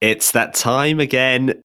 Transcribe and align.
It's 0.00 0.32
that 0.32 0.54
time 0.54 0.98
again. 0.98 1.62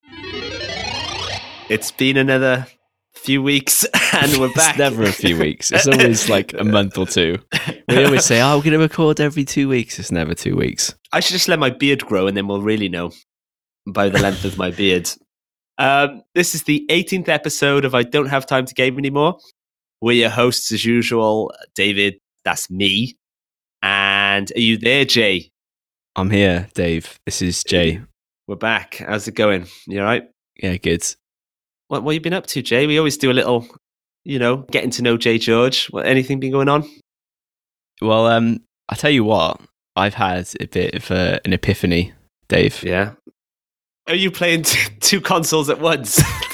It's 1.70 1.92
been 1.92 2.18
another 2.18 2.68
few 3.14 3.42
weeks 3.42 3.86
and 4.14 4.38
we're 4.38 4.52
back. 4.52 4.72
It's 4.72 4.78
never 4.78 5.04
a 5.04 5.12
few 5.14 5.40
weeks. 5.40 5.72
It's 5.72 5.88
always 5.88 6.28
like 6.30 6.54
a 6.54 6.66
month 6.66 6.98
or 6.98 7.06
two. 7.06 7.38
We 7.88 8.04
always 8.04 8.26
say, 8.26 8.42
"Oh, 8.42 8.58
we're 8.58 8.64
going 8.64 8.74
to 8.74 8.80
record 8.80 9.22
every 9.22 9.46
two 9.46 9.70
weeks." 9.70 10.00
It's 10.00 10.12
never 10.12 10.34
two 10.34 10.58
weeks. 10.58 10.94
I 11.14 11.22
should 11.22 11.32
just 11.32 11.48
let 11.48 11.60
my 11.60 11.70
beard 11.70 12.06
grow 12.06 12.28
and 12.28 12.36
then 12.36 12.46
we'll 12.48 12.62
really 12.62 12.90
know 12.90 13.12
by 13.88 14.10
the 14.10 14.22
length 14.22 14.44
of 14.44 14.58
my 14.58 14.70
beard. 14.70 15.10
Um, 15.78 16.22
this 16.34 16.56
is 16.56 16.64
the 16.64 16.86
18th 16.90 17.30
episode 17.30 17.86
of 17.86 17.96
I 17.96 18.04
Don't 18.04 18.28
Have 18.28 18.46
Time 18.46 18.66
to 18.66 18.74
Game 18.74 18.98
Anymore. 18.98 19.38
We're 20.02 20.14
your 20.14 20.30
hosts 20.30 20.74
as 20.74 20.84
usual. 20.84 21.54
David, 21.74 22.16
that's 22.44 22.70
me. 22.70 23.18
And 23.82 24.52
are 24.58 24.60
you 24.60 24.78
there, 24.78 25.06
Jay? 25.06 25.52
I'm 26.18 26.32
here, 26.32 26.68
Dave. 26.74 27.18
This 27.26 27.42
is 27.42 27.64
Jay. 27.64 28.02
We're 28.48 28.56
back. 28.56 28.98
How's 28.98 29.28
it 29.28 29.34
going? 29.34 29.66
You 29.88 30.02
all 30.02 30.06
right? 30.06 30.30
Yeah, 30.62 30.78
good. 30.78 31.04
What 31.88 32.04
what 32.04 32.14
you 32.14 32.22
been 32.22 32.34
up 32.34 32.46
to, 32.48 32.62
Jay? 32.62 32.86
We 32.86 33.00
always 33.00 33.18
do 33.18 33.32
a 33.32 33.34
little, 33.34 33.68
you 34.24 34.38
know, 34.38 34.58
getting 34.72 34.92
to 34.92 35.02
know 35.02 35.18
Jay 35.18 35.40
George. 35.40 35.88
What 35.88 36.06
anything 36.06 36.40
been 36.40 36.52
going 36.52 36.70
on? 36.70 36.88
Well, 38.04 38.28
um, 38.28 38.60
I 38.88 38.94
tell 38.96 39.10
you 39.10 39.24
what, 39.24 39.60
I've 39.96 40.14
had 40.14 40.48
a 40.60 40.68
bit 40.68 40.94
of 40.94 41.10
uh, 41.10 41.40
an 41.44 41.54
epiphany, 41.54 42.14
Dave. 42.48 42.84
Yeah. 42.84 43.14
Are 44.08 44.14
you 44.14 44.30
playing 44.30 44.62
t- 44.62 44.92
two 45.00 45.22
consoles 45.22 45.68
at 45.72 45.80
once? 45.80 46.18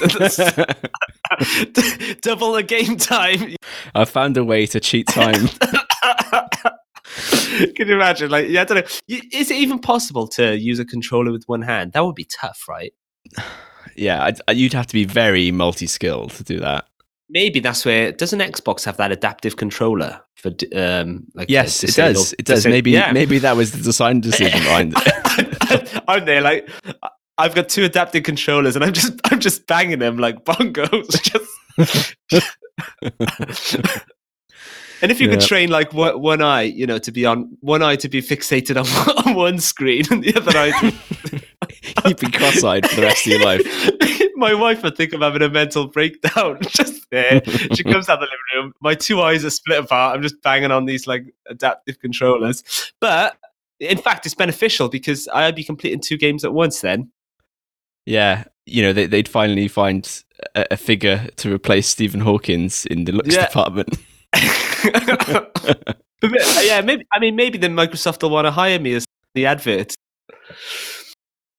Double 2.22 2.52
the 2.52 2.64
game 2.66 2.96
time. 2.96 3.56
I 3.94 4.06
found 4.06 4.38
a 4.38 4.44
way 4.44 4.64
to 4.64 4.80
cheat 4.80 5.08
time. 5.08 5.50
Can 7.74 7.88
you 7.88 7.94
imagine? 7.94 8.30
Like, 8.30 8.48
yeah, 8.48 8.62
I 8.62 8.64
don't 8.64 8.78
know. 8.78 9.16
Is 9.32 9.50
it 9.50 9.56
even 9.56 9.78
possible 9.78 10.26
to 10.28 10.56
use 10.56 10.78
a 10.78 10.84
controller 10.84 11.32
with 11.32 11.44
one 11.46 11.62
hand? 11.62 11.92
That 11.92 12.04
would 12.04 12.14
be 12.14 12.24
tough, 12.24 12.64
right? 12.68 12.92
yeah, 13.96 14.24
I'd, 14.24 14.56
you'd 14.56 14.72
have 14.72 14.86
to 14.86 14.94
be 14.94 15.04
very 15.04 15.50
multi-skilled 15.50 16.32
to 16.32 16.44
do 16.44 16.60
that. 16.60 16.86
Maybe 17.28 17.60
that's 17.60 17.84
where 17.84 18.12
doesn't 18.12 18.40
Xbox 18.40 18.84
have 18.84 18.98
that 18.98 19.10
adaptive 19.10 19.56
controller 19.56 20.20
for 20.36 20.50
um 20.74 21.24
like 21.34 21.44
uh, 21.44 21.52
Yes, 21.52 21.82
it 21.82 21.94
does. 21.94 22.34
It 22.34 22.44
does. 22.44 22.66
Maybe, 22.66 22.90
yeah. 22.90 23.10
maybe 23.12 23.38
that 23.38 23.56
was 23.56 23.72
the 23.72 23.82
design 23.82 24.20
decision 24.28 24.60
behind 24.60 24.94
it. 24.94 26.02
I'm 26.08 26.26
there 26.26 26.42
like 26.42 26.68
I've 27.38 27.54
got 27.54 27.70
two 27.70 27.84
adaptive 27.84 28.24
controllers 28.24 28.76
and 28.76 28.84
I'm 28.84 28.92
just 28.92 29.18
I'm 29.24 29.40
just 29.40 29.66
banging 29.66 29.98
them 29.98 30.18
like 30.18 30.44
bongos. 30.44 31.22
Just 31.22 32.16
And 35.02 35.10
if 35.10 35.20
you 35.20 35.28
could 35.28 35.40
train 35.40 35.68
like 35.68 35.92
one, 35.92 36.20
one 36.20 36.40
eye, 36.42 36.62
you 36.62 36.86
know, 36.86 36.98
to 36.98 37.10
be 37.12 37.26
on 37.26 37.56
one 37.60 37.82
eye 37.82 37.96
to 37.96 38.08
be 38.08 38.22
fixated 38.22 38.76
on, 38.76 39.26
on 39.26 39.34
one 39.34 39.58
screen 39.58 40.04
and 40.10 40.22
the 40.22 40.34
other 40.36 40.56
eye 40.56 40.70
to 40.80 41.42
You'd 42.08 42.18
be 42.20 42.30
cross-eyed 42.30 42.88
for 42.88 42.96
the 42.96 43.02
rest 43.02 43.26
of 43.26 43.32
your 43.32 43.44
life. 43.44 44.30
My 44.36 44.54
wife 44.54 44.82
would 44.82 44.96
think 44.96 45.12
I'm 45.12 45.20
having 45.20 45.42
a 45.42 45.48
mental 45.48 45.86
breakdown 45.88 46.58
just 46.62 47.08
there. 47.10 47.42
She 47.74 47.84
comes 47.84 48.08
out 48.08 48.20
of 48.20 48.20
the 48.20 48.26
living 48.26 48.64
room. 48.64 48.72
My 48.80 48.94
two 48.94 49.20
eyes 49.20 49.44
are 49.44 49.50
split 49.50 49.78
apart. 49.84 50.16
I'm 50.16 50.22
just 50.22 50.40
banging 50.42 50.70
on 50.72 50.84
these 50.86 51.06
like 51.06 51.26
adaptive 51.48 52.00
controllers. 52.00 52.92
But 53.00 53.36
in 53.78 53.98
fact, 53.98 54.26
it's 54.26 54.34
beneficial 54.34 54.88
because 54.88 55.28
I'd 55.32 55.54
be 55.54 55.62
completing 55.64 56.00
two 56.00 56.16
games 56.16 56.44
at 56.44 56.52
once 56.52 56.80
then. 56.80 57.10
Yeah, 58.06 58.44
you 58.66 58.82
know, 58.82 58.92
they, 58.92 59.06
they'd 59.06 59.28
finally 59.28 59.68
find 59.68 60.22
a, 60.56 60.66
a 60.72 60.76
figure 60.76 61.28
to 61.36 61.52
replace 61.52 61.86
Stephen 61.88 62.20
Hawkins 62.20 62.84
in 62.86 63.04
the 63.04 63.12
looks 63.12 63.34
Yeah. 63.34 63.46
department. 63.46 63.96
But, 64.82 66.32
uh, 66.40 66.60
yeah, 66.62 66.80
maybe. 66.82 67.04
I 67.12 67.18
mean, 67.18 67.34
maybe 67.36 67.58
then 67.58 67.74
Microsoft 67.74 68.22
will 68.22 68.30
want 68.30 68.46
to 68.46 68.50
hire 68.52 68.78
me 68.78 68.94
as 68.94 69.04
the 69.34 69.46
advert. 69.46 69.94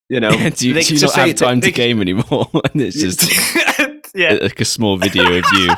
You 0.09 0.19
know, 0.19 0.31
do 0.49 0.67
you, 0.67 0.73
They 0.73 0.81
do 0.83 0.95
you 0.95 1.01
not 1.01 1.13
have 1.15 1.35
time 1.35 1.59
they- 1.59 1.67
to 1.67 1.73
game 1.73 1.99
anymore? 2.01 2.47
and 2.73 2.81
it's 2.81 2.99
just 2.99 3.23
yeah, 4.15 4.33
like 4.41 4.59
a 4.61 4.65
small 4.65 4.97
video 4.97 5.23
of 5.37 5.43
you. 5.53 5.69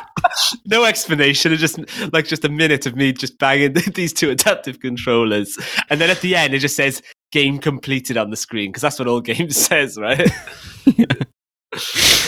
no 0.65 0.83
explanation. 0.85 1.51
It's 1.51 1.61
just 1.61 1.79
like 2.13 2.25
just 2.27 2.45
a 2.45 2.49
minute 2.49 2.85
of 2.85 2.95
me 2.95 3.11
just 3.13 3.39
banging 3.39 3.73
these 3.95 4.13
two 4.13 4.29
adaptive 4.29 4.79
controllers, 4.81 5.57
and 5.89 5.99
then 5.99 6.09
at 6.09 6.21
the 6.21 6.35
end 6.35 6.53
it 6.53 6.59
just 6.59 6.75
says 6.75 7.01
"game 7.31 7.57
completed" 7.59 8.17
on 8.17 8.29
the 8.29 8.37
screen 8.37 8.69
because 8.69 8.81
that's 8.81 8.99
what 8.99 9.07
all 9.07 9.21
games 9.21 9.55
says, 9.57 9.97
right? 9.97 10.29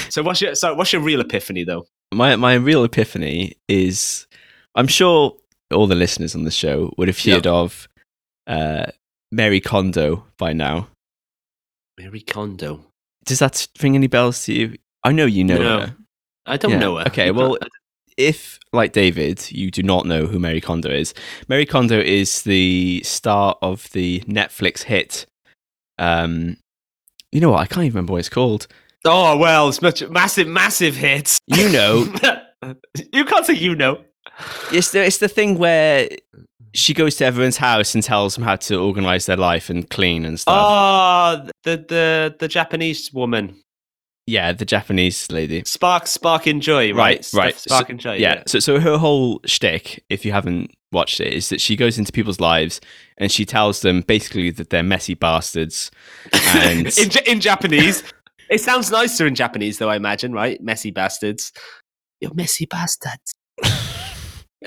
so 0.09 0.23
what's 0.23 0.41
your 0.41 0.55
so 0.55 0.73
what's 0.75 0.91
your 0.93 1.01
real 1.01 1.21
epiphany 1.21 1.63
though? 1.63 1.85
My 2.13 2.35
my 2.35 2.53
real 2.53 2.83
epiphany 2.83 3.53
is, 3.67 4.26
I'm 4.77 4.87
sure 4.87 5.35
all 5.73 5.87
the 5.87 5.95
listeners 5.95 6.35
on 6.35 6.43
the 6.43 6.51
show 6.51 6.93
would 6.97 7.07
have 7.09 7.19
heard 7.19 7.47
of 7.47 7.89
uh, 8.45 8.85
Marie 9.31 9.59
Kondo 9.59 10.23
by 10.37 10.53
now. 10.53 10.87
Marie 11.99 12.21
Kondo. 12.21 12.85
Does 13.25 13.39
that 13.39 13.67
ring 13.81 13.95
any 13.95 14.07
bells 14.07 14.45
to 14.45 14.53
you? 14.53 14.75
I 15.03 15.11
know 15.11 15.25
you 15.25 15.43
know 15.43 15.57
No. 15.57 15.79
her. 15.81 15.95
I 16.45 16.57
don't 16.57 16.71
Yeah, 16.71 16.79
know 16.79 16.97
her. 16.97 17.07
okay, 17.07 17.31
well, 17.31 17.57
if, 18.17 18.59
like 18.71 18.93
David, 18.93 19.51
you 19.51 19.69
do 19.71 19.83
not 19.83 20.05
know 20.05 20.27
who 20.27 20.39
Marie 20.39 20.61
Kondo 20.61 20.89
is, 20.89 21.13
Marie 21.49 21.65
Kondo 21.65 21.99
is 21.99 22.43
the 22.43 23.01
star 23.03 23.57
of 23.61 23.89
the 23.91 24.21
Netflix 24.21 24.83
hit. 24.83 25.25
Um, 25.99 26.57
you 27.31 27.41
know 27.41 27.49
what? 27.51 27.59
I 27.61 27.65
can't 27.65 27.83
even 27.85 27.95
remember 27.95 28.13
what 28.13 28.19
it's 28.19 28.29
called. 28.29 28.67
oh 29.05 29.35
well, 29.37 29.67
it's 29.69 29.81
much 29.81 30.07
massive, 30.09 30.47
massive 30.47 30.95
hits. 30.95 31.39
You 31.47 31.69
know, 31.69 32.13
you 33.11 33.25
can't 33.25 33.45
say 33.45 33.55
you 33.55 33.75
know. 33.75 34.03
It's 34.71 34.91
the 34.91 35.03
it's 35.05 35.17
the 35.17 35.27
thing 35.27 35.57
where 35.57 36.09
she 36.73 36.93
goes 36.93 37.15
to 37.15 37.25
everyone's 37.25 37.57
house 37.57 37.95
and 37.95 38.03
tells 38.03 38.35
them 38.35 38.43
how 38.43 38.55
to 38.55 38.79
organize 38.79 39.25
their 39.25 39.37
life 39.37 39.69
and 39.69 39.89
clean 39.89 40.25
and 40.25 40.39
stuff. 40.39 40.55
Oh, 40.57 41.49
the 41.63 41.77
the 41.77 42.35
the 42.39 42.47
Japanese 42.47 43.11
woman, 43.13 43.55
yeah, 44.27 44.51
the 44.51 44.65
Japanese 44.65 45.31
lady. 45.31 45.63
Spark 45.65 46.07
Spark 46.07 46.45
and 46.47 46.61
Joy, 46.61 46.93
right? 46.93 47.25
Right, 47.33 47.33
right. 47.33 47.55
Spark 47.57 47.87
So- 47.87 47.91
and 47.91 47.99
Joy. 47.99 48.15
Yeah. 48.15 48.43
So 48.47 48.59
so 48.59 48.79
her 48.79 48.97
whole 48.97 49.41
shtick, 49.45 50.03
if 50.09 50.25
you 50.25 50.31
haven't 50.31 50.71
watched 50.91 51.19
it, 51.19 51.33
is 51.33 51.49
that 51.49 51.59
she 51.61 51.75
goes 51.75 51.97
into 51.97 52.11
people's 52.11 52.39
lives 52.39 52.79
and 53.17 53.31
she 53.31 53.45
tells 53.45 53.81
them 53.81 54.01
basically 54.01 54.51
that 54.51 54.69
they're 54.69 54.83
messy 54.83 55.15
bastards. 55.15 55.91
And 56.33 56.87
in, 56.97 57.09
in 57.25 57.39
Japanese. 57.41 58.03
It 58.49 58.61
sounds 58.61 58.89
nicer 58.89 59.27
in 59.27 59.35
Japanese, 59.35 59.77
though, 59.77 59.89
I 59.89 59.97
imagine, 59.97 60.31
right? 60.31 60.61
Messy 60.63 60.89
bastards. 60.89 61.51
You're 62.21 62.33
messy 62.33 62.65
bastards. 62.65 63.33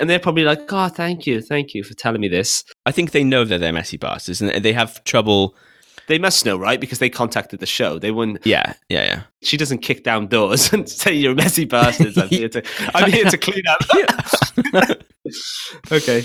And 0.01 0.09
they're 0.09 0.19
probably 0.19 0.43
like, 0.43 0.61
oh, 0.73 0.89
thank 0.89 1.27
you. 1.27 1.41
Thank 1.41 1.75
you 1.75 1.83
for 1.83 1.93
telling 1.93 2.19
me 2.19 2.27
this. 2.27 2.63
I 2.87 2.91
think 2.91 3.11
they 3.11 3.23
know 3.23 3.45
that 3.45 3.59
they're 3.59 3.71
messy 3.71 3.97
bastards 3.97 4.41
and 4.41 4.65
they 4.65 4.73
have 4.73 5.01
trouble. 5.03 5.55
They 6.07 6.17
must 6.17 6.43
know, 6.43 6.57
right? 6.57 6.81
Because 6.81 6.97
they 6.97 7.09
contacted 7.09 7.59
the 7.59 7.67
show. 7.67 7.99
They 7.99 8.09
wouldn't. 8.09 8.43
Yeah, 8.43 8.73
yeah, 8.89 9.03
yeah. 9.03 9.21
She 9.43 9.57
doesn't 9.57 9.77
kick 9.77 10.03
down 10.03 10.25
doors 10.27 10.73
and 10.73 10.89
say, 10.89 11.13
you're 11.13 11.35
messy 11.35 11.65
bastards. 11.65 12.17
I'm 12.17 12.29
here 12.29 12.49
to, 12.49 12.63
I'm 12.95 13.11
here 13.11 13.25
to 13.25 13.37
clean 13.37 13.61
up. 13.67 14.97
okay. 15.91 16.23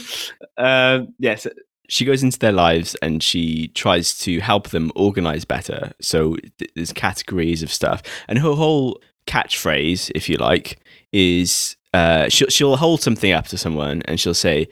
Um, 0.57 1.15
yes. 1.19 1.47
She 1.89 2.07
goes 2.07 2.23
into 2.23 2.39
their 2.39 2.53
lives 2.53 2.97
and 3.03 3.23
she 3.23 3.69
tries 3.69 4.19
to 4.21 4.41
help 4.41 4.71
them 4.71 4.91
organize 4.97 5.45
better. 5.45 5.93
So 6.01 6.37
th- 6.59 6.71
there's 6.75 6.95
categories 6.95 7.63
of 7.63 7.71
stuff. 7.71 8.03
And 8.27 8.39
her 8.39 8.55
whole 8.55 9.01
catchphrase, 9.27 10.11
if 10.15 10.31
you 10.31 10.37
like, 10.39 10.79
is 11.13 11.76
uh, 11.95 12.29
she'll, 12.29 12.49
she'll 12.49 12.77
hold 12.77 13.01
something 13.01 13.33
up 13.33 13.47
to 13.49 13.59
someone 13.59 14.03
and 14.07 14.21
she'll 14.21 14.35
say, 14.35 14.69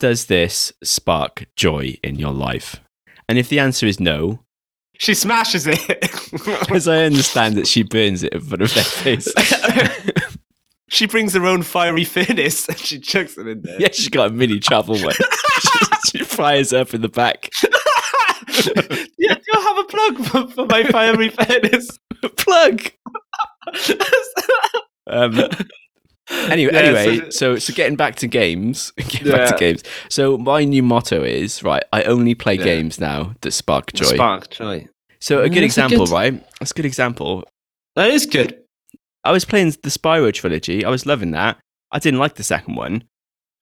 Does 0.00 0.26
this 0.26 0.72
spark 0.82 1.46
joy 1.56 1.96
in 2.02 2.16
your 2.16 2.32
life? 2.32 2.80
And 3.28 3.38
if 3.38 3.48
the 3.48 3.58
answer 3.58 3.86
is 3.86 4.00
no, 4.00 4.40
She 4.98 5.14
smashes 5.14 5.66
it. 5.66 6.70
as 6.70 6.86
I 6.88 7.04
understand 7.04 7.58
it, 7.58 7.66
she 7.66 7.82
burns 7.82 8.22
it 8.22 8.32
in 8.32 8.40
front 8.40 8.62
of 8.62 8.74
their 8.74 8.84
face. 8.84 9.32
she 10.88 11.06
brings 11.06 11.34
her 11.34 11.46
own 11.46 11.62
fiery 11.62 12.04
furnace 12.04 12.68
and 12.68 12.78
she 12.78 12.98
chucks 13.00 13.38
it 13.38 13.46
in 13.46 13.62
there. 13.62 13.80
yeah, 13.80 13.88
she's 13.92 14.08
got 14.08 14.30
a 14.30 14.32
mini 14.32 14.60
travel 14.60 14.98
one. 14.98 15.14
she, 16.12 16.18
she 16.18 16.24
fires 16.24 16.72
up 16.72 16.94
in 16.94 17.00
the 17.00 17.08
back. 17.08 17.48
yeah, 19.18 19.34
do 19.34 19.42
you 19.52 19.60
have 19.60 19.78
a 19.78 19.84
plug 19.84 20.24
for, 20.26 20.48
for 20.48 20.66
my 20.66 20.84
fiery 20.84 21.30
furnace? 21.30 21.98
Plug. 22.36 22.90
Um, 25.06 25.48
anyway, 26.30 26.72
Yeah, 26.72 26.78
anyway, 26.80 27.18
so- 27.24 27.30
so, 27.30 27.58
so 27.58 27.72
getting 27.74 27.96
back 27.96 28.16
to 28.16 28.26
games, 28.26 28.90
getting 28.96 29.30
back 29.32 29.50
to 29.50 29.58
games. 29.58 29.82
So 30.08 30.36
my 30.38 30.64
new 30.64 30.82
motto 30.82 31.22
is 31.22 31.62
right. 31.62 31.82
I 31.92 32.02
only 32.04 32.34
play 32.34 32.54
Yeah. 32.54 32.64
games 32.64 32.98
now 33.00 33.34
that 33.42 33.52
spark 33.52 33.92
joy. 33.92 34.06
Spark 34.14 34.50
joy. 34.50 34.88
So 35.20 35.40
a 35.40 35.48
good 35.48 35.56
that's 35.56 35.60
a 35.62 35.64
example, 35.64 36.06
good- 36.06 36.12
right? 36.12 36.46
That's 36.60 36.70
a 36.70 36.74
good 36.74 36.86
example. 36.86 37.44
That 37.96 38.10
is 38.10 38.26
good. 38.26 38.58
I 39.24 39.32
was 39.32 39.44
playing 39.44 39.70
the 39.82 39.88
Spyro 39.90 40.32
trilogy. 40.32 40.84
I 40.84 40.90
was 40.90 41.06
loving 41.06 41.30
that. 41.30 41.58
I 41.92 41.98
didn't 41.98 42.20
like 42.20 42.34
the 42.34 42.42
second 42.42 42.74
one. 42.74 43.04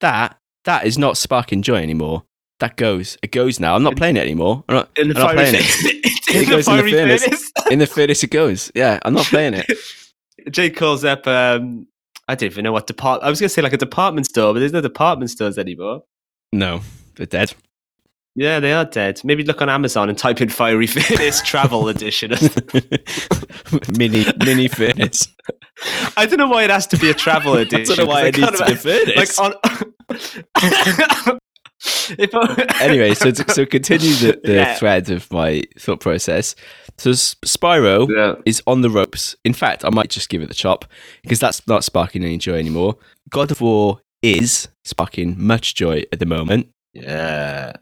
That 0.01 0.37
that 0.65 0.85
is 0.85 0.97
not 0.97 1.17
sparking 1.17 1.61
joy 1.61 1.77
anymore. 1.77 2.23
That 2.59 2.75
goes. 2.77 3.17
It 3.21 3.31
goes 3.31 3.59
now. 3.59 3.75
I'm 3.75 3.83
not 3.83 3.95
playing 3.95 4.17
it 4.17 4.21
anymore. 4.21 4.63
I'm 4.67 4.75
not, 4.75 4.89
In 4.97 5.09
the 5.09 5.15
I'm 5.15 5.21
not 5.21 5.33
playing 5.35 5.55
it. 5.55 5.61
furnace. 5.63 5.85
It 6.33 6.35
in 6.35 6.45
the 6.45 6.49
goes 6.51 6.67
in 6.67 6.75
the 6.77 6.81
fiery 6.81 6.91
furnace. 6.91 7.23
furnace. 7.25 7.51
In 7.71 7.79
the 7.79 7.85
furnace 7.87 8.23
it 8.23 8.31
goes. 8.31 8.71
Yeah, 8.73 8.97
I'm 9.03 9.13
not 9.13 9.25
playing 9.27 9.53
it. 9.53 9.71
Jay 10.51 10.69
calls 10.71 11.05
up. 11.05 11.27
Um, 11.27 11.85
I 12.27 12.35
don't 12.35 12.51
even 12.51 12.63
know 12.63 12.71
what 12.71 12.87
department. 12.87 13.25
I 13.25 13.29
was 13.29 13.39
going 13.39 13.49
to 13.49 13.53
say 13.53 13.61
like 13.61 13.73
a 13.73 13.77
department 13.77 14.27
store, 14.27 14.53
but 14.53 14.59
there's 14.59 14.73
no 14.73 14.81
department 14.81 15.31
stores 15.31 15.57
anymore. 15.57 16.03
No, 16.51 16.81
they're 17.15 17.25
dead. 17.25 17.53
Yeah, 18.35 18.59
they 18.59 18.73
are 18.73 18.85
dead. 18.85 19.21
Maybe 19.23 19.43
look 19.43 19.61
on 19.61 19.69
Amazon 19.69 20.09
and 20.09 20.17
type 20.17 20.41
in 20.41 20.49
Fiery 20.49 20.87
Furnace 20.87 21.41
Travel 21.45 21.87
Edition. 21.87 22.31
mini 23.97 24.25
mini 24.43 24.67
furnace. 24.67 25.27
I 26.17 26.25
don't 26.25 26.37
know 26.37 26.47
why 26.47 26.63
it 26.63 26.69
has 26.71 26.87
to 26.87 26.97
be 26.97 27.09
a 27.09 27.13
travel 27.13 27.55
edition. 27.55 27.93
I 27.93 27.95
don't 27.95 28.05
know 28.05 28.11
why 28.11 28.27
it 28.27 28.37
needs 28.37 28.59
to 28.59 28.65
be 28.65 28.75
furnace. 28.75 29.37
Like 29.37 29.53
on. 31.29 31.39
If 32.17 32.29
I- 32.33 32.65
anyway, 32.81 33.13
so 33.13 33.31
so 33.33 33.65
continue 33.65 34.13
the, 34.15 34.39
the 34.43 34.53
Yeah. 34.53 34.75
thread 34.75 35.09
of 35.09 35.31
my 35.31 35.63
thought 35.77 35.99
process. 35.99 36.55
So 36.97 37.09
Spyro 37.11 38.07
Yeah. 38.09 38.35
is 38.45 38.61
on 38.67 38.81
the 38.81 38.89
ropes. 38.89 39.35
In 39.43 39.53
fact, 39.53 39.83
I 39.83 39.89
might 39.89 40.09
just 40.09 40.29
give 40.29 40.41
it 40.41 40.47
the 40.47 40.53
chop 40.53 40.85
because 41.23 41.39
that's 41.39 41.65
not 41.67 41.83
sparking 41.83 42.23
any 42.23 42.37
joy 42.37 42.55
anymore. 42.59 42.97
God 43.29 43.51
of 43.51 43.61
War 43.61 43.99
is 44.21 44.67
sparking 44.85 45.35
much 45.37 45.75
joy 45.75 46.03
at 46.11 46.19
the 46.19 46.25
moment. 46.25 46.69
Yeah. 46.93 47.73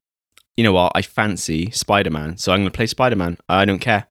You 0.57 0.63
know 0.63 0.73
what? 0.73 0.91
I 0.95 1.01
fancy 1.01 1.71
Spider 1.71 2.09
Man, 2.09 2.37
so 2.37 2.51
I'm 2.51 2.59
going 2.59 2.71
to 2.71 2.75
play 2.75 2.87
Spider 2.87 3.15
Man. 3.15 3.37
I 3.49 3.65
don't 3.65 3.79
care. 3.79 4.07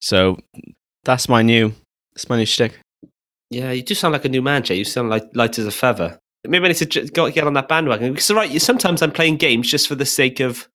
So 0.00 0.38
that's 1.04 1.28
my 1.28 1.42
new, 1.42 1.72
that's 2.14 2.28
my 2.28 2.36
new 2.36 2.46
shtick. 2.46 2.78
Yeah, 3.50 3.70
you 3.72 3.82
do 3.82 3.94
sound 3.94 4.12
like 4.12 4.24
a 4.24 4.28
new 4.28 4.42
man, 4.42 4.62
Jay. 4.62 4.74
You 4.76 4.84
sound 4.84 5.10
like 5.10 5.24
light 5.34 5.58
as 5.58 5.66
a 5.66 5.70
feather. 5.70 6.18
Maybe 6.46 6.64
I 6.64 6.68
need 6.68 6.76
to 6.76 7.06
go 7.08 7.30
get 7.30 7.44
on 7.46 7.54
that 7.54 7.68
bandwagon. 7.68 8.12
Because 8.12 8.30
right, 8.30 8.60
sometimes 8.60 9.02
I'm 9.02 9.12
playing 9.12 9.36
games 9.36 9.70
just 9.70 9.88
for 9.88 9.94
the 9.94 10.06
sake 10.06 10.40
of 10.40 10.68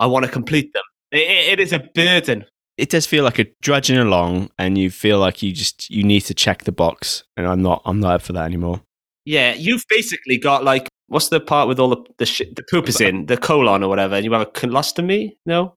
I 0.00 0.06
want 0.06 0.24
to 0.24 0.30
complete 0.30 0.72
them. 0.72 0.82
It, 1.12 1.58
it- 1.58 1.60
is 1.60 1.72
a 1.72 1.78
burden. 1.94 2.44
It 2.78 2.88
does 2.88 3.06
feel 3.06 3.22
like 3.22 3.38
a 3.38 3.44
drudging 3.60 3.98
along, 3.98 4.50
and 4.58 4.78
you 4.78 4.90
feel 4.90 5.18
like 5.18 5.42
you 5.42 5.52
just 5.52 5.90
you 5.90 6.02
need 6.02 6.22
to 6.22 6.34
check 6.34 6.64
the 6.64 6.72
box, 6.72 7.22
and 7.36 7.46
I'm 7.46 7.60
not 7.62 7.82
I'm 7.84 8.00
not 8.00 8.14
up 8.14 8.22
for 8.22 8.32
that 8.32 8.46
anymore. 8.46 8.80
Yeah, 9.26 9.52
you've 9.54 9.84
basically 9.88 10.38
got 10.38 10.64
like 10.64 10.88
what's 11.08 11.28
the 11.28 11.38
part 11.38 11.68
with 11.68 11.78
all 11.78 11.90
the 11.90 12.02
the 12.16 12.24
shit 12.26 12.56
the 12.56 12.62
poop 12.68 12.88
is 12.88 13.00
in 13.00 13.26
the 13.26 13.36
colon 13.36 13.82
or 13.84 13.88
whatever, 13.88 14.14
and 14.16 14.24
you 14.24 14.32
have 14.32 14.40
a 14.40 14.46
colostomy, 14.46 15.36
no, 15.44 15.74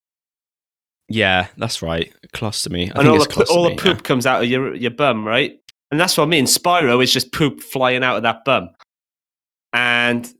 Yeah, 1.09 1.47
that's 1.57 1.81
right. 1.81 2.11
Colostomy. 2.33 2.91
I 2.95 3.01
and 3.01 3.09
all 3.09 3.19
think 3.19 3.33
the 3.35 3.53
all 3.53 3.69
the 3.69 3.75
poop 3.75 4.03
comes 4.03 4.25
out 4.25 4.41
of 4.43 4.49
your 4.49 4.73
your 4.73 4.91
bum, 4.91 5.27
right? 5.27 5.59
And 5.91 5.99
that's 5.99 6.17
what 6.17 6.23
I 6.23 6.27
mean. 6.27 6.45
Spyro 6.45 7.03
is 7.03 7.11
just 7.13 7.31
poop 7.33 7.61
flying 7.61 8.03
out 8.03 8.15
of 8.17 8.23
that 8.23 8.43
bum, 8.45 8.69
and 9.75 10.33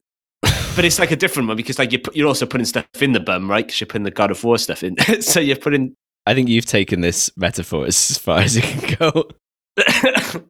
but 0.76 0.86
it's 0.86 0.98
like 0.98 1.12
a 1.12 1.16
different 1.16 1.48
one 1.48 1.58
because 1.58 1.78
like 1.78 1.92
you 1.92 2.00
put, 2.00 2.16
you're 2.16 2.28
also 2.28 2.46
putting 2.46 2.66
stuff 2.66 2.86
in 3.02 3.12
the 3.12 3.20
bum, 3.20 3.50
right? 3.50 3.66
Because 3.66 3.80
you're 3.80 3.88
putting 3.88 4.04
the 4.04 4.12
God 4.12 4.32
of 4.32 4.44
War 4.44 4.58
stuff 4.58 4.84
in, 4.84 4.98
so 5.22 5.40
you're 5.40 5.58
putting. 5.58 5.96
I 6.26 6.34
think 6.34 6.50
you've 6.50 6.66
taken 6.66 7.02
this 7.02 7.30
metaphor 7.38 7.86
as 7.86 8.18
far 8.18 8.40
as 8.40 8.58
it 8.58 8.64
can 8.64 8.96
go. 8.98 9.30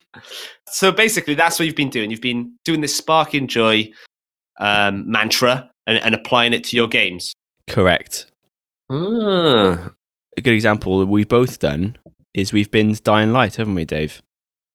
so 0.70 0.92
basically, 0.92 1.34
that's 1.34 1.60
what 1.60 1.66
you've 1.66 1.76
been 1.76 1.90
doing. 1.90 2.12
You've 2.12 2.22
been 2.22 2.54
doing 2.64 2.82
this 2.82 2.96
spark 2.96 3.30
sparking 3.30 3.48
joy 3.48 3.92
um, 4.60 5.10
mantra 5.10 5.70
and, 5.88 5.98
and 5.98 6.16
applying 6.16 6.54
it 6.54 6.64
to 6.66 6.78
your 6.78 6.88
games. 6.88 7.34
Correct. 7.68 8.28
Ah. 8.90 9.92
A 10.38 10.42
good 10.42 10.54
example 10.54 11.00
that 11.00 11.08
we've 11.08 11.28
both 11.28 11.60
done 11.60 11.98
is 12.34 12.54
we've 12.54 12.72
been 12.72 12.96
Dying 13.04 13.34
Light, 13.34 13.56
haven't 13.56 13.76
we, 13.76 13.86
Dave? 13.86 14.22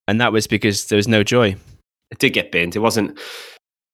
And 0.09 0.21
that 0.21 0.33
was 0.33 0.47
because 0.47 0.89
there 0.89 0.97
was 0.97 1.09
no 1.09 1.23
joy. 1.23 1.55
It 2.11 2.19
did 2.19 2.33
get 2.33 2.51
binned. 2.51 2.75
It 2.75 2.81
wasn't. 2.81 3.19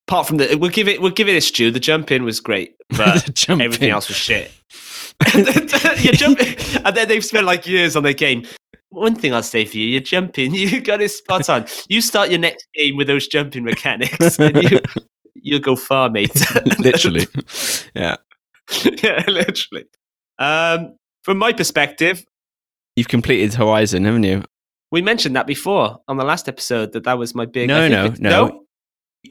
Apart 0.09 0.29
from 0.29 0.37
the, 0.37 0.57
we'll 0.57 0.71
give 0.71 0.89
it. 0.89 1.01
We'll 1.01 1.11
give 1.11 1.29
it 1.29 1.35
its 1.35 1.51
due. 1.51 1.71
The 1.71 1.81
jump 1.81 2.13
in 2.13 2.25
was 2.25 2.41
great, 2.41 2.77
but 2.91 3.49
everything 3.49 3.89
in. 3.89 3.95
else 3.95 4.09
was 4.09 4.17
shit. 4.17 4.53
you 5.35 6.13
jump, 6.13 6.39
and 6.85 6.97
then 6.97 7.09
they've 7.09 7.25
spent 7.25 7.47
like 7.47 7.67
years 7.67 7.97
on 7.97 8.03
their 8.03 8.13
game. 8.13 8.47
One 8.91 9.15
thing 9.17 9.35
I'll 9.35 9.43
say 9.43 9.65
for 9.65 9.77
you: 9.79 9.87
you 9.87 10.01
jump 10.01 10.39
in, 10.39 10.55
you 10.55 10.81
got 10.81 11.01
it 11.01 11.09
spot 11.11 11.49
on. 11.49 11.67
You 11.89 12.01
start 12.01 12.31
your 12.31 12.39
next 12.39 12.69
game 12.75 12.97
with 12.97 13.09
those 13.09 13.27
jumping 13.27 13.65
mechanics, 13.65 14.39
and 14.39 14.63
you 14.63 14.81
you'll 15.35 15.61
go 15.61 15.75
far, 15.75 16.09
mate. 16.09 16.31
Literally. 16.79 17.27
Yeah. 17.95 18.17
yeah, 19.03 19.25
literally. 19.27 19.87
Um, 20.39 20.97
from 21.25 21.39
my 21.39 21.53
perspective, 21.53 22.25
You've 22.97 23.09
completed 23.09 23.55
Horizon, 23.55 24.05
haven't 24.05 24.23
you? 24.23 24.43
we 24.93 25.03
mentioned 25.03 25.35
that 25.37 25.47
before 25.47 25.99
on 26.09 26.17
the 26.17 26.25
last 26.25 26.49
episode 26.49 26.93
that 26.93 27.05
that 27.05 27.19
was 27.19 27.35
my 27.35 27.45
big. 27.45 27.69
No, 27.69 27.89
think 27.89 28.21
no, 28.21 28.31
no. 28.31 28.66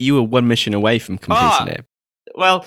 You 0.00 0.14
were 0.14 0.22
one 0.22 0.48
mission 0.48 0.74
away 0.74 0.98
from 0.98 1.18
completing 1.18 1.46
Ah. 1.50 1.64
it. 1.66 1.84
Well, 2.34 2.66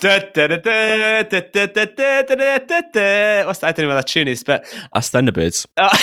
da, 0.00 0.18
da, 0.32 0.46
da, 0.46 0.56
da, 0.56 1.22
da, 1.22 1.40
da, 1.40 1.66
da, 1.66 1.66
da, 1.66 1.84
da, 1.84 2.22
da, 2.22 2.58
da, 2.58 2.80
da. 2.92 3.46
what's 3.46 3.58
that? 3.60 3.68
I 3.68 3.72
don't 3.72 3.84
know 3.88 3.94
what 3.94 4.00
that 4.00 4.06
tune 4.06 4.28
is, 4.28 4.42
but 4.42 4.64
Us 4.94 5.10
Thunderbirds. 5.10 5.66
uh, 5.76 5.96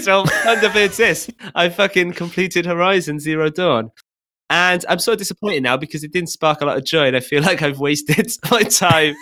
so 0.00 0.24
Thunderbirds 0.24 0.96
this. 0.96 1.30
I 1.54 1.68
fucking 1.68 2.12
completed 2.12 2.66
Horizon 2.66 3.18
Zero 3.18 3.50
Dawn. 3.50 3.90
And 4.52 4.84
I'm 4.88 4.98
so 4.98 5.14
disappointed 5.14 5.62
now 5.62 5.76
because 5.76 6.02
it 6.02 6.12
didn't 6.12 6.28
spark 6.30 6.60
a 6.60 6.64
lot 6.66 6.76
of 6.76 6.84
joy, 6.84 7.06
and 7.06 7.16
I 7.16 7.20
feel 7.20 7.42
like 7.42 7.62
I've 7.62 7.78
wasted 7.78 8.30
my 8.50 8.62
time. 8.62 9.14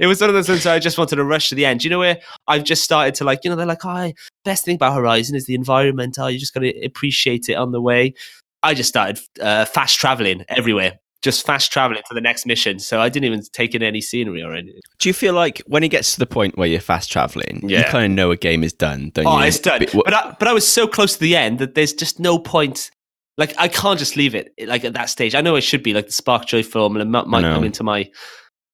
It 0.00 0.06
was 0.06 0.20
one 0.20 0.30
of 0.30 0.34
those 0.34 0.48
where 0.64 0.74
I 0.74 0.78
just 0.78 0.98
wanted 0.98 1.16
to 1.16 1.24
rush 1.24 1.48
to 1.50 1.54
the 1.54 1.64
end. 1.66 1.84
You 1.84 1.90
know 1.90 1.98
where 1.98 2.18
I've 2.48 2.64
just 2.64 2.82
started 2.82 3.14
to 3.16 3.24
like, 3.24 3.40
you 3.44 3.50
know, 3.50 3.56
they're 3.56 3.66
like, 3.66 3.84
oh, 3.84 4.12
best 4.44 4.64
thing 4.64 4.74
about 4.76 4.94
Horizon 4.94 5.36
is 5.36 5.46
the 5.46 5.54
environment. 5.54 6.16
Oh, 6.18 6.26
you 6.26 6.38
just 6.38 6.54
got 6.54 6.60
to 6.60 6.84
appreciate 6.84 7.48
it 7.48 7.54
on 7.54 7.70
the 7.72 7.80
way. 7.80 8.14
I 8.62 8.74
just 8.74 8.88
started 8.88 9.18
uh, 9.40 9.64
fast 9.64 9.98
traveling 9.98 10.44
everywhere, 10.48 10.98
just 11.22 11.44
fast 11.46 11.72
traveling 11.72 12.02
to 12.08 12.14
the 12.14 12.20
next 12.20 12.46
mission. 12.46 12.78
So 12.78 13.00
I 13.00 13.08
didn't 13.08 13.26
even 13.26 13.42
take 13.52 13.74
in 13.74 13.82
any 13.82 14.00
scenery 14.00 14.42
or 14.42 14.52
anything. 14.54 14.80
Do 14.98 15.08
you 15.08 15.12
feel 15.12 15.34
like 15.34 15.62
when 15.66 15.82
it 15.82 15.88
gets 15.88 16.12
to 16.14 16.18
the 16.20 16.26
point 16.26 16.56
where 16.56 16.68
you're 16.68 16.80
fast 16.80 17.10
traveling, 17.10 17.60
you 17.68 17.82
kind 17.84 18.04
of 18.06 18.10
know 18.16 18.30
a 18.30 18.36
game 18.36 18.62
is 18.64 18.72
done, 18.72 19.10
don't 19.14 19.26
Oh, 19.26 19.38
you? 19.38 19.44
it's 19.46 19.58
done. 19.58 19.80
But 19.92 20.04
But 20.04 20.14
I, 20.14 20.36
but 20.38 20.48
I 20.48 20.52
was 20.52 20.66
so 20.66 20.86
close 20.86 21.14
to 21.14 21.20
the 21.20 21.36
end 21.36 21.58
that 21.58 21.74
there's 21.74 21.92
just 21.92 22.20
no 22.20 22.38
point. 22.38 22.90
Like 23.38 23.54
I 23.58 23.68
can't 23.68 23.98
just 23.98 24.16
leave 24.16 24.34
it 24.34 24.52
like 24.66 24.84
at 24.84 24.92
that 24.94 25.08
stage. 25.08 25.34
I 25.34 25.40
know 25.40 25.56
it 25.56 25.62
should 25.62 25.82
be 25.82 25.94
like 25.94 26.06
the 26.06 26.12
Spark 26.12 26.46
Joy 26.46 26.62
formula 26.62 27.04
might 27.06 27.42
come 27.42 27.64
into 27.64 27.82
my 27.82 28.10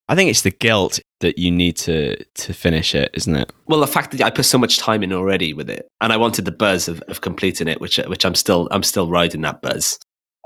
I 0.09 0.15
think 0.15 0.31
it's 0.31 0.43
the 0.43 0.51
guilt 0.51 0.99
that 1.21 1.37
you 1.39 1.51
need 1.51 1.77
to 1.77 2.17
to 2.25 2.53
finish 2.55 2.95
it, 2.95 3.11
isn't 3.15 3.35
it? 3.35 3.53
well 3.67 3.81
the 3.81 3.87
fact 3.87 4.13
that 4.13 4.23
I 4.23 4.31
put 4.31 4.45
so 4.45 4.59
much 4.59 4.79
time 4.79 5.03
in 5.03 5.13
already 5.13 5.53
with 5.53 5.69
it, 5.71 5.89
and 6.01 6.13
I 6.13 6.17
wanted 6.17 6.45
the 6.45 6.53
buzz 6.53 6.89
of, 6.89 7.01
of 7.03 7.21
completing 7.21 7.69
it, 7.69 7.81
which 7.81 7.97
which 7.99 8.25
I'm 8.25 8.35
still 8.35 8.69
I'm 8.71 8.83
still 8.83 9.09
riding 9.09 9.41
that 9.43 9.61
buzz. 9.63 9.99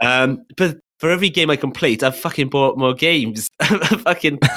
Um, 0.02 0.44
but 0.56 0.78
for 0.98 1.10
every 1.10 1.28
game 1.30 1.50
I 1.50 1.56
complete, 1.56 2.02
I've 2.02 2.16
fucking 2.16 2.48
bought 2.48 2.78
more 2.78 2.94
games. 2.94 3.48
fucking 3.62 4.38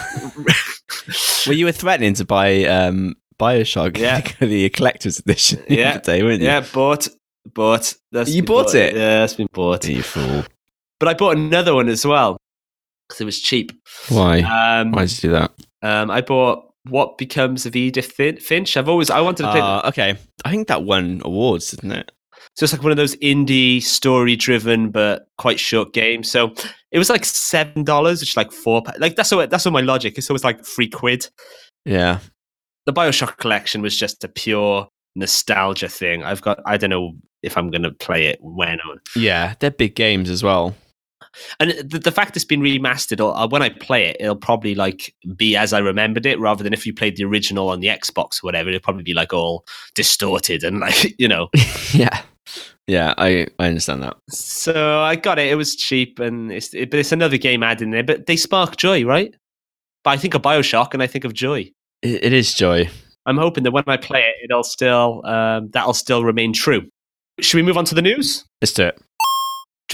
Well, 1.48 1.56
you 1.56 1.66
were 1.66 1.72
threatening 1.72 2.14
to 2.16 2.26
buy 2.26 2.64
um, 2.66 3.16
Bioshock, 3.40 3.98
Yeah. 3.98 4.22
the 4.40 4.70
collector's 4.70 5.20
edition, 5.20 5.64
the 5.68 5.76
Yeah. 5.78 5.90
other 5.92 6.00
day, 6.00 6.24
weren't 6.24 6.42
you? 6.42 6.48
yeah, 6.48 6.66
bought 6.74 7.08
bought. 7.54 7.96
That's 8.12 8.30
You 8.32 8.42
been 8.42 8.48
bought 8.48 8.74
it? 8.76 8.96
Yeah, 8.96 9.20
that's 9.20 9.34
been 9.34 9.48
bought. 9.54 9.88
You 9.88 10.02
fool! 10.02 10.44
But 11.00 11.10
I 11.10 11.14
bought 11.14 11.38
another 11.38 11.76
one 11.76 11.90
as 11.90 12.06
well 12.06 12.38
because 13.08 13.22
it 13.22 13.26
was 13.26 13.40
cheap. 13.40 13.72
Why? 14.10 14.40
Um, 14.42 14.92
Why 14.92 15.06
did 15.06 15.24
you 15.24 15.30
do 15.30 15.34
that? 15.36 15.52
um, 15.82 16.10
I 16.12 16.22
bought 16.22 16.72
What 16.90 17.18
Becomes 17.18 17.66
of 17.66 17.76
Edith 17.76 18.12
Fin- 18.12 18.38
Finch. 18.38 18.78
I've 18.78 18.90
always 18.90 19.10
I 19.10 19.22
wanted 19.22 19.44
to 19.44 19.52
play. 19.52 19.62
Uh, 19.62 19.88
okay, 19.90 20.16
I 20.44 20.50
think 20.52 20.68
that 20.68 20.84
won 20.84 21.22
awards, 21.24 21.72
didn't 21.72 21.92
it? 21.92 22.12
So 22.56 22.64
it's 22.64 22.72
like 22.74 22.84
one 22.84 22.92
of 22.92 22.98
those 22.98 23.16
indie 23.18 23.82
story 23.82 24.36
driven 24.38 24.90
but 24.90 25.28
quite 25.38 25.60
short 25.60 25.94
games. 25.94 26.32
So 26.32 26.54
it 26.92 26.98
was 27.00 27.10
like 27.10 27.26
seven 27.26 27.84
dollars, 27.84 28.22
which 28.22 28.30
is 28.32 28.38
like 28.38 28.52
four. 28.52 28.82
Like 28.98 29.16
that's 29.16 29.32
what 29.32 29.50
that's 29.50 29.66
what 29.66 29.72
my 29.74 29.82
logic 29.82 30.18
is. 30.18 30.26
So 30.26 30.34
it's 30.36 30.44
like 30.44 30.64
three 30.66 30.88
quid. 30.88 31.28
Yeah. 31.84 32.20
The 32.86 32.94
Bioshock 32.94 33.38
collection 33.38 33.82
was 33.82 33.98
just 33.98 34.24
a 34.24 34.28
pure 34.28 34.88
nostalgia 35.16 35.90
thing. 35.90 36.24
I've 36.24 36.42
got 36.42 36.60
I 36.66 36.78
don't 36.78 36.92
know 36.92 37.14
if 37.44 37.58
I'm 37.58 37.70
going 37.72 37.84
to 37.84 37.92
play 37.92 38.28
it 38.28 38.40
when 38.42 38.80
Yeah, 39.16 39.56
they're 39.60 39.70
big 39.72 39.96
games 39.96 40.30
as 40.30 40.42
well. 40.44 40.76
And 41.60 41.72
the, 41.72 42.00
the 42.00 42.12
fact 42.12 42.36
it's 42.36 42.46
been 42.46 42.62
remastered. 42.62 43.24
Or 43.24 43.36
uh, 43.36 43.48
when 43.48 43.62
I 43.62 43.70
play 43.70 44.08
it, 44.08 44.18
it'll 44.20 44.36
probably 44.36 44.76
like 44.76 45.14
be 45.36 45.56
as 45.56 45.74
I 45.74 45.80
remembered 45.80 46.26
it, 46.26 46.40
rather 46.40 46.64
than 46.64 46.74
if 46.74 46.86
you 46.86 46.94
played 46.94 47.18
the 47.18 47.26
original 47.26 47.70
on 47.70 47.80
the 47.80 47.88
Xbox 47.88 48.44
or 48.44 48.48
whatever. 48.48 48.70
It'll 48.70 48.82
probably 48.82 49.04
be 49.04 49.14
like 49.14 49.34
all 49.34 49.66
distorted 49.94 50.64
and 50.64 50.80
like 50.82 51.16
you 51.20 51.28
know. 51.28 51.50
yeah. 51.94 52.22
Yeah, 52.88 53.16
I, 53.18 53.48
I 53.58 53.68
understand 53.68 54.04
that. 54.04 54.16
So 54.30 55.00
I 55.00 55.16
got 55.16 55.40
it. 55.40 55.48
It 55.48 55.56
was 55.56 55.76
cheap, 55.76 56.20
and 56.20 56.52
it's 56.52 56.74
it, 56.74 56.92
but 56.92 57.00
it's 57.00 57.12
another 57.12 57.38
game 57.38 57.64
added 57.64 57.84
in 57.84 57.90
there. 57.90 58.04
But 58.04 58.28
they 58.28 58.36
spark 58.36 58.78
joy, 58.78 59.04
right? 59.04 59.36
But 60.04 60.12
I 60.12 60.18
think 60.18 60.36
of 60.36 60.44
Bioshock, 60.44 60.94
and 60.94 61.02
I 61.02 61.08
think 61.08 61.26
of 61.26 61.34
joy. 61.34 61.72
It, 62.04 62.26
it 62.26 62.34
is 62.34 62.54
joy. 62.54 62.88
I'm 63.26 63.38
hoping 63.38 63.64
that 63.64 63.72
when 63.72 63.86
I 63.88 63.98
play 63.98 64.22
it, 64.22 64.36
it'll 64.44 64.64
still 64.64 65.26
um, 65.26 65.70
that'll 65.72 65.96
still 65.96 66.24
remain 66.24 66.54
true. 66.54 66.88
Should 67.42 67.58
we 67.58 67.64
move 67.64 67.78
on 67.78 67.86
to 67.86 67.96
the 67.96 68.02
news? 68.02 68.46
Let's 68.62 68.74
do 68.74 68.84
it. 68.84 69.02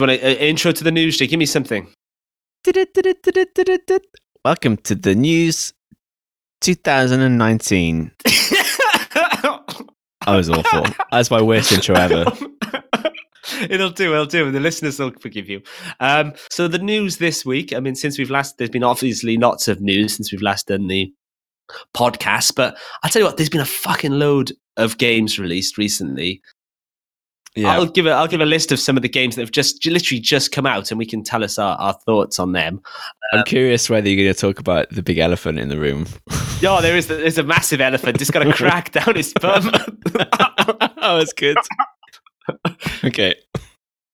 You 0.02 0.08
want 0.08 0.24
an 0.24 0.38
intro 0.38 0.72
to 0.72 0.84
the 0.84 0.92
news? 0.92 1.20
Give 1.20 1.38
me 1.38 1.46
something. 1.46 1.88
Welcome 4.44 4.78
to 4.78 4.96
the 4.96 5.14
news 5.14 5.76
2019. 6.62 8.12
I 10.26 10.36
was 10.36 10.50
awful. 10.50 10.86
That's 11.12 11.30
my 11.30 11.40
worst 11.44 11.72
intro 11.72 11.94
ever. 11.94 12.26
it'll 13.70 13.92
do, 13.92 14.12
it'll 14.14 14.26
do. 14.26 14.50
The 14.50 14.60
listeners 14.60 14.98
will 14.98 15.12
forgive 15.22 15.48
you. 15.48 15.62
Um, 16.00 16.34
so 16.50 16.68
the 16.68 16.80
news 16.80 17.18
this 17.18 17.46
week, 17.46 17.72
I 17.72 17.80
mean, 17.80 17.94
since 17.94 18.18
we've 18.18 18.32
last, 18.32 18.58
there's 18.58 18.72
been 18.72 18.84
obviously 18.84 19.38
lots 19.38 19.68
of 19.68 19.82
news 19.82 20.16
since 20.16 20.32
we've 20.32 20.42
last 20.42 20.70
done 20.70 20.88
the 20.88 21.14
podcast, 21.96 22.56
but 22.56 22.76
I'll 23.04 23.12
tell 23.12 23.22
you 23.22 23.28
what, 23.28 23.38
there's 23.38 23.50
been 23.50 23.62
a 23.62 23.66
fucking 23.66 24.14
load 24.14 24.52
of 24.78 24.98
games 24.98 25.38
released 25.38 25.78
recently. 25.78 26.42
Yeah. 27.56 27.74
I'll 27.74 27.86
give 27.86 28.06
a 28.06 28.12
I'll 28.12 28.28
give 28.28 28.40
a 28.40 28.46
list 28.46 28.72
of 28.72 28.80
some 28.80 28.96
of 28.96 29.04
the 29.04 29.10
games 29.10 29.36
that 29.36 29.42
have 29.42 29.52
just 29.52 29.86
literally 29.86 30.22
just 30.22 30.52
come 30.52 30.66
out, 30.66 30.90
and 30.90 30.98
we 30.98 31.06
can 31.06 31.24
tell 31.24 31.44
us 31.44 31.60
our, 31.60 31.76
our 31.78 31.94
thoughts 31.94 32.40
on 32.40 32.54
them. 32.54 32.82
I'm 33.34 33.44
curious 33.44 33.90
whether 33.90 34.08
you're 34.08 34.24
going 34.24 34.34
to 34.34 34.40
talk 34.40 34.60
about 34.60 34.90
the 34.90 35.02
big 35.02 35.18
elephant 35.18 35.60
in 35.60 35.70
the 35.70 35.80
room. 35.80 36.06
Yeah, 36.62 36.80
there 36.80 36.96
is 36.96 37.08
there's 37.08 37.40
a 37.40 37.44
massive 37.44 37.82
elephant 37.82 38.20
just 38.20 38.32
got 38.34 38.46
a 38.46 38.54
crack 38.54 38.92
down 38.92 39.16
his 39.16 39.34
bum. 39.34 39.64
that 39.64 41.00
was 41.02 41.34
good. 41.34 41.58
okay. 43.04 43.34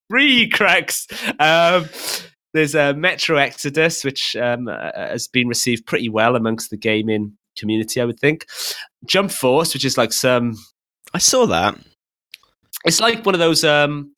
Three 0.09 0.47
cracks. 0.47 1.07
Um, 1.39 1.89
there's 2.53 2.73
a 2.73 2.93
Metro 2.93 3.35
Exodus, 3.35 4.05
which 4.05 4.37
um, 4.37 4.69
uh, 4.69 4.93
has 4.95 5.27
been 5.27 5.49
received 5.49 5.85
pretty 5.85 6.07
well 6.07 6.37
amongst 6.37 6.69
the 6.69 6.77
gaming 6.77 7.33
community, 7.57 7.99
I 7.99 8.05
would 8.05 8.17
think. 8.17 8.45
Jump 9.05 9.31
Force, 9.31 9.73
which 9.73 9.83
is 9.83 9.97
like 9.97 10.13
some 10.13 10.55
I 11.13 11.17
saw 11.17 11.45
that. 11.47 11.77
It's 12.85 12.99
like 12.99 13.25
one 13.25 13.35
of 13.35 13.39
those 13.39 13.63
um, 13.63 14.13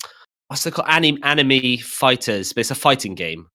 what's 0.48 0.66
it 0.66 0.74
called? 0.74 0.88
Anime, 0.89 1.20
anime 1.24 1.78
fighters, 1.78 2.54
but 2.54 2.62
it's 2.62 2.72
a 2.72 2.75
fighting 2.75 3.16
game. 3.16 3.48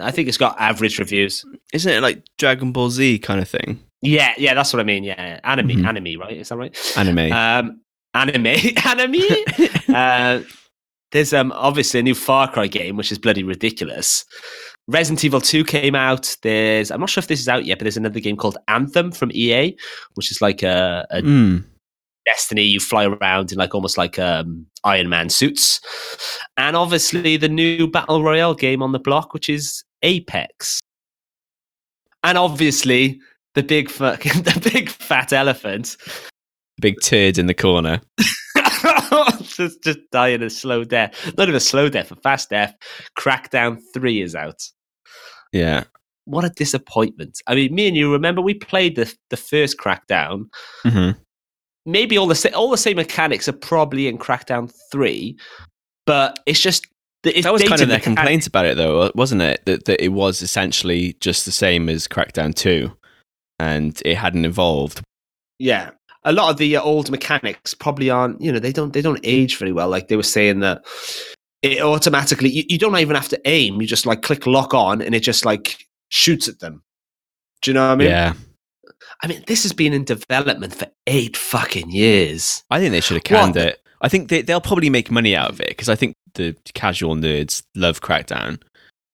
I 0.00 0.10
think 0.10 0.26
it's 0.28 0.38
got 0.38 0.60
average 0.60 0.98
reviews. 0.98 1.44
Isn't 1.72 1.92
it 1.92 2.00
like 2.02 2.24
Dragon 2.38 2.72
Ball 2.72 2.90
Z 2.90 3.20
kind 3.20 3.40
of 3.40 3.48
thing? 3.48 3.80
Yeah, 4.02 4.32
yeah, 4.36 4.52
that's 4.54 4.72
what 4.72 4.80
I 4.80 4.84
mean. 4.84 5.04
Yeah, 5.04 5.40
anime, 5.44 5.68
Mhm. 5.68 5.86
anime, 5.86 6.20
right? 6.20 6.36
Is 6.36 6.48
that 6.48 6.56
right? 6.56 6.76
Anime. 6.96 7.32
Um, 7.32 7.80
anime, 8.12 8.46
anime. 8.84 9.22
uh, 9.94 10.40
there's 11.12 11.32
um 11.32 11.52
obviously 11.52 12.00
a 12.00 12.02
new 12.02 12.14
Far 12.14 12.50
Cry 12.50 12.66
game, 12.66 12.96
which 12.96 13.12
is 13.12 13.18
bloody 13.18 13.44
ridiculous. 13.44 14.24
Resident 14.88 15.24
Evil 15.24 15.40
2 15.40 15.64
came 15.64 15.94
out. 15.94 16.36
There's 16.42 16.90
I'm 16.90 17.00
not 17.00 17.08
sure 17.08 17.20
if 17.20 17.28
this 17.28 17.40
is 17.40 17.48
out 17.48 17.64
yet, 17.64 17.78
but 17.78 17.84
there's 17.84 17.96
another 17.96 18.20
game 18.20 18.36
called 18.36 18.58
Anthem 18.68 19.12
from 19.12 19.30
EA, 19.32 19.74
which 20.14 20.30
is 20.30 20.42
like 20.42 20.62
a, 20.62 21.06
a 21.10 21.22
Mm. 21.22 21.64
Destiny, 22.26 22.62
you 22.62 22.80
fly 22.80 23.06
around 23.06 23.52
in 23.52 23.58
like 23.58 23.74
almost 23.74 23.98
like 23.98 24.18
um, 24.18 24.66
Iron 24.84 25.08
Man 25.08 25.28
suits, 25.28 25.80
and 26.56 26.76
obviously 26.76 27.36
the 27.36 27.48
new 27.48 27.86
battle 27.86 28.22
royale 28.22 28.54
game 28.54 28.82
on 28.82 28.92
the 28.92 28.98
block, 28.98 29.34
which 29.34 29.48
is 29.48 29.84
Apex, 30.02 30.80
and 32.22 32.38
obviously 32.38 33.20
the 33.54 33.62
big 33.62 33.90
fucking 33.90 34.42
the 34.42 34.70
big 34.72 34.88
fat 34.88 35.32
elephant 35.32 35.96
Big 36.80 37.00
turd 37.00 37.38
in 37.38 37.46
the 37.46 37.54
corner. 37.54 38.00
just 39.42 39.82
just 39.82 39.98
dying 40.10 40.42
a 40.42 40.50
slow 40.50 40.82
death, 40.82 41.32
not 41.38 41.44
even 41.44 41.54
a 41.54 41.60
slow 41.60 41.88
death, 41.88 42.10
a 42.10 42.16
fast 42.16 42.50
death. 42.50 42.74
Crackdown 43.16 43.78
Three 43.92 44.20
is 44.20 44.34
out. 44.34 44.60
Yeah. 45.52 45.84
What 46.24 46.44
a 46.44 46.50
disappointment! 46.50 47.38
I 47.46 47.54
mean, 47.54 47.74
me 47.74 47.86
and 47.86 47.96
you 47.96 48.10
remember 48.10 48.40
we 48.40 48.54
played 48.54 48.96
the 48.96 49.14
the 49.30 49.36
first 49.36 49.78
Crackdown. 49.78 50.46
hmm 50.82 51.10
maybe 51.86 52.16
all 52.18 52.26
the 52.26 52.34
sa- 52.34 52.50
all 52.54 52.70
the 52.70 52.76
same 52.76 52.96
mechanics 52.96 53.48
are 53.48 53.52
probably 53.52 54.08
in 54.08 54.18
Crackdown 54.18 54.72
Three, 54.90 55.36
but 56.06 56.38
it's 56.46 56.60
just 56.60 56.86
it's 57.24 57.44
That 57.44 57.52
was 57.52 57.62
kind 57.62 57.80
of 57.80 57.88
their 57.88 57.98
mechanic- 57.98 58.18
complaint 58.18 58.46
about 58.46 58.66
it, 58.66 58.76
though, 58.76 59.10
wasn't 59.14 59.42
it? 59.42 59.64
That, 59.64 59.86
that 59.86 60.02
it 60.02 60.08
was 60.10 60.42
essentially 60.42 61.16
just 61.20 61.44
the 61.46 61.52
same 61.52 61.88
as 61.88 62.06
Crackdown 62.06 62.54
2 62.54 62.92
and 63.58 64.00
it 64.04 64.16
hadn't 64.16 64.44
evolved. 64.44 65.00
Yeah, 65.58 65.90
a 66.24 66.32
lot 66.32 66.50
of 66.50 66.58
the 66.58 66.76
uh, 66.76 66.82
old 66.82 67.10
mechanics 67.10 67.72
probably 67.72 68.10
aren't. 68.10 68.40
You 68.40 68.52
know, 68.52 68.58
they 68.58 68.72
don't 68.72 68.92
they 68.92 69.00
don't 69.02 69.20
age 69.22 69.56
very 69.56 69.72
well. 69.72 69.88
Like 69.88 70.08
they 70.08 70.16
were 70.16 70.22
saying 70.22 70.60
that 70.60 70.84
it 71.62 71.80
automatically 71.80 72.50
you, 72.50 72.64
you 72.68 72.78
don't 72.78 72.96
even 72.98 73.16
have 73.16 73.28
to 73.30 73.40
aim. 73.46 73.80
You 73.80 73.86
just 73.86 74.04
like 74.06 74.22
click 74.22 74.46
lock 74.46 74.74
on, 74.74 75.00
and 75.00 75.14
it 75.14 75.20
just 75.20 75.44
like 75.44 75.86
shoots 76.10 76.48
at 76.48 76.60
them. 76.60 76.82
Do 77.62 77.70
you 77.70 77.74
know 77.74 77.86
what 77.86 77.92
I 77.92 77.96
mean? 77.96 78.08
yeah. 78.08 78.32
I 79.22 79.26
mean, 79.26 79.42
this 79.46 79.62
has 79.62 79.72
been 79.72 79.92
in 79.92 80.04
development 80.04 80.74
for 80.74 80.86
eight 81.06 81.36
fucking 81.36 81.90
years. 81.90 82.62
I 82.70 82.78
think 82.78 82.92
they 82.92 83.00
should 83.00 83.16
have 83.16 83.24
canned 83.24 83.56
it. 83.56 83.80
I 84.00 84.08
think 84.08 84.28
they, 84.28 84.42
they'll 84.42 84.60
probably 84.60 84.90
make 84.90 85.10
money 85.10 85.34
out 85.34 85.50
of 85.50 85.60
it 85.60 85.68
because 85.68 85.88
I 85.88 85.94
think 85.94 86.14
the 86.34 86.56
casual 86.74 87.14
nerds 87.14 87.62
love 87.74 88.00
Crackdown. 88.00 88.60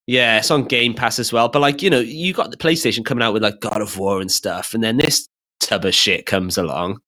Yeah, 0.07 0.39
it's 0.39 0.51
on 0.51 0.65
Game 0.65 0.95
Pass 0.95 1.21
as 1.21 1.33
well. 1.33 1.49
But 1.49 1.61
like, 1.61 1.83
you 1.83 1.91
know, 1.91 2.01
you 2.01 2.33
got 2.33 2.51
the 2.51 2.57
PlayStation 2.57 3.05
coming 3.05 3.23
out 3.23 3.33
with 3.33 3.43
like 3.43 3.61
God 3.61 3.81
of 3.81 3.97
War 3.99 4.21
and 4.21 4.33
stuff, 4.33 4.75
and 4.75 4.83
then 4.83 4.97
this 4.97 5.29
tub 5.61 5.85
of 5.85 5.95
shit 5.95 6.27
comes 6.27 6.59
along. 6.59 7.01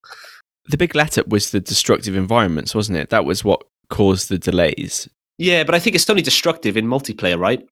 The 0.67 0.77
big 0.77 0.95
let 0.95 1.19
up 1.19 1.27
was 1.29 1.51
the 1.51 1.59
destructive 1.59 2.15
environments, 2.15 2.75
wasn't 2.75 2.99
it? 2.99 3.11
That 3.11 3.25
was 3.25 3.43
what 3.43 3.65
caused 3.91 4.29
the 4.29 4.39
delays. 4.39 5.09
Yeah, 5.39 5.65
but 5.65 5.75
I 5.75 5.81
think 5.81 5.97
it's 5.97 6.09
only 6.09 6.23
destructive 6.23 6.77
in 6.77 6.87
multiplayer, 6.87 7.39
right? 7.39 7.67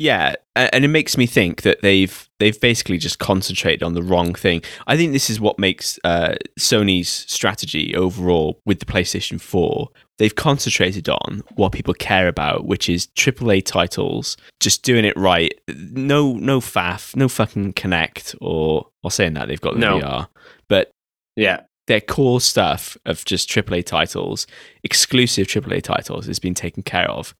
Yeah, 0.00 0.36
and 0.56 0.82
it 0.82 0.88
makes 0.88 1.18
me 1.18 1.26
think 1.26 1.60
that 1.60 1.82
they've 1.82 2.26
they've 2.38 2.58
basically 2.58 2.96
just 2.96 3.18
concentrated 3.18 3.82
on 3.82 3.92
the 3.92 4.02
wrong 4.02 4.34
thing. 4.34 4.62
I 4.86 4.96
think 4.96 5.12
this 5.12 5.28
is 5.28 5.38
what 5.38 5.58
makes 5.58 5.98
uh, 6.04 6.36
Sony's 6.58 7.10
strategy 7.28 7.94
overall 7.94 8.58
with 8.64 8.78
the 8.78 8.86
PlayStation 8.86 9.38
4. 9.38 9.90
They've 10.16 10.34
concentrated 10.34 11.10
on 11.10 11.42
what 11.56 11.72
people 11.72 11.92
care 11.92 12.28
about, 12.28 12.64
which 12.64 12.88
is 12.88 13.08
AAA 13.08 13.66
titles, 13.66 14.38
just 14.58 14.84
doing 14.84 15.04
it 15.04 15.14
right. 15.18 15.52
No, 15.68 16.32
no 16.32 16.60
faff, 16.60 17.14
no 17.14 17.28
fucking 17.28 17.74
Kinect, 17.74 18.34
or 18.40 18.86
or 19.02 19.10
saying 19.10 19.34
that 19.34 19.48
they've 19.48 19.60
got 19.60 19.74
the 19.74 19.80
No. 19.80 20.00
VR, 20.00 20.28
but 20.70 20.90
Yeah. 21.36 21.60
Their 21.90 22.00
core 22.00 22.40
stuff 22.40 22.96
of 23.04 23.24
just 23.24 23.48
AAA 23.50 23.84
titles, 23.84 24.46
exclusive 24.84 25.48
AAA 25.48 25.82
titles, 25.82 26.26
has 26.26 26.38
been 26.38 26.54
taken 26.54 26.82
care 26.84 27.10
of. 27.10 27.34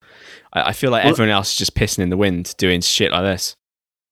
I, 0.52 0.70
I 0.70 0.72
feel 0.72 0.90
like 0.90 1.04
Well- 1.04 1.12
everyone 1.12 1.30
else 1.30 1.52
is 1.52 1.56
just 1.56 1.74
pissing 1.76 2.00
in 2.00 2.10
the 2.10 2.16
wind 2.16 2.54
doing 2.58 2.80
shit 2.80 3.12
like 3.12 3.22
this. 3.22 3.56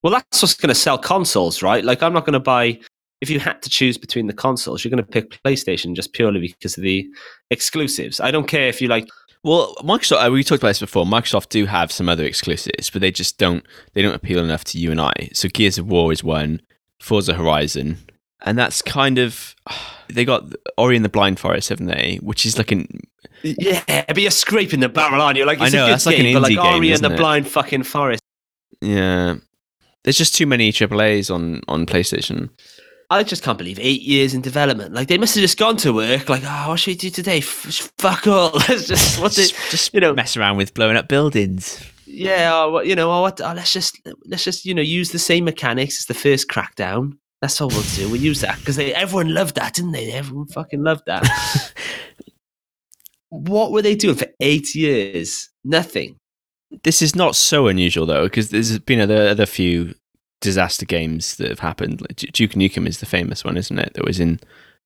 Well, 0.02 0.12
that's 0.12 0.40
what's 0.40 0.54
going 0.54 0.68
to 0.68 0.76
sell 0.76 0.96
consoles, 0.96 1.60
right? 1.60 1.84
Like, 1.84 2.04
I'm 2.04 2.12
not 2.12 2.24
going 2.24 2.34
to 2.34 2.40
buy. 2.40 2.78
If 3.20 3.28
you 3.30 3.40
had 3.40 3.60
to 3.62 3.68
choose 3.68 3.98
between 3.98 4.28
the 4.28 4.32
consoles, 4.32 4.84
you're 4.84 4.90
going 4.92 5.02
to 5.04 5.10
pick 5.10 5.42
PlayStation 5.42 5.96
just 5.96 6.12
purely 6.12 6.38
because 6.38 6.78
of 6.78 6.84
the 6.84 7.04
exclusives. 7.50 8.20
I 8.20 8.30
don't 8.30 8.46
care 8.46 8.68
if 8.68 8.80
you 8.80 8.86
like. 8.86 9.08
Well, 9.42 9.74
Microsoft. 9.82 10.24
uh, 10.26 10.30
We 10.30 10.44
talked 10.44 10.62
about 10.62 10.68
this 10.70 10.78
before. 10.78 11.04
Microsoft 11.04 11.48
do 11.48 11.66
have 11.66 11.90
some 11.90 12.08
other 12.08 12.24
exclusives, 12.24 12.90
but 12.90 13.00
they 13.00 13.10
just 13.10 13.38
don't. 13.38 13.64
They 13.94 14.02
don't 14.02 14.14
appeal 14.14 14.38
enough 14.44 14.62
to 14.66 14.78
you 14.78 14.92
and 14.92 15.00
I. 15.00 15.30
So 15.32 15.48
Gears 15.48 15.78
of 15.78 15.88
War 15.88 16.12
is 16.12 16.22
one, 16.22 16.60
Forza 17.00 17.34
Horizon, 17.34 17.98
and 18.42 18.58
that's 18.58 18.82
kind 18.82 19.18
of. 19.18 19.54
They 20.10 20.24
got 20.24 20.44
Ori 20.78 20.96
and 20.96 21.04
the 21.04 21.10
Blind 21.10 21.38
Forest, 21.38 21.68
haven't 21.68 21.86
they? 21.86 22.18
Which 22.22 22.46
is 22.46 22.56
like 22.56 22.72
an. 22.72 23.00
Yeah, 23.42 23.82
but 24.08 24.18
you're 24.18 24.30
scraping 24.30 24.80
the 24.80 24.88
barrel, 24.88 25.20
aren't 25.20 25.36
you? 25.36 25.44
Like, 25.44 25.60
I 25.60 25.66
it's 25.66 25.74
know, 25.74 25.84
a 25.84 25.86
good 25.88 25.92
that's 25.92 26.06
like 26.06 26.18
an 26.18 26.24
game, 26.24 26.34
but 26.34 26.42
like 26.42 26.52
indie 26.52 26.62
game, 26.62 26.74
Ori 26.74 26.92
and 26.92 27.04
the 27.04 27.12
it? 27.12 27.18
Blind 27.18 27.46
fucking 27.48 27.82
Forest. 27.82 28.22
Yeah. 28.80 29.36
There's 30.04 30.16
just 30.16 30.34
too 30.34 30.46
many 30.46 30.72
AAA's 30.72 31.30
on 31.30 31.60
on 31.68 31.84
PlayStation. 31.84 32.48
I 33.10 33.22
just 33.22 33.42
can't 33.42 33.56
believe 33.56 33.78
eight 33.80 34.02
years 34.02 34.34
in 34.34 34.42
development. 34.42 34.92
Like, 34.94 35.08
they 35.08 35.16
must 35.16 35.34
have 35.34 35.40
just 35.40 35.58
gone 35.58 35.78
to 35.78 35.94
work. 35.94 36.28
Like, 36.28 36.42
oh, 36.44 36.68
what 36.68 36.80
should 36.80 36.90
we 36.90 36.94
do 36.96 37.08
today? 37.08 37.38
F- 37.38 37.90
fuck 37.98 38.26
all. 38.26 38.50
Let's 38.68 38.86
just 38.86 39.18
what's 39.20 39.38
it? 39.38 39.48
Just, 39.50 39.70
just 39.70 39.94
you 39.94 40.00
know- 40.00 40.14
mess 40.14 40.36
around 40.36 40.56
with 40.58 40.74
blowing 40.74 40.96
up 40.96 41.08
buildings. 41.08 41.82
Yeah, 42.06 42.50
oh, 42.52 42.70
what- 42.70 42.86
you 42.86 42.94
know, 42.94 43.10
oh, 43.10 43.22
what, 43.22 43.40
oh, 43.40 43.52
let's 43.54 43.72
just 43.72 44.00
let's 44.26 44.44
just 44.44 44.64
you 44.64 44.74
know 44.74 44.82
use 44.82 45.10
the 45.12 45.18
same 45.18 45.44
mechanics 45.44 45.98
as 45.98 46.06
the 46.06 46.14
first 46.14 46.48
Crackdown. 46.48 47.18
That's 47.40 47.60
all 47.60 47.68
we'll 47.68 47.82
do. 47.94 48.08
We'll 48.10 48.20
use 48.20 48.40
that 48.40 48.58
because 48.58 48.78
everyone 48.78 49.32
loved 49.32 49.54
that, 49.56 49.74
didn't 49.74 49.92
they? 49.92 50.12
Everyone 50.12 50.46
fucking 50.48 50.82
loved 50.82 51.02
that. 51.06 51.72
what 53.30 53.72
were 53.72 53.82
they 53.82 53.94
doing 53.94 54.16
for 54.16 54.26
eight 54.40 54.74
years? 54.74 55.48
Nothing. 55.64 56.16
This 56.84 57.00
is 57.00 57.14
not 57.14 57.36
so 57.36 57.66
unusual 57.68 58.06
though, 58.06 58.24
because 58.24 58.50
there's 58.50 58.78
been 58.80 59.00
other 59.00 59.28
other 59.28 59.46
few 59.46 59.94
disaster 60.40 60.86
games 60.86 61.36
that 61.36 61.48
have 61.48 61.60
happened. 61.60 62.00
Like 62.00 62.16
Du- 62.16 62.26
Duke 62.28 62.52
Nukem 62.52 62.86
is 62.86 63.00
the 63.00 63.06
famous 63.06 63.44
one, 63.44 63.56
isn't 63.56 63.78
it? 63.78 63.94
That 63.94 64.04
was 64.04 64.20
in 64.20 64.40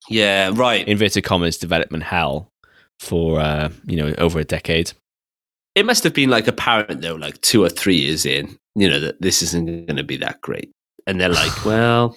Yeah, 0.09 0.51
right. 0.55 0.87
inverted 0.87 1.25
commas 1.25 1.59
development 1.59 2.05
hell 2.05 2.49
for 3.01 3.41
uh, 3.41 3.71
you 3.87 3.97
know 3.97 4.15
over 4.19 4.39
a 4.39 4.45
decade. 4.45 4.93
It 5.75 5.87
must 5.87 6.05
have 6.05 6.13
been 6.15 6.31
like 6.31 6.47
apparent 6.49 7.01
though, 7.01 7.15
like 7.15 7.41
two 7.41 7.65
or 7.65 7.71
three 7.71 7.97
years 7.97 8.27
in, 8.27 8.57
you 8.75 8.89
know, 8.91 9.01
that 9.01 9.21
this 9.23 9.43
isn't 9.43 9.65
going 9.87 9.97
to 9.97 10.05
be 10.05 10.19
that 10.19 10.41
great, 10.43 10.71
and 11.07 11.21
they're 11.21 11.29
like, 11.29 11.65
well, 11.65 12.17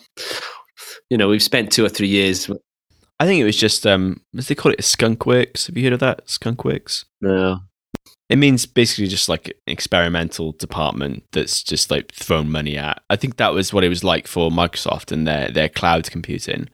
you 1.09 1.17
know, 1.17 1.29
we've 1.29 1.43
spent 1.43 1.71
two 1.71 1.85
or 1.85 1.89
three 1.89 2.07
years. 2.07 2.49
I 3.19 3.25
think 3.25 3.39
it 3.39 3.45
was 3.45 3.57
just 3.57 3.85
um, 3.87 4.21
as 4.37 4.47
they 4.47 4.55
call 4.55 4.71
it, 4.73 4.79
skunkworks. 4.79 5.67
Have 5.67 5.77
you 5.77 5.83
heard 5.83 5.93
of 5.93 5.99
that? 6.01 6.25
Skunkworks. 6.27 7.05
No, 7.21 7.61
It 8.29 8.35
means 8.37 8.65
basically 8.65 9.07
just 9.07 9.29
like 9.29 9.47
an 9.47 9.53
experimental 9.67 10.51
department 10.53 11.23
that's 11.31 11.63
just 11.63 11.89
like 11.91 12.11
thrown 12.11 12.51
money 12.51 12.77
at. 12.77 13.01
I 13.09 13.15
think 13.15 13.37
that 13.37 13.53
was 13.53 13.73
what 13.73 13.83
it 13.85 13.89
was 13.89 14.03
like 14.03 14.27
for 14.27 14.49
Microsoft 14.49 15.11
and 15.11 15.25
their 15.27 15.49
their 15.49 15.69
cloud 15.69 16.09
computing. 16.11 16.69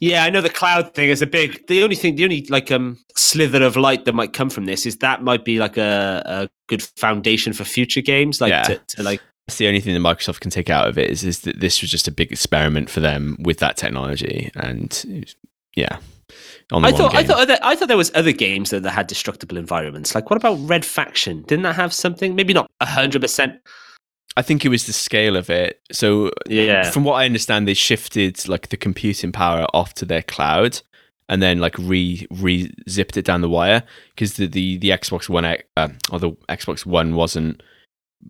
Yeah, 0.00 0.22
I 0.22 0.30
know 0.30 0.40
the 0.40 0.48
cloud 0.48 0.94
thing 0.94 1.08
is 1.08 1.22
a 1.22 1.26
big. 1.26 1.66
The 1.66 1.82
only 1.82 1.96
thing, 1.96 2.14
the 2.14 2.22
only 2.22 2.46
like 2.48 2.70
um 2.70 2.98
slither 3.16 3.64
of 3.64 3.74
light 3.76 4.04
that 4.04 4.14
might 4.14 4.32
come 4.32 4.50
from 4.50 4.66
this 4.66 4.86
is 4.86 4.98
that 4.98 5.24
might 5.24 5.44
be 5.44 5.58
like 5.58 5.76
a, 5.76 6.22
a 6.24 6.48
good 6.68 6.82
foundation 6.96 7.52
for 7.52 7.64
future 7.64 8.00
games, 8.02 8.40
like 8.40 8.50
Yeah. 8.50 8.62
to, 8.62 8.80
to 8.90 9.02
like. 9.02 9.20
That's 9.46 9.58
the 9.58 9.66
only 9.66 9.80
thing 9.80 9.94
that 9.94 10.00
Microsoft 10.00 10.40
can 10.40 10.50
take 10.50 10.70
out 10.70 10.88
of 10.88 10.98
it 10.98 11.10
is, 11.10 11.24
is 11.24 11.40
that 11.40 11.60
this 11.60 11.80
was 11.80 11.90
just 11.90 12.06
a 12.06 12.12
big 12.12 12.30
experiment 12.30 12.88
for 12.88 13.00
them 13.00 13.36
with 13.40 13.58
that 13.58 13.76
technology, 13.76 14.50
and 14.54 15.26
yeah, 15.74 15.98
on 16.70 16.82
the 16.82 16.88
I 16.88 16.92
thought, 16.92 17.14
I 17.14 17.24
thought, 17.24 17.40
other, 17.40 17.58
I 17.62 17.76
thought 17.76 17.88
there 17.88 17.96
was 17.96 18.12
other 18.14 18.32
games 18.32 18.70
that, 18.70 18.82
that 18.82 18.90
had 18.90 19.06
destructible 19.06 19.56
environments. 19.56 20.14
Like, 20.14 20.30
what 20.30 20.36
about 20.36 20.54
Red 20.60 20.84
Faction? 20.84 21.42
Didn't 21.42 21.64
that 21.64 21.76
have 21.76 21.92
something? 21.92 22.34
Maybe 22.34 22.54
not 22.54 22.70
hundred 22.80 23.20
percent. 23.20 23.60
I 24.36 24.42
think 24.42 24.64
it 24.64 24.70
was 24.70 24.86
the 24.86 24.94
scale 24.94 25.36
of 25.36 25.50
it. 25.50 25.80
So 25.92 26.30
Yeah, 26.48 26.90
from 26.90 27.04
what 27.04 27.14
I 27.14 27.26
understand, 27.26 27.68
they 27.68 27.74
shifted 27.74 28.48
like 28.48 28.68
the 28.68 28.76
computing 28.76 29.32
power 29.32 29.66
off 29.74 29.94
to 29.94 30.06
their 30.06 30.22
cloud, 30.22 30.80
and 31.28 31.42
then 31.42 31.58
like 31.58 31.76
re 31.78 32.26
re 32.30 32.72
zipped 32.88 33.16
it 33.16 33.24
down 33.24 33.42
the 33.42 33.48
wire 33.48 33.82
because 34.14 34.34
the, 34.34 34.46
the 34.46 34.78
the 34.78 34.90
Xbox 34.90 35.28
One 35.28 35.44
uh, 35.44 35.88
or 36.10 36.18
the 36.18 36.30
Xbox 36.48 36.86
One 36.86 37.14
wasn't 37.14 37.62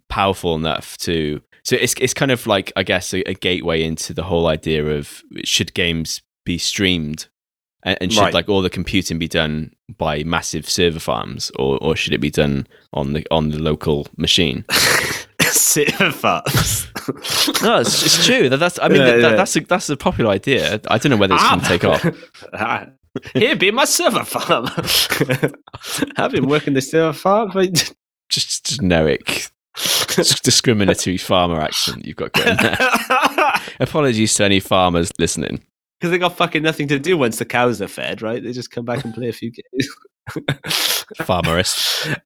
powerful 0.08 0.54
enough 0.54 0.96
to. 0.98 1.40
So 1.64 1.76
it's 1.76 1.94
it's 2.00 2.14
kind 2.14 2.30
of 2.30 2.46
like 2.46 2.72
I 2.76 2.82
guess 2.82 3.12
a, 3.14 3.20
a 3.28 3.34
gateway 3.34 3.82
into 3.82 4.12
the 4.12 4.24
whole 4.24 4.46
idea 4.48 4.84
of 4.84 5.22
should 5.44 5.74
games 5.74 6.20
be 6.44 6.58
streamed 6.58 7.28
and, 7.84 7.96
and 8.00 8.12
should 8.12 8.20
Right. 8.20 8.34
like 8.34 8.48
all 8.48 8.62
the 8.62 8.70
computing 8.70 9.18
be 9.18 9.28
done 9.28 9.72
by 9.96 10.24
massive 10.24 10.68
server 10.68 10.98
farms 10.98 11.52
or 11.58 11.78
or 11.80 11.94
should 11.94 12.12
it 12.14 12.20
be 12.20 12.30
done 12.30 12.66
on 12.92 13.12
the 13.12 13.24
on 13.30 13.50
the 13.50 13.58
local 13.58 14.08
machine? 14.16 14.64
Server 15.42 16.10
farms. 16.10 16.86
No, 17.62 17.80
it's, 17.80 18.02
it's 18.04 18.24
true. 18.26 18.48
That, 18.48 18.56
that's 18.58 18.78
I 18.80 18.88
mean 18.88 18.98
Yeah, 19.00 19.06
that, 19.16 19.20
yeah. 19.20 19.36
that's 19.36 19.54
a 19.56 19.60
that's 19.60 19.88
a 19.90 19.96
popular 19.96 20.30
idea. 20.30 20.80
I 20.88 20.98
don't 20.98 21.10
know 21.10 21.16
whether 21.16 21.34
it's 21.34 21.44
going 21.44 21.60
to 21.60 21.66
take 21.66 21.84
off. 21.84 22.04
Ah. 22.54 22.86
Here, 23.34 23.54
be 23.54 23.70
my 23.70 23.84
server 23.84 24.24
farm. 24.24 24.66
I've 26.16 26.32
been 26.32 26.48
working 26.48 26.72
the 26.72 26.80
server 26.80 27.12
farm 27.12 27.50
for 27.50 27.64
Just 28.30 28.64
generic 28.80 29.48
discriminatory 30.42 31.16
farmer 31.16 31.60
accent 31.60 32.04
you've 32.06 32.16
got 32.16 32.32
going 32.32 32.56
there. 32.60 32.76
Apologies 33.80 34.34
to 34.34 34.44
any 34.44 34.60
farmers 34.60 35.10
listening. 35.18 35.62
because 35.98 36.10
they 36.10 36.18
got 36.18 36.36
fucking 36.36 36.62
nothing 36.62 36.88
to 36.88 36.98
do 36.98 37.16
once 37.16 37.38
the 37.38 37.44
cows 37.44 37.80
are 37.80 37.88
fed, 37.88 38.20
right? 38.22 38.42
They 38.42 38.52
just 38.52 38.70
come 38.70 38.84
back 38.84 39.04
and 39.04 39.14
play 39.14 39.28
a 39.28 39.32
few 39.32 39.50
games. 39.50 39.96
Farmerist. 41.22 42.16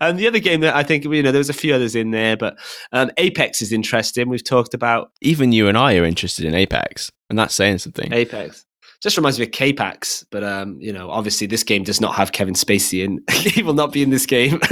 and 0.00 0.18
the 0.18 0.26
other 0.26 0.38
game 0.38 0.60
that 0.60 0.74
I 0.74 0.82
think 0.82 1.04
you 1.04 1.22
know 1.22 1.30
there 1.32 1.38
was 1.38 1.50
a 1.50 1.54
few 1.54 1.74
others 1.74 1.94
in 1.94 2.10
there, 2.10 2.36
but 2.36 2.58
um, 2.92 3.10
Apex 3.16 3.62
is 3.62 3.72
interesting. 3.72 4.28
We've 4.28 4.44
talked 4.44 4.74
about 4.74 5.10
Even 5.20 5.52
you 5.52 5.68
and 5.68 5.76
I 5.78 5.96
are 5.96 6.04
interested 6.04 6.44
in 6.44 6.54
Apex, 6.54 7.10
and 7.30 7.38
that's 7.38 7.54
saying 7.54 7.78
something. 7.78 8.12
Apex. 8.12 8.64
Just 9.02 9.16
reminds 9.16 9.38
me 9.38 9.46
of 9.46 9.50
K-Pax, 9.52 10.24
but 10.30 10.44
um, 10.44 10.80
you 10.80 10.92
know, 10.92 11.10
obviously 11.10 11.46
this 11.48 11.64
game 11.64 11.82
does 11.82 12.00
not 12.00 12.14
have 12.14 12.30
Kevin 12.32 12.54
Spacey 12.54 13.02
in. 13.04 13.20
he 13.32 13.62
will 13.62 13.74
not 13.74 13.92
be 13.92 14.02
in 14.02 14.10
this 14.10 14.26
game. 14.26 14.60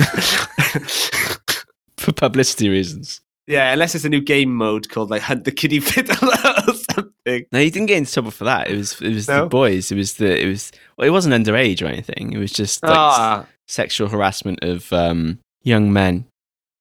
For 1.97 2.13
publicity 2.13 2.69
reasons. 2.71 3.21
yeah, 3.47 3.73
unless 3.73 3.95
it's 3.95 4.05
a 4.05 4.09
new 4.09 4.21
game 4.23 4.55
mode 4.55 4.89
called 4.89 5.11
like 5.11 5.21
Hunt 5.23 5.45
the 5.45 5.51
Kiddie 5.53 5.81
Fiddler 5.81 6.15
or 6.69 6.75
something. 6.95 7.45
No, 7.53 7.59
he 7.59 7.71
didn't 7.71 7.87
get 7.87 7.99
into 7.99 8.13
trouble 8.13 8.31
for 8.31 8.45
that. 8.45 8.71
It 8.71 8.77
was 8.77 9.01
it 9.03 9.13
was 9.13 9.29
No? 9.29 9.43
the 9.43 9.49
boys. 9.49 9.93
It 9.93 9.97
was 9.97 10.15
the 10.15 10.41
it 10.43 10.47
was 10.47 10.73
well, 10.97 11.07
it 11.07 11.11
wasn't 11.11 11.35
underage 11.35 11.83
or 11.83 11.87
anything. 11.87 12.33
It 12.33 12.39
was 12.39 12.53
just 12.53 12.83
like 12.83 12.93
Ah, 12.97 13.47
sexual 13.69 14.09
harassment 14.09 14.65
of 14.65 14.91
um, 14.95 15.41
young 15.63 15.93
men. 15.93 16.25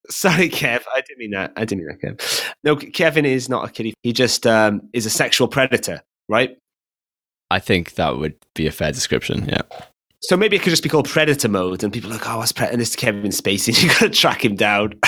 sorry, 0.09 0.49
Kev. 0.49 0.83
I 0.95 1.01
didn't 1.01 1.17
mean 1.17 1.31
that. 1.31 1.51
I 1.57 1.65
didn't 1.65 1.85
mean 1.85 1.97
that, 2.01 2.17
Kev. 2.17 2.53
No, 2.63 2.77
Kevin 2.77 3.25
is 3.25 3.49
not 3.49 3.67
a 3.67 3.71
kiddie. 3.71 3.93
He 4.03 4.13
just 4.13 4.47
um, 4.47 4.81
is 4.93 5.05
a 5.05 5.09
sexual 5.09 5.49
predator, 5.49 6.01
right? 6.29 6.55
I 7.51 7.59
think 7.59 7.95
that 7.95 8.17
would 8.17 8.35
be 8.53 8.67
a 8.67 8.71
fair 8.71 8.91
description. 8.91 9.47
Yeah. 9.47 9.61
So 10.21 10.35
maybe 10.35 10.55
it 10.55 10.61
could 10.61 10.71
just 10.71 10.83
be 10.83 10.89
called 10.89 11.07
Predator 11.07 11.47
mode, 11.47 11.83
and 11.83 11.93
people 11.93 12.09
are 12.11 12.13
like, 12.13 12.29
"Oh, 12.29 12.37
what's 12.37 12.51
Predator?" 12.51 12.73
And 12.73 12.81
it's 12.81 12.95
Kevin 12.95 13.31
Spacey. 13.31 13.73
You 13.81 13.89
got 13.89 13.99
to 13.99 14.09
track 14.09 14.43
him 14.43 14.55
down. 14.55 14.99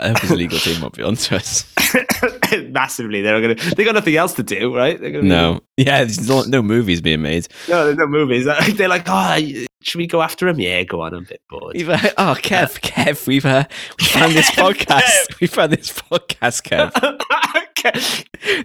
I 0.00 0.08
hope 0.08 0.20
his 0.20 0.30
legal 0.30 0.58
team 0.58 0.80
won't 0.80 0.94
be 0.94 1.02
onto 1.02 1.34
us. 1.34 1.74
Massively, 2.70 3.22
they're 3.22 3.40
gonna. 3.40 3.54
They 3.74 3.84
got 3.84 3.94
nothing 3.94 4.16
else 4.16 4.34
to 4.34 4.42
do, 4.42 4.76
right? 4.76 5.00
They're 5.00 5.10
gonna 5.10 5.22
be- 5.22 5.28
No. 5.28 5.60
Yeah, 5.78 5.98
there's 6.04 6.28
no, 6.28 6.42
no 6.42 6.60
movies 6.60 7.00
being 7.00 7.22
made. 7.22 7.46
no, 7.68 7.84
there's 7.84 7.96
no 7.96 8.08
movies. 8.08 8.46
They're 8.76 8.88
like, 8.88 9.04
"Oh, 9.06 9.36
should 9.80 9.98
we 9.98 10.08
go 10.08 10.20
after 10.22 10.48
him?" 10.48 10.58
Yeah, 10.58 10.82
go 10.82 11.02
on. 11.02 11.14
I'm 11.14 11.22
a 11.22 11.26
bit 11.26 11.40
bored. 11.48 11.76
We've, 11.76 11.88
uh, 11.88 11.98
oh, 12.18 12.34
Kev, 12.36 12.80
Kev, 12.80 13.28
we've 13.28 13.46
uh, 13.46 13.62
we 14.00 14.06
found 14.06 14.32
this 14.32 14.50
podcast. 14.50 15.40
we 15.40 15.46
found 15.46 15.72
this 15.72 15.92
podcast, 15.92 16.62
Kev. 16.64 16.92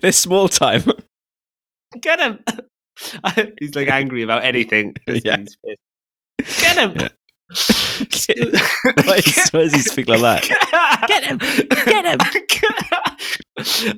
This 0.02 0.18
small 0.18 0.50
time. 0.50 0.82
Get 2.02 2.20
him. 2.20 2.40
He's 3.60 3.76
like 3.76 3.90
angry 3.90 4.24
about 4.24 4.44
anything. 4.44 4.96
Yeah. 5.08 5.46
Get 6.40 6.78
him. 6.78 6.94
Yeah. 7.00 7.10
Why 9.06 9.22
does 9.22 9.74
he 9.74 9.80
speak 9.82 10.08
like 10.08 10.22
that? 10.22 11.06
Get 11.08 11.24
him! 11.24 11.38
Get 11.86 12.06
him! 12.06 12.20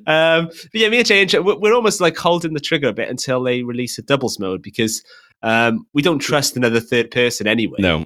um, 0.08 0.48
but 0.48 0.74
yeah, 0.74 0.90
me 0.90 1.00
and 1.00 1.08
Jay, 1.08 1.40
we're 1.40 1.58
we're 1.58 1.74
almost 1.74 2.02
like 2.02 2.18
holding 2.18 2.54
the 2.54 2.60
trigger 2.60 2.90
a 2.90 2.94
bit 2.94 3.10
until 3.10 3.44
they 3.44 3.64
release 3.64 3.98
a 3.98 4.02
doubles 4.02 4.40
mode 4.40 4.62
because 4.62 5.04
um, 5.44 5.86
we 5.94 6.02
don't 6.02 6.20
trust 6.20 6.58
another 6.58 6.80
third 6.80 7.12
person 7.12 7.48
anyway. 7.48 7.78
No. 7.80 8.06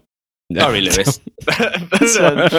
no. 0.50 0.62
Sorry, 0.62 0.82
Lewis. 0.82 1.20
but, 1.46 2.18
um, 2.20 2.50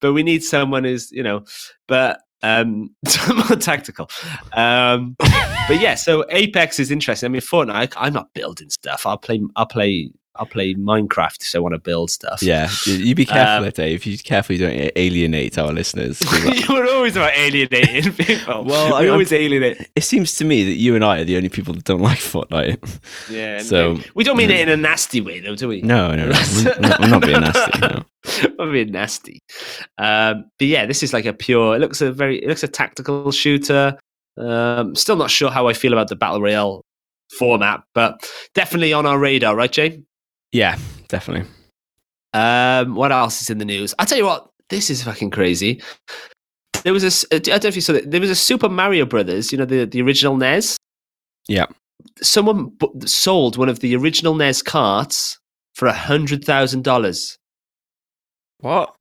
but 0.00 0.12
we 0.12 0.22
need 0.22 0.42
someone 0.42 0.84
who's, 0.84 1.10
you 1.12 1.22
know, 1.22 1.44
but 1.86 2.20
um, 2.42 2.94
more 3.28 3.56
tactical. 3.56 4.10
Um, 4.52 5.16
but 5.18 5.80
yeah, 5.80 5.94
so 5.94 6.24
Apex 6.30 6.78
is 6.78 6.90
interesting. 6.90 7.26
I 7.26 7.30
mean, 7.30 7.40
Fortnite, 7.42 7.94
I, 7.96 8.06
I'm 8.06 8.12
not 8.12 8.32
building 8.34 8.70
stuff. 8.70 9.06
I'll 9.06 9.18
play, 9.18 9.40
I'll 9.56 9.66
play, 9.66 10.10
I'll 10.36 10.46
play 10.46 10.74
Minecraft 10.74 11.42
so 11.42 11.58
I 11.58 11.62
want 11.62 11.74
to 11.74 11.78
build 11.80 12.10
stuff. 12.10 12.42
Yeah, 12.42 12.70
you, 12.86 13.14
be 13.14 13.26
careful, 13.26 13.56
Um, 13.56 13.62
there, 13.64 13.72
Dave. 13.72 14.06
You 14.06 14.16
careful 14.18 14.54
you 14.56 14.66
don't 14.66 14.92
alienate 14.96 15.58
our 15.58 15.72
listeners. 15.72 16.22
like, 16.44 16.68
you 16.68 16.74
were 16.74 16.86
always 16.88 17.16
about 17.16 17.32
alienating 17.36 18.12
people. 18.26 18.64
Well, 18.64 19.00
we 19.00 19.06
I- 19.08 19.10
always 19.10 19.32
alienate. 19.32 19.90
it 19.96 20.04
seems 20.04 20.36
to 20.36 20.44
me 20.44 20.64
that 20.64 20.74
you 20.76 20.94
and 20.94 21.04
I 21.04 21.20
are 21.20 21.24
the 21.24 21.36
only 21.36 21.48
people 21.48 21.74
that 21.74 21.84
don't 21.84 22.00
like 22.00 22.18
Fortnite. 22.20 23.00
Yeah. 23.28 23.58
So- 23.58 23.98
we 24.14 24.22
don't 24.24 24.36
mean 24.36 24.50
it 24.50 24.60
in 24.60 24.68
a 24.68 24.76
nasty 24.76 25.20
way, 25.20 25.40
though, 25.40 25.56
do 25.56 25.68
we? 25.68 25.82
No, 25.82 26.14
no, 26.14 26.28
no. 26.28 26.40
We're 26.64 26.80
not, 26.80 27.00
we're 27.00 27.08
not 27.08 27.22
being 27.22 27.40
nasty. 27.40 27.78
No. 27.80 28.04
I'm 28.58 28.72
being 28.72 28.92
nasty. 28.92 29.40
Um, 29.98 30.44
but 30.58 30.68
yeah, 30.68 30.86
this 30.86 31.02
is 31.02 31.12
like 31.12 31.24
a 31.26 31.32
pure. 31.32 31.74
It 31.76 31.80
looks 31.80 32.00
a 32.00 32.12
very. 32.12 32.38
It 32.42 32.48
looks 32.48 32.62
a 32.62 32.68
tactical 32.68 33.32
shooter. 33.32 33.98
Um, 34.38 34.94
still 34.94 35.16
not 35.16 35.30
sure 35.30 35.50
how 35.50 35.66
I 35.68 35.72
feel 35.72 35.92
about 35.92 36.08
the 36.08 36.16
battle 36.16 36.40
royale 36.40 36.84
format, 37.38 37.82
but 37.94 38.30
definitely 38.54 38.92
on 38.92 39.06
our 39.06 39.18
radar, 39.18 39.54
right, 39.56 39.70
Jay? 39.72 40.02
Yeah, 40.52 40.78
definitely. 41.08 41.48
Um, 42.32 42.94
what 42.94 43.12
else 43.12 43.40
is 43.40 43.50
in 43.50 43.58
the 43.58 43.64
news? 43.64 43.94
I'll 43.98 44.06
tell 44.06 44.18
you 44.18 44.24
what. 44.26 44.48
This 44.68 44.88
is 44.88 45.02
fucking 45.02 45.30
crazy. 45.30 45.82
There 46.84 46.92
was 46.92 47.02
a. 47.02 47.08
s- 47.08 47.24
I 47.32 47.38
don't 47.38 47.62
know 47.64 47.68
if 47.68 47.74
you 47.74 47.80
saw 47.82 47.92
that. 47.94 48.10
There 48.10 48.20
was 48.20 48.30
a 48.30 48.34
Super 48.36 48.68
Mario 48.68 49.04
Brothers. 49.04 49.50
You 49.52 49.58
know 49.58 49.64
the 49.64 49.84
the 49.84 50.00
original 50.02 50.36
NES. 50.36 50.76
Yeah. 51.48 51.66
Someone 52.22 52.66
bu- 52.78 53.06
sold 53.06 53.56
one 53.56 53.68
of 53.68 53.80
the 53.80 53.96
original 53.96 54.34
NES 54.34 54.62
carts 54.62 55.38
for 55.74 55.86
a 55.88 55.92
hundred 55.92 56.44
thousand 56.44 56.84
dollars. 56.84 57.36
What? 58.60 58.94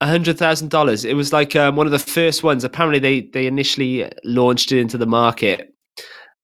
A 0.00 0.06
hundred 0.06 0.38
thousand 0.38 0.70
dollars. 0.70 1.04
It 1.04 1.14
was 1.14 1.32
like 1.32 1.54
um, 1.56 1.76
one 1.76 1.86
of 1.86 1.92
the 1.92 1.98
first 1.98 2.42
ones. 2.42 2.64
Apparently, 2.64 2.98
they 2.98 3.20
they 3.32 3.46
initially 3.46 4.10
launched 4.24 4.72
it 4.72 4.80
into 4.80 4.96
the 4.98 5.06
market, 5.06 5.74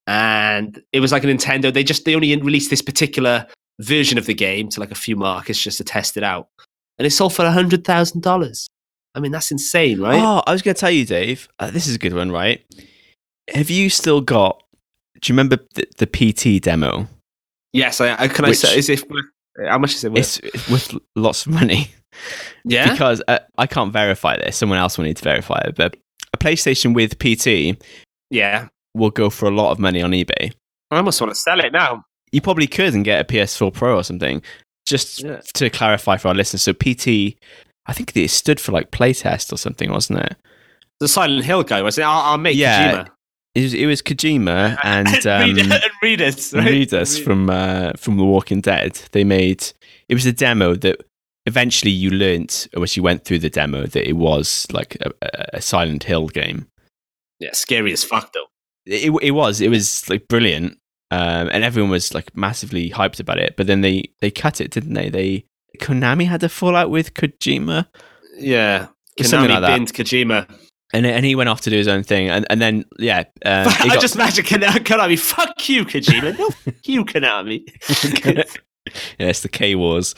and 0.06 0.80
it 0.92 1.00
was 1.00 1.10
like 1.12 1.24
a 1.24 1.26
Nintendo. 1.26 1.72
They 1.72 1.84
just 1.84 2.04
they 2.04 2.14
only 2.14 2.36
released 2.36 2.70
this 2.70 2.82
particular 2.82 3.46
version 3.80 4.18
of 4.18 4.26
the 4.26 4.34
game 4.34 4.68
to 4.70 4.80
like 4.80 4.90
a 4.90 4.96
few 4.96 5.16
markets 5.16 5.62
just 5.62 5.78
to 5.78 5.84
test 5.84 6.16
it 6.16 6.22
out, 6.22 6.48
and 6.98 7.06
it 7.06 7.10
sold 7.10 7.34
for 7.34 7.44
a 7.44 7.52
hundred 7.52 7.84
thousand 7.84 8.22
dollars. 8.22 8.68
I 9.14 9.20
mean, 9.20 9.32
that's 9.32 9.50
insane, 9.50 10.00
right? 10.00 10.20
Oh, 10.22 10.42
I 10.46 10.52
was 10.52 10.62
going 10.62 10.74
to 10.74 10.80
tell 10.80 10.90
you, 10.90 11.04
Dave. 11.04 11.46
Uh, 11.58 11.70
this 11.70 11.86
is 11.86 11.96
a 11.96 11.98
good 11.98 12.14
one, 12.14 12.32
right? 12.32 12.64
Have 13.52 13.68
you 13.68 13.90
still 13.90 14.22
got? 14.22 14.62
Do 15.20 15.32
you 15.32 15.36
remember 15.36 15.58
the, 15.74 15.86
the 15.98 16.06
PT 16.06 16.62
demo? 16.62 17.08
yes, 17.72 18.00
I, 18.00 18.14
I 18.14 18.28
can. 18.28 18.44
I 18.44 18.48
Which- 18.48 18.58
say 18.58 18.76
is 18.76 18.88
it 18.88 19.10
worth- 19.10 19.24
how 19.68 19.78
much 19.78 19.94
is 19.94 20.04
it 20.04 20.12
worth? 20.12 20.40
It's, 20.42 20.68
with 20.70 20.98
lots 21.14 21.44
of 21.44 21.52
money 21.52 21.90
yeah, 22.64 22.90
because 22.90 23.22
uh, 23.28 23.38
I 23.58 23.66
can't 23.66 23.92
verify 23.92 24.36
this. 24.36 24.56
Someone 24.56 24.78
else 24.78 24.98
will 24.98 25.04
need 25.04 25.16
to 25.16 25.24
verify 25.24 25.60
it. 25.66 25.74
But 25.74 25.96
a 26.32 26.38
PlayStation 26.38 26.94
with 26.94 27.18
PT 27.18 27.82
yeah. 28.30 28.68
will 28.94 29.10
go 29.10 29.30
for 29.30 29.46
a 29.46 29.50
lot 29.50 29.70
of 29.70 29.78
money 29.78 30.02
on 30.02 30.12
eBay. 30.12 30.52
I 30.90 30.96
almost 30.96 31.20
want 31.20 31.32
to 31.32 31.38
sell 31.38 31.60
it 31.60 31.72
now. 31.72 32.04
You 32.32 32.40
probably 32.40 32.66
could 32.66 32.94
and 32.94 33.04
get 33.04 33.20
a 33.20 33.24
PS4 33.24 33.72
Pro 33.72 33.96
or 33.96 34.02
something. 34.04 34.42
Just 34.86 35.22
Yeah. 35.22 35.40
to 35.54 35.70
clarify 35.70 36.16
for 36.16 36.28
our 36.28 36.34
listeners, 36.34 36.62
so 36.62 36.72
PT, 36.72 37.36
I 37.86 37.92
think 37.92 38.16
it 38.16 38.28
stood 38.30 38.58
for 38.58 38.72
like 38.72 38.90
playtest 38.90 39.52
or 39.52 39.56
something, 39.56 39.90
wasn't 39.90 40.20
it? 40.20 40.36
The 41.00 41.08
Silent 41.08 41.44
Hill 41.44 41.62
guy 41.62 41.82
was 41.82 41.98
it? 41.98 42.02
I'll, 42.02 42.20
I'll 42.32 42.38
make 42.38 42.56
Yeah, 42.56 43.04
Kojima. 43.04 43.08
It 43.54 43.62
was, 43.62 43.74
it 43.74 43.86
was 43.86 44.02
Kojima 44.02 44.78
and 44.84 45.26
um, 45.26 45.42
Read- 45.42 45.58
and 45.58 45.70
right? 46.52 47.08
from 47.24 47.50
uh, 47.50 47.92
from 47.96 48.16
The 48.16 48.24
Walking 48.24 48.60
Dead. 48.60 49.00
They 49.12 49.24
made 49.24 49.64
it 50.08 50.14
was 50.14 50.26
a 50.26 50.32
demo 50.32 50.74
that 50.76 50.96
eventually 51.46 51.90
you 51.90 52.10
learnt, 52.10 52.68
or 52.76 52.82
as 52.84 52.96
you 52.96 53.02
went 53.02 53.24
through 53.24 53.40
the 53.40 53.50
demo, 53.50 53.86
that 53.86 54.08
it 54.08 54.14
was 54.16 54.66
like 54.72 54.96
a, 55.00 55.10
a- 55.22 55.44
a 55.58 55.60
Silent 55.60 56.04
Hill 56.04 56.28
game. 56.28 56.66
Yeah, 57.40 57.50
scary 57.52 57.92
as 57.92 58.04
fuck 58.04 58.32
though. 58.32 58.46
It, 58.86 59.12
it 59.22 59.30
was 59.32 59.60
it 59.60 59.68
was 59.68 60.08
like 60.08 60.26
brilliant, 60.28 60.78
um, 61.12 61.48
and 61.52 61.62
everyone 61.64 61.90
was 61.90 62.14
like 62.14 62.34
massively 62.36 62.90
hyped 62.90 63.20
about 63.20 63.38
it. 63.38 63.54
But 63.56 63.66
then 63.66 63.80
they 63.82 64.10
they 64.20 64.30
cut 64.30 64.60
it, 64.60 64.70
didn't 64.70 64.94
they? 64.94 65.08
They 65.10 65.44
Konami 65.78 66.26
had 66.26 66.42
a 66.42 66.48
fallout 66.48 66.90
with 66.90 67.14
Kojima, 67.14 67.86
Yeah. 68.36 68.86
Or 69.20 69.24
something 69.24 69.50
Konami 69.50 69.60
like 69.60 69.74
binned 69.74 69.92
Kojima. 69.92 70.46
and 70.94 71.06
and 71.06 71.24
he 71.24 71.34
went 71.34 71.48
off 71.48 71.60
to 71.62 71.70
do 71.70 71.76
his 71.76 71.88
own 71.88 72.02
thing, 72.02 72.28
and 72.30 72.46
and 72.50 72.60
then 72.60 72.84
yeah, 72.98 73.20
um, 73.44 73.68
I 73.80 73.88
got- 73.88 74.00
just 74.00 74.14
imagine 74.16 74.44
Konami, 74.44 74.84
Konami, 74.84 75.18
fuck 75.18 75.68
you, 75.68 75.84
Kojima. 75.84 76.38
No, 76.38 76.50
fuck 76.64 76.86
you, 76.88 77.04
Konami. 77.04 77.64
Yeah, 79.18 79.28
it's 79.28 79.40
the 79.40 79.48
K 79.48 79.76
Wars. 79.76 80.12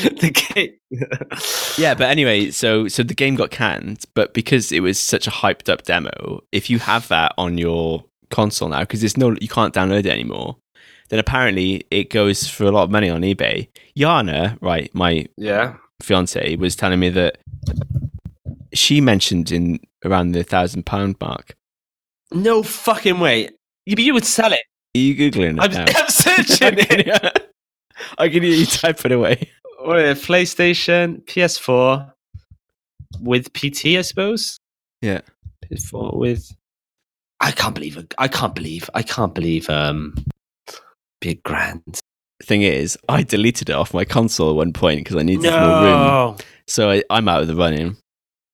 the 0.00 0.30
K. 0.34 0.78
Yeah, 1.76 1.92
but 1.94 2.08
anyway, 2.08 2.50
so 2.50 2.88
so 2.88 3.02
the 3.02 3.14
game 3.14 3.34
got 3.36 3.50
canned, 3.50 4.04
but 4.14 4.32
because 4.32 4.72
it 4.72 4.80
was 4.80 4.98
such 4.98 5.26
a 5.26 5.30
hyped 5.30 5.68
up 5.68 5.82
demo, 5.82 6.40
if 6.50 6.70
you 6.70 6.78
have 6.78 7.06
that 7.08 7.32
on 7.36 7.58
your 7.58 8.04
console 8.30 8.68
now, 8.68 8.80
because 8.80 9.02
it's 9.02 9.16
no 9.16 9.36
you 9.40 9.48
can't 9.48 9.74
download 9.74 10.00
it 10.00 10.06
anymore, 10.06 10.56
then 11.08 11.18
apparently 11.18 11.86
it 11.90 12.10
goes 12.10 12.48
for 12.48 12.64
a 12.64 12.70
lot 12.70 12.84
of 12.84 12.90
money 12.90 13.10
on 13.10 13.22
eBay. 13.22 13.68
Yana, 13.96 14.58
right, 14.60 14.94
my 14.94 15.26
yeah. 15.36 15.76
fiance 16.02 16.56
was 16.56 16.76
telling 16.76 17.00
me 17.00 17.08
that 17.10 17.38
she 18.72 19.00
mentioned 19.00 19.50
in 19.50 19.80
around 20.04 20.32
the 20.32 20.44
thousand 20.44 20.84
pound 20.86 21.16
mark. 21.20 21.56
No 22.32 22.62
fucking 22.62 23.20
way. 23.20 23.50
You, 23.86 23.96
you 23.98 24.14
would 24.14 24.26
sell 24.26 24.52
it. 24.52 24.60
Are 24.94 24.98
you 24.98 25.14
googling 25.14 25.56
it 25.56 25.60
I'm, 25.60 25.72
now? 25.72 25.84
I'm 25.96 26.08
searching 26.08 26.78
it. 26.78 27.54
I 28.18 28.28
can 28.28 28.42
hear 28.42 28.52
you 28.52 28.66
type 28.66 29.04
it 29.04 29.12
away. 29.12 29.32
Is 29.32 30.18
it? 30.20 30.28
PlayStation, 30.28 31.24
PS4 31.24 32.12
with 33.20 33.52
PT, 33.52 33.96
I 33.98 34.02
suppose. 34.02 34.58
Yeah. 35.00 35.20
PS4 35.64 36.16
with. 36.16 36.54
I 37.40 37.50
can't 37.52 37.74
believe. 37.74 38.06
I 38.18 38.28
can't 38.28 38.54
believe. 38.54 38.90
I 38.94 39.02
can't 39.02 39.34
believe. 39.34 39.68
Um, 39.70 40.14
big 41.20 41.42
grand. 41.42 42.00
Thing 42.44 42.62
is, 42.62 42.96
I 43.08 43.22
deleted 43.24 43.68
it 43.70 43.72
off 43.74 43.92
my 43.94 44.04
console 44.04 44.50
at 44.50 44.56
one 44.56 44.72
point 44.72 45.00
because 45.00 45.16
I 45.16 45.22
needed 45.22 45.50
more 45.50 45.82
room. 45.82 46.36
So 46.66 46.90
I, 46.90 47.02
I'm 47.10 47.28
out 47.28 47.42
of 47.42 47.48
the 47.48 47.56
running. 47.56 47.96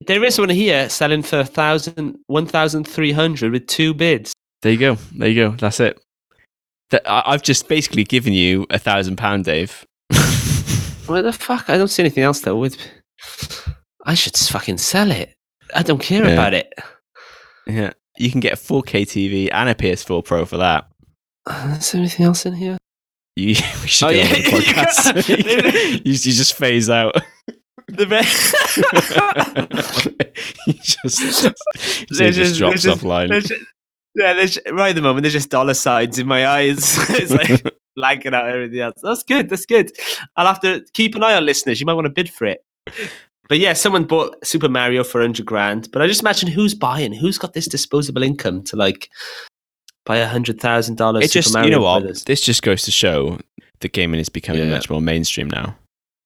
there 0.07 0.23
is 0.25 0.39
one 0.39 0.49
here 0.49 0.89
selling 0.89 1.23
for 1.23 1.41
a 1.41 1.45
thousand, 1.45 2.19
one 2.27 2.47
thousand 2.47 2.85
three 2.85 3.13
hundred 3.13 3.53
with 3.53 3.67
two 3.67 3.93
bids. 3.95 4.33
There 4.63 4.73
you 4.73 4.79
go. 4.79 4.95
There 5.13 5.29
you 5.29 5.35
go. 5.51 5.57
That's 5.57 5.81
it. 5.81 6.01
That 6.91 7.03
I, 7.11 7.23
I've 7.27 7.43
just 7.43 7.69
basically 7.69 8.05
given 8.05 8.33
you 8.33 8.67
a 8.71 8.79
thousand 8.79 9.17
pound, 9.17 9.45
Dave. 9.45 9.85
What 11.07 11.21
the 11.21 11.35
fuck? 11.35 11.69
I 11.69 11.77
don't 11.77 11.89
see 11.89 12.03
anything 12.03 12.25
else 12.25 12.41
though. 12.41 12.57
With, 12.57 12.79
I 14.07 14.15
should 14.15 14.35
fucking 14.35 14.79
sell 14.79 15.11
it. 15.11 15.35
I 15.75 15.83
don't 15.83 16.01
care 16.01 16.25
Yeah. 16.25 16.31
about 16.33 16.55
it. 16.55 16.73
yeah, 17.67 17.93
you 18.19 18.31
can 18.31 18.41
get 18.41 18.53
a 18.53 18.57
4K 18.57 19.03
TV 19.03 19.49
and 19.53 19.69
a 19.69 19.75
PS4 19.75 20.25
Pro 20.25 20.45
for 20.45 20.57
that. 20.59 20.89
Uh, 21.47 21.77
is 21.79 21.93
there 21.93 22.01
anything 22.01 22.27
else 22.27 22.47
in 22.47 22.55
here? 22.55 22.79
You, 23.37 23.47
we 23.83 23.89
should 23.89 24.09
Oh, 24.09 24.13
get 24.13 24.31
yeah. 24.31 24.37
on 24.55 24.61
the 24.61 24.67
podcast. 24.67 25.29
you, 26.05 26.13
you 26.13 26.15
just 26.17 26.55
phase 26.55 26.89
out. 26.91 27.15
The 27.89 28.07
you 30.67 30.73
just, 30.75 31.19
so 31.43 31.49
it 31.49 32.09
There's 32.11 32.37
just, 32.37 32.59
drops 32.59 32.83
there's 32.83 32.97
offline. 32.99 33.29
there's 33.29 33.45
just- 33.45 33.63
yeah, 34.17 34.33
there's, 34.33 34.59
right 34.71 34.91
at 34.91 34.95
the 34.95 35.03
moment, 35.03 35.25
there's 35.25 35.33
just 35.33 35.51
dollar 35.51 35.75
signs 35.75 36.21
in 36.21 36.27
my 36.29 36.47
eyes. 36.47 36.97
it's 37.11 37.33
like 37.33 37.75
blanking 37.99 38.33
out 38.33 38.49
everything 38.49 38.79
else. 38.79 38.95
That's 39.03 39.25
good. 39.25 39.49
That's 39.51 39.67
good. 39.67 39.91
I'll 40.37 40.47
have 40.47 40.61
to 40.61 40.85
keep 40.93 41.17
an 41.17 41.25
eye 41.25 41.35
on 41.35 41.45
listeners. 41.45 41.81
You 41.81 41.87
might 41.87 41.95
want 41.95 42.05
to 42.05 42.11
bid 42.13 42.31
for 42.31 42.47
it. 42.47 42.65
But 43.49 43.59
yeah, 43.59 43.73
someone 43.75 44.05
bought 44.05 44.45
Super 44.47 44.69
Mario 44.69 45.05
for 45.05 45.21
100 45.21 45.45
grand. 45.45 45.91
But 45.93 46.03
I 46.03 46.07
just 46.07 46.23
imagine 46.23 46.49
who's 46.49 46.75
buying? 46.75 47.13
Who's 47.13 47.39
got 47.39 47.53
this 47.53 47.67
disposable 47.67 48.23
income 48.23 48.63
to 48.65 48.77
like 48.77 49.11
buy 50.07 50.17
a 50.17 50.29
$100,000 50.29 51.23
it 51.23 51.31
Super 51.31 51.43
just, 51.43 51.53
Mario 51.55 51.67
you 51.69 51.77
know 51.77 51.83
what? 51.83 52.01
Brothers? 52.01 52.25
This 52.25 52.41
just 52.41 52.63
goes 52.63 52.83
to 52.83 52.91
show 52.91 53.39
that 53.81 53.93
gaming 53.93 54.21
is 54.21 54.29
becoming 54.29 54.63
Yeah. 54.65 54.71
much 54.71 54.89
more 54.89 55.01
mainstream 55.03 55.49
now. 55.49 55.77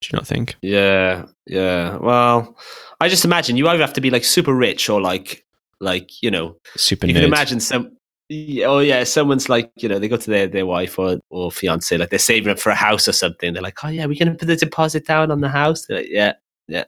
Do 0.01 0.09
you 0.13 0.17
not 0.17 0.27
think? 0.27 0.55
Yeah, 0.61 1.25
yeah. 1.45 1.97
Well, 1.97 2.57
I 3.01 3.09
just 3.09 3.25
imagine 3.25 3.57
you 3.57 3.67
either 3.67 3.81
have 3.81 3.93
to 3.93 4.01
be 4.01 4.09
like 4.09 4.23
super 4.23 4.53
rich 4.53 4.89
or 4.89 5.01
like, 5.01 5.45
like, 5.81 6.23
you 6.23 6.31
know, 6.31 6.55
Super 6.77 7.05
you 7.07 7.13
nerd. 7.13 7.17
can 7.17 7.25
imagine 7.25 7.59
some 7.59 7.91
oh 8.63 8.77
yeah 8.77 9.03
someone's 9.03 9.49
like 9.49 9.71
you 9.77 9.89
know 9.89 9.97
they 9.97 10.07
go 10.07 10.15
to 10.15 10.29
their, 10.29 10.45
their 10.45 10.65
wife 10.67 10.99
or, 10.99 11.17
or 11.31 11.51
fiance 11.51 11.97
like 11.97 12.11
they're 12.11 12.19
saving 12.19 12.51
up 12.51 12.59
for 12.59 12.69
a 12.69 12.75
house 12.75 13.07
or 13.07 13.11
something 13.11 13.53
they're 13.53 13.63
like 13.63 13.83
oh 13.83 13.87
yeah 13.87 14.05
we're 14.05 14.13
gonna 14.19 14.35
put 14.35 14.45
the 14.45 14.55
deposit 14.55 15.03
down 15.07 15.31
on 15.31 15.41
the 15.41 15.49
house 15.49 15.87
they're 15.87 15.97
like, 15.97 16.07
yeah 16.11 16.33
yeah 16.67 16.83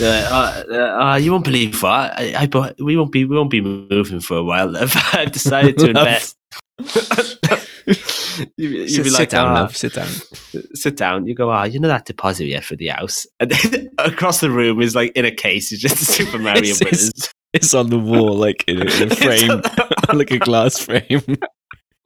like, 0.00 0.30
uh, 0.30 0.64
uh, 0.72 1.18
you 1.20 1.32
won't 1.32 1.44
believe 1.44 1.82
what 1.82 1.92
I, 1.92 2.34
I 2.38 2.46
bought, 2.46 2.80
we 2.80 2.96
won't 2.96 3.12
be 3.12 3.24
we 3.24 3.36
won't 3.36 3.50
be 3.50 3.60
moving 3.60 4.20
for 4.20 4.36
a 4.36 4.44
while. 4.44 4.76
I've 4.76 5.32
decided 5.32 5.78
to 5.78 5.90
invest 5.90 6.36
you, 7.86 7.94
you'd 8.56 8.88
sit, 8.90 9.04
be 9.04 9.10
sit 9.10 9.12
like 9.12 9.28
down, 9.28 9.48
"Ah, 9.48 9.54
love. 9.54 9.76
Sit 9.76 9.94
down. 9.94 10.08
sit 10.74 10.96
down 10.96 11.26
you 11.26 11.34
go 11.34 11.50
ah 11.50 11.64
you 11.64 11.78
know 11.78 11.88
that 11.88 12.04
deposit 12.04 12.50
had 12.50 12.64
for 12.64 12.74
the 12.76 12.88
house 12.88 13.26
and 13.38 13.50
then 13.50 13.88
across 13.98 14.40
the 14.40 14.50
room 14.50 14.80
is 14.80 14.94
like 14.94 15.12
in 15.12 15.24
a 15.24 15.30
case 15.30 15.70
it's 15.70 15.80
just 15.82 16.00
a 16.00 16.04
Super 16.04 16.38
Mario 16.38 16.76
Brothers 16.76 17.12
It's 17.54 17.72
on 17.72 17.88
the 17.88 18.00
wall, 18.00 18.34
like 18.34 18.64
in 18.66 18.78
a, 18.82 18.84
in 19.00 19.12
a 19.12 19.14
frame, 19.14 19.62
like 20.12 20.32
a 20.32 20.40
glass 20.40 20.80
frame. 20.80 21.22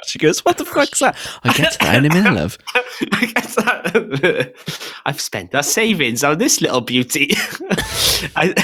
She 0.07 0.19
goes, 0.19 0.45
"What 0.45 0.59
the 0.59 0.65
fuck's 0.65 1.01
that?" 1.01 1.17
I 1.45 1.53
get 1.53 1.77
that 1.81 2.03
minute, 2.03 2.33
love. 2.33 2.59
I 2.75 3.27
get 3.27 3.49
that, 3.57 4.55
I've 5.05 5.21
spent 5.21 5.55
our 5.55 5.63
savings 5.63 6.23
on 6.23 6.39
this 6.39 6.61
little 6.61 6.81
beauty. 6.81 7.31
I, 8.37 8.55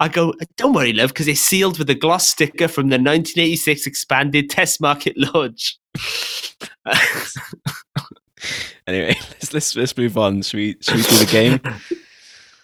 I 0.00 0.08
go, 0.08 0.34
don't 0.56 0.72
worry, 0.72 0.92
love, 0.92 1.10
because 1.10 1.28
it's 1.28 1.40
sealed 1.40 1.78
with 1.78 1.90
a 1.90 1.94
gloss 1.94 2.28
sticker 2.28 2.68
from 2.68 2.88
the 2.88 2.94
1986 2.94 3.86
expanded 3.86 4.50
test 4.50 4.80
market 4.80 5.16
launch. 5.16 5.78
Anyway, 8.86 9.14
let's 9.30 9.52
let's 9.52 9.76
let's 9.76 9.96
move 9.96 10.18
on. 10.18 10.42
Should 10.42 10.56
we 10.56 10.76
should 10.80 10.96
we 10.96 11.02
do 11.02 11.16
the 11.16 11.30
game? 11.30 11.60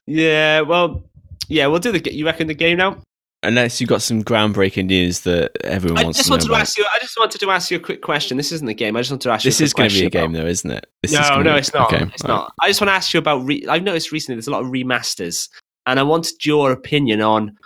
yeah, 0.07 0.63
well, 0.63 1.05
yeah, 1.49 1.67
we'll 1.67 1.79
do 1.79 1.93
the. 1.93 2.13
You 2.13 2.27
reckon 2.27 2.49
the 2.49 2.55
game 2.55 2.79
now? 2.79 2.99
Unless 3.45 3.81
you've 3.81 3.89
got 3.89 4.03
some 4.03 4.25
groundbreaking 4.25 4.87
news 4.87 5.21
that 5.21 5.53
everyone 5.63 6.01
I 6.01 6.05
wants 6.05 6.19
just 6.19 6.27
to 6.27 6.31
know 6.31 6.35
wanted 6.35 6.49
to 6.49 6.55
ask 6.55 6.77
you. 6.77 6.85
I 6.93 6.99
just 6.99 7.17
wanted 7.17 7.41
to 7.41 7.51
ask 7.51 7.71
you 7.71 7.77
a 7.77 7.81
quick 7.81 8.03
question. 8.03 8.37
This 8.37 8.51
isn't 8.51 8.67
the 8.67 8.75
game. 8.75 8.97
I 8.97 9.01
just 9.01 9.13
wanted 9.13 9.23
to 9.23 9.31
ask 9.31 9.45
you. 9.45 9.51
This 9.51 9.61
a 9.61 9.65
is 9.65 9.73
going 9.73 9.91
to 9.91 10.01
be 10.01 10.07
a 10.07 10.11
game, 10.11 10.33
though, 10.33 10.45
isn't 10.45 10.69
it? 10.69 10.87
This 11.03 11.13
no, 11.13 11.41
no, 11.41 11.53
be- 11.53 11.59
it's 11.61 11.73
not. 11.73 11.93
Okay, 11.93 12.05
it's 12.13 12.25
right. 12.25 12.29
not. 12.29 12.53
I 12.61 12.67
just 12.67 12.81
want 12.81 12.89
to 12.89 12.95
ask 12.95 13.15
you 13.15 13.19
about. 13.19 13.45
Re- 13.45 13.65
I've 13.69 13.85
noticed 13.85 14.11
recently 14.11 14.35
there's 14.35 14.49
a 14.49 14.51
lot 14.51 14.65
of 14.65 14.73
remasters, 14.73 15.49
and 15.87 16.01
I 16.01 16.03
wanted 16.03 16.45
your 16.45 16.73
opinion 16.73 17.21
on 17.21 17.57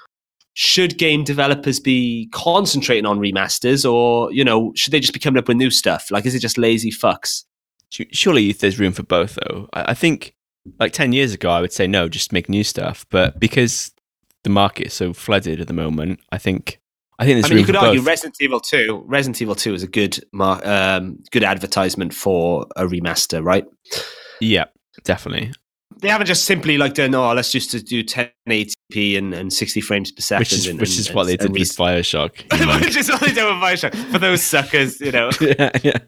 should 0.52 0.98
game 0.98 1.24
developers 1.24 1.80
be 1.80 2.28
concentrating 2.32 3.06
on 3.06 3.18
remasters, 3.18 3.90
or 3.90 4.30
you 4.30 4.44
know, 4.44 4.72
should 4.76 4.92
they 4.92 5.00
just 5.00 5.14
be 5.14 5.20
coming 5.20 5.38
up 5.38 5.48
with 5.48 5.56
new 5.56 5.70
stuff? 5.70 6.11
Like, 6.11 6.26
is 6.26 6.35
it 6.35 6.40
just 6.40 6.58
lazy 6.58 6.90
fucks? 6.90 7.44
Surely 8.11 8.52
there's 8.52 8.78
room 8.78 8.92
for 8.92 9.04
both, 9.04 9.37
though. 9.37 9.70
I, 9.72 9.92
I 9.92 9.94
think, 9.94 10.35
like 10.78 10.92
ten 10.92 11.14
years 11.14 11.32
ago, 11.32 11.48
I 11.48 11.62
would 11.62 11.72
say 11.72 11.87
no, 11.87 12.11
just 12.11 12.30
make 12.30 12.50
new 12.50 12.62
stuff. 12.62 13.06
But 13.08 13.40
because 13.40 13.90
the 14.44 14.50
market 14.50 14.88
is 14.88 14.92
so 14.94 15.12
flooded 15.12 15.61
at 15.61 15.66
the 15.66 15.74
moment, 15.74 16.20
I 16.31 16.38
think 16.38 16.81
I 17.18 17.24
think 17.24 17.37
there's 17.37 17.46
I 17.46 17.55
mean, 17.55 17.59
you 17.59 17.66
could 17.66 17.76
argue 17.76 18.00
both. 18.00 18.09
Resident 18.09 18.37
Evil 18.40 18.61
Two. 18.61 19.05
Resident 19.07 19.40
Evil 19.40 19.55
Two 19.55 19.74
is 19.74 19.83
a 19.83 19.87
good, 19.87 20.18
mar- 20.33 20.61
um, 20.64 21.22
good 21.31 21.44
advertisement 21.44 22.12
for 22.12 22.66
a 22.74 22.85
remaster, 22.87 23.44
right? 23.44 23.64
yeah, 24.40 24.64
definitely. 25.05 25.52
They 26.00 26.09
haven't 26.09 26.26
just 26.26 26.46
simply 26.46 26.78
like 26.78 26.94
done, 26.94 27.14
oh, 27.14 27.33
let's 27.33 27.52
just 27.52 27.70
do 27.87 28.02
1080p 28.02 29.16
and, 29.16 29.33
and 29.35 29.52
60 29.52 29.81
frames 29.83 30.11
per 30.11 30.20
second. 30.20 30.40
Which 30.40 30.52
is 30.52 30.66
and, 30.66 30.81
which 30.81 30.90
and- 30.90 30.98
is 30.98 31.14
what 31.14 31.24
they 31.24 31.37
did 31.37 31.52
with 31.52 31.62
Bioshock. 31.76 32.81
which 32.83 32.96
is 32.96 33.09
what 33.09 33.20
they 33.20 33.33
did 33.33 33.44
with 33.44 33.62
Bioshock 33.62 33.94
for 34.11 34.18
those 34.18 34.42
suckers, 34.42 35.00
you 35.00 35.12
know. 35.12 35.31
yeah, 35.40 35.70
yeah, 35.85 35.98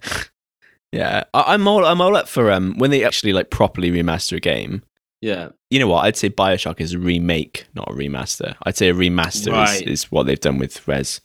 yeah. 0.90 1.24
I, 1.32 1.54
I'm 1.54 1.68
all 1.68 1.84
I'm 1.84 2.00
all 2.00 2.16
up 2.16 2.26
for 2.26 2.50
um 2.50 2.74
when 2.78 2.90
they 2.90 3.04
actually 3.04 3.32
like 3.32 3.50
properly 3.50 3.92
remaster 3.92 4.38
a 4.38 4.40
game. 4.40 4.82
Yeah, 5.24 5.48
You 5.70 5.78
know 5.78 5.86
what? 5.88 6.04
I'd 6.04 6.16
say 6.18 6.28
Bioshock 6.28 6.80
is 6.82 6.92
a 6.92 6.98
remake, 6.98 7.66
not 7.74 7.88
a 7.90 7.94
remaster. 7.94 8.54
I'd 8.64 8.76
say 8.76 8.90
a 8.90 8.94
remaster 8.94 9.52
Right. 9.52 9.80
is, 9.80 10.02
is 10.04 10.12
what 10.12 10.26
they've 10.26 10.38
done 10.38 10.58
with 10.58 10.86
Res. 10.86 11.22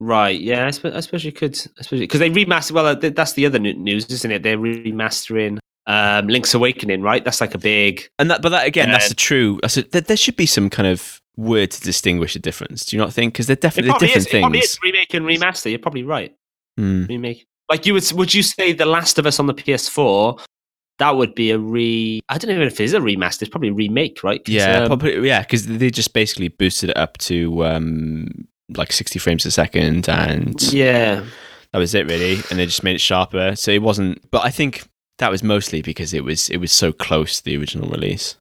right. 0.00 0.38
Yeah, 0.40 0.66
I 0.66 0.70
suppose, 0.70 0.94
I 0.94 1.00
suppose 1.00 1.24
you 1.24 1.32
could, 1.32 1.56
I 1.78 1.82
suppose 1.82 2.00
because 2.00 2.20
they 2.20 2.30
remaster. 2.30 2.70
Well, 2.72 2.86
uh, 2.86 2.94
th- 2.94 3.14
that's 3.16 3.32
the 3.32 3.46
other 3.46 3.58
news, 3.58 4.06
isn't 4.06 4.30
it? 4.30 4.42
They're 4.44 4.58
remastering 4.58 5.58
um, 5.86 6.28
Link's 6.28 6.54
Awakening, 6.54 7.02
right? 7.02 7.24
That's 7.24 7.40
like 7.40 7.54
a 7.54 7.58
big. 7.58 8.06
And 8.20 8.30
that, 8.30 8.42
but 8.42 8.50
that 8.50 8.66
again, 8.66 8.90
that's 8.92 9.10
a 9.10 9.14
true. 9.14 9.58
That's 9.62 9.76
a, 9.76 9.82
there, 9.82 10.00
there 10.02 10.16
should 10.16 10.36
be 10.36 10.46
some 10.46 10.70
kind 10.70 10.86
of 10.86 11.20
word 11.36 11.72
to 11.72 11.80
distinguish 11.80 12.34
the 12.34 12.38
difference. 12.38 12.84
Do 12.86 12.96
you 12.96 13.02
not 13.02 13.12
think? 13.12 13.34
Because 13.34 13.48
they're 13.48 13.56
definitely 13.56 13.92
different 13.98 14.16
is, 14.16 14.26
it 14.26 14.40
probably 14.40 14.60
things. 14.60 14.70
is 14.70 14.78
remake 14.84 15.14
and 15.14 15.26
remaster. 15.26 15.68
You're 15.70 15.78
probably 15.80 16.04
right. 16.04 16.32
Hmm. 16.76 17.06
Remake, 17.06 17.44
like 17.70 17.86
you 17.86 17.94
would. 17.94 18.10
Would 18.12 18.34
you 18.34 18.42
say 18.44 18.72
The 18.72 18.86
Last 18.86 19.18
of 19.18 19.26
Us 19.26 19.40
on 19.40 19.46
the 19.46 19.54
PS4? 19.54 20.40
That 20.98 21.16
would 21.16 21.34
be 21.34 21.50
a 21.50 21.58
re. 21.58 22.20
I 22.28 22.38
don't 22.38 22.56
know 22.56 22.64
if 22.64 22.80
it 22.80 22.84
is 22.84 22.94
a 22.94 23.00
remaster. 23.00 23.42
It's 23.42 23.50
probably 23.50 23.70
a 23.70 23.74
remake, 23.74 24.22
right? 24.22 24.40
Yeah, 24.48 24.80
um, 24.82 24.86
probably. 24.86 25.26
Yeah, 25.26 25.40
because 25.40 25.66
they 25.66 25.90
just 25.90 26.12
basically 26.12 26.48
boosted 26.48 26.90
it 26.90 26.96
up 26.96 27.18
to 27.18 27.64
um, 27.64 28.46
like 28.76 28.92
60 28.92 29.18
frames 29.18 29.44
a 29.44 29.50
second, 29.50 30.08
and 30.08 30.60
Yeah, 30.72 31.24
that 31.72 31.78
was 31.78 31.94
it 31.94 32.06
really. 32.06 32.34
And 32.50 32.58
they 32.58 32.66
just 32.66 32.84
made 32.84 32.94
it 32.94 33.00
sharper, 33.00 33.56
so 33.56 33.72
it 33.72 33.82
wasn't. 33.82 34.30
But 34.30 34.44
I 34.44 34.50
think 34.50 34.86
that 35.18 35.30
was 35.30 35.42
mostly 35.42 35.82
because 35.82 36.14
it 36.14 36.24
was 36.24 36.48
it 36.50 36.58
was 36.58 36.70
so 36.72 36.92
close 36.92 37.38
to 37.38 37.44
the 37.44 37.56
original 37.56 37.88
release. 37.90 38.36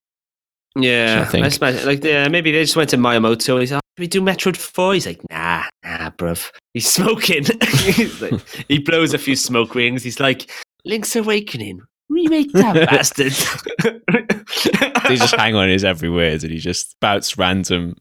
yeah. 0.76 1.26
I 1.28 1.32
think. 1.32 1.62
I 1.62 1.84
like, 1.84 2.04
yeah, 2.04 2.28
maybe 2.28 2.52
they 2.52 2.64
just 2.64 2.76
went 2.76 2.90
to 2.92 2.98
Miyamoto. 2.98 3.60
He's 3.60 3.72
like, 3.72 3.82
we 3.98 4.08
do 4.08 4.22
Metroid 4.22 4.58
4? 4.58 4.94
He's 4.96 5.06
like, 5.06 5.22
"Nah, 5.30 5.64
nah, 5.84 6.10
bruv." 6.12 6.52
He's 6.74 6.88
smoking. 6.92 7.46
He's 7.62 8.22
like, 8.22 8.40
he 8.68 8.80
blows 8.80 9.14
a 9.14 9.20
few 9.20 9.36
smoke 9.36 9.76
rings. 9.76 10.02
He's 10.04 10.20
like, 10.20 10.50
"Link's 10.84 11.16
Awakening, 11.16 11.82
remake 12.14 12.52
that 12.54 12.76
bastard." 12.90 13.34
They 15.08 15.16
just 15.18 15.36
hang 15.36 15.56
on 15.56 15.68
his 15.70 15.84
every 15.84 16.10
word, 16.10 16.44
and 16.44 16.52
he 16.52 16.60
just 16.60 16.92
spouts 16.92 17.38
random, 17.38 17.98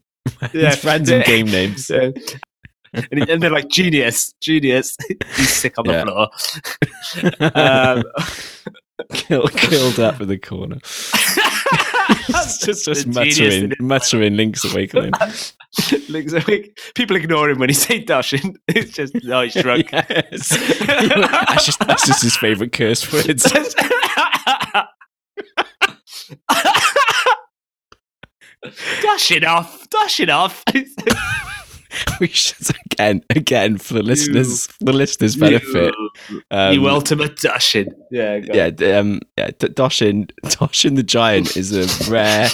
Yeah. 0.53 0.75
random 0.85 1.23
game 1.23 1.47
names. 1.47 1.91
Yeah. 1.91 2.11
and, 2.93 3.07
he- 3.13 3.31
and 3.33 3.43
they're 3.43 3.51
like, 3.51 3.69
"Genius, 3.69 4.33
genius." 4.41 4.97
He's 5.37 5.51
sick 5.51 5.79
on 5.79 5.87
the 5.87 5.93
Yeah. 5.93 6.05
floor. 6.05 7.51
um, 7.55 8.05
Kill, 9.15 9.49
killed 9.49 9.99
up 9.99 10.21
in 10.21 10.29
the 10.29 10.39
corner. 10.39 10.79
That's 12.29 12.59
just 12.59 12.85
just 12.85 13.07
muttering, 13.07 13.73
muttering 13.81 14.37
Link's 14.37 14.65
Awakening. 14.65 15.13
Link's 16.09 16.33
Awakening. 16.33 16.71
People 16.95 17.17
ignore 17.17 17.51
him 17.51 17.59
when 17.59 17.69
he 17.69 17.75
say 17.75 18.05
Dashin. 18.05 18.57
It's 18.69 18.93
just, 18.93 19.15
oh, 19.29 19.43
he's 19.43 19.55
drunk. 19.55 19.91
Yes. 19.93 20.49
that's, 20.49 21.67
just, 21.67 21.79
that's 21.81 22.07
just 22.07 22.23
his 22.23 22.37
favourite 22.37 22.73
curse 22.73 23.13
words. 23.13 23.45
dash 29.03 29.31
it 29.31 29.45
off, 29.45 29.89
dash 29.91 30.21
it 30.21 30.31
off. 30.31 30.65
we 32.21 32.27
should 32.29 32.57
again, 32.93 33.23
again 33.31 33.79
for 33.79 33.95
the 33.95 34.03
listeners, 34.03 34.67
for 34.67 34.85
the 34.85 34.93
listeners' 34.93 35.37
benefit. 35.37 35.95
You, 36.31 36.43
Um, 36.51 36.73
you 36.75 36.89
ultimate 36.89 37.37
dashing. 37.37 37.89
Yeah, 38.11 38.41
go 38.41 38.55
yeah, 38.55 38.71
d- 38.71 38.93
um, 38.93 39.21
yeah. 39.37 39.51
D- 39.59 39.69
Doshin, 39.69 40.31
Doshin 40.45 40.97
the 40.97 41.03
Giant 41.03 41.57
is 41.57 41.73
a 41.75 42.11
rare, 42.11 42.49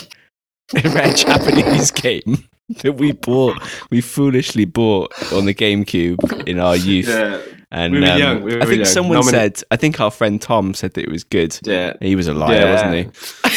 a 0.74 0.88
rare 0.90 1.12
Japanese 1.12 1.90
game 1.90 2.44
that 2.82 2.92
we 2.94 3.12
bought, 3.12 3.56
we 3.90 4.00
foolishly 4.00 4.64
bought 4.64 5.12
on 5.32 5.46
the 5.46 5.54
GameCube 5.54 6.46
in 6.48 6.58
our 6.58 6.76
youth. 6.76 7.08
Yeah, 7.08 7.40
And 7.70 7.92
We 7.94 8.00
were 8.00 8.06
um, 8.10 8.18
young, 8.18 8.42
we 8.42 8.54
were 8.56 8.62
I 8.62 8.66
think 8.66 8.76
young. 8.78 8.84
someone 8.86 9.18
Nominate- 9.20 9.58
said, 9.58 9.66
I 9.70 9.76
think 9.76 10.00
our 10.00 10.10
friend 10.10 10.40
Tom 10.40 10.74
said 10.74 10.94
that 10.94 11.02
it 11.02 11.10
was 11.10 11.24
good. 11.24 11.58
yeah. 11.64 11.94
He 12.00 12.16
was 12.16 12.26
a 12.28 12.34
liar, 12.34 12.60
Yeah. 12.60 12.72
wasn't 12.72 12.94
he? 12.94 13.02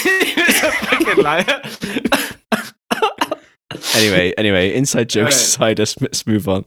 he 0.09 0.41
was 0.41 0.63
a 0.63 0.71
fucking 0.71 1.23
liar. 1.23 1.61
Anyway, 3.95 4.33
anyway, 4.37 4.73
inside 4.73 5.09
jokes 5.09 5.35
aside, 5.35 5.79
let's, 5.79 5.99
let's 6.01 6.25
move 6.25 6.47
on. 6.47 6.65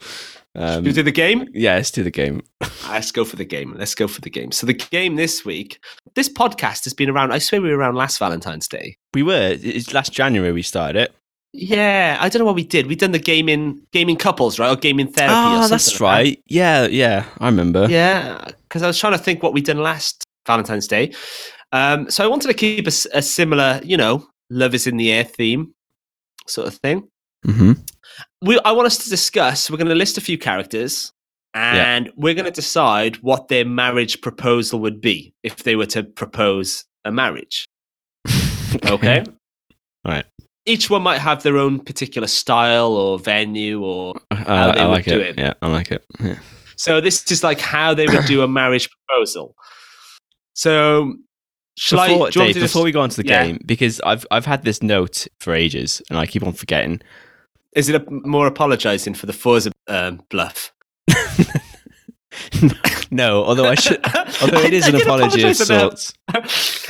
Um, 0.56 0.84
you 0.87 0.92
do 0.92 1.02
the 1.02 1.10
game? 1.10 1.48
yeah, 1.52 1.74
let's 1.76 1.90
do 1.90 2.04
the 2.04 2.10
game. 2.12 2.40
Let's 2.88 3.10
go 3.10 3.24
for 3.24 3.34
the 3.34 3.44
game. 3.44 3.74
Let's 3.76 3.94
go 3.96 4.06
for 4.06 4.20
the 4.20 4.30
game. 4.30 4.52
So 4.52 4.66
the 4.68 4.74
game 4.74 5.16
this 5.16 5.44
week, 5.44 5.80
this 6.14 6.28
podcast 6.28 6.84
has 6.84 6.94
been 6.94 7.10
around. 7.10 7.32
I 7.32 7.38
swear 7.38 7.60
we 7.60 7.70
were 7.70 7.78
around 7.78 7.96
last 7.96 8.18
Valentine's 8.18 8.68
Day. 8.68 8.96
We 9.14 9.24
were 9.24 9.56
it's 9.60 9.92
last 9.92 10.12
January 10.12 10.52
we 10.52 10.62
started 10.62 11.00
it. 11.02 11.14
Yeah, 11.52 12.18
I 12.20 12.28
don't 12.28 12.38
know 12.40 12.46
what 12.46 12.54
we 12.54 12.62
did. 12.64 12.87
We 12.87 12.94
done 12.94 13.10
the 13.12 13.18
gaming 13.18 13.80
gaming 13.92 14.14
couples, 14.16 14.58
right? 14.60 14.70
Or 14.70 14.76
gaming 14.76 15.08
therapy. 15.10 15.32
or 15.34 15.37
Oh, 15.37 15.54
something 15.62 15.70
that's 15.70 15.88
like 15.92 15.98
that. 15.98 16.04
right. 16.04 16.42
Yeah, 16.46 16.87
yeah, 16.87 17.24
I 17.40 17.46
remember. 17.46 17.87
Yeah, 17.90 18.44
because 18.68 18.82
I 18.82 18.87
was 18.87 18.98
trying 18.98 19.14
to 19.14 19.18
think 19.18 19.42
what 19.42 19.54
we 19.54 19.60
done 19.60 19.78
last 19.78 20.22
Valentine's 20.46 20.87
Day. 20.87 21.12
Um, 21.72 22.08
so 22.10 22.22
I 22.22 22.28
wanted 22.28 22.46
to 22.48 22.54
keep 22.54 22.87
a 22.87 22.90
similar, 22.92 23.80
you 23.82 23.96
know, 23.96 24.28
love 24.50 24.72
is 24.74 24.87
in 24.87 24.98
the 24.98 25.10
air 25.10 25.24
theme 25.24 25.74
sort 26.46 26.68
of 26.68 26.74
thing. 26.74 27.08
Hmm 27.44 27.72
We, 28.42 28.59
I 28.64 28.72
want 28.72 28.87
us 28.87 28.98
to 29.04 29.11
discuss. 29.11 29.70
We're 29.70 29.76
going 29.78 29.88
to 29.88 29.94
list 29.94 30.18
a 30.18 30.20
few 30.20 30.38
characters, 30.38 31.12
and 31.54 32.11
we're 32.16 32.35
going 32.35 32.44
to 32.46 32.50
decide 32.50 33.16
what 33.16 33.48
their 33.48 33.64
marriage 33.64 34.20
proposal 34.20 34.80
would 34.80 35.00
be 35.00 35.35
if 35.42 35.62
they 35.64 35.76
were 35.76 35.87
to 35.87 36.02
propose 36.02 36.85
a 37.04 37.12
marriage. 37.12 37.66
Okay. 38.87 39.24
Right. 40.04 40.24
Each 40.66 40.90
one 40.90 41.02
might 41.02 41.18
have 41.18 41.42
their 41.44 41.59
own 41.59 41.78
particular 41.78 42.26
style 42.26 42.92
or 42.92 43.18
venue 43.20 43.85
or 43.85 44.14
I, 44.33 44.35
How 44.35 44.72
they 44.72 44.80
I 44.80 44.87
would 44.87 44.92
like 44.92 45.04
do 45.04 45.20
it. 45.20 45.38
it. 45.38 45.38
Yeah, 45.38 45.52
I 45.62 45.68
like 45.68 45.92
it. 45.92 46.04
Yeah. 46.18 46.38
So 46.76 47.00
this 47.00 47.30
is 47.30 47.44
like 47.44 47.61
how 47.61 47.94
they 47.94 48.07
would 48.09 48.24
do 48.26 48.42
a 48.42 48.48
marriage 48.48 48.88
proposal. 48.90 49.54
So, 50.54 51.14
shall 51.78 52.00
I? 52.00 52.09
Before, 52.09 52.30
do 52.30 52.40
Dave, 52.40 52.54
just- 52.57 52.74
we 52.74 52.90
go 52.92 53.00
on 53.00 53.11
to 53.11 53.22
the 53.22 53.28
Yeah. 53.28 53.44
game, 53.46 53.61
because 53.64 54.00
I've 54.00 54.26
I've 54.33 54.44
had 54.46 54.64
this 54.64 54.83
note 54.83 55.26
for 55.38 55.54
ages 55.54 56.02
and 56.11 56.18
I 56.18 56.26
keep 56.26 56.42
on 56.42 56.52
forgetting. 56.52 57.00
Is 57.74 57.88
it 57.88 57.96
a, 57.96 58.04
more 58.10 58.46
apologising 58.46 59.14
for 59.14 59.26
the 59.26 59.32
Forza 59.32 59.72
um, 59.88 60.22
bluff? 60.30 60.72
no, 63.10 63.44
although 63.44 63.66
I 63.66 63.74
should, 63.74 64.00
although 64.42 64.60
it 64.60 64.72
is 64.72 64.87
an 64.88 64.96
apology 65.00 65.42
of 65.42 65.50
apologise 65.50 65.58
for 65.58 65.64
that. 65.66 65.98
sorts. 65.98 66.14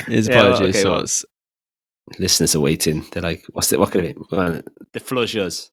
It 0.07 0.13
is 0.13 0.27
an 0.27 0.33
Yeah, 0.33 0.41
well, 0.43 0.53
apology 0.53 0.79
of 0.79 0.85
well. 0.85 0.97
sorts. 0.99 1.25
Listeners 2.19 2.55
are 2.55 2.59
waiting. 2.59 3.03
They're 3.11 3.23
like, 3.23 3.43
"What's 3.51 3.73
it? 3.73 3.79
What 3.79 3.91
can 3.91 4.05
it 4.05 4.15
be?" 4.15 4.21
Well, 4.31 4.61
the 4.93 4.99
floor's 4.99 5.33
yours. 5.33 5.71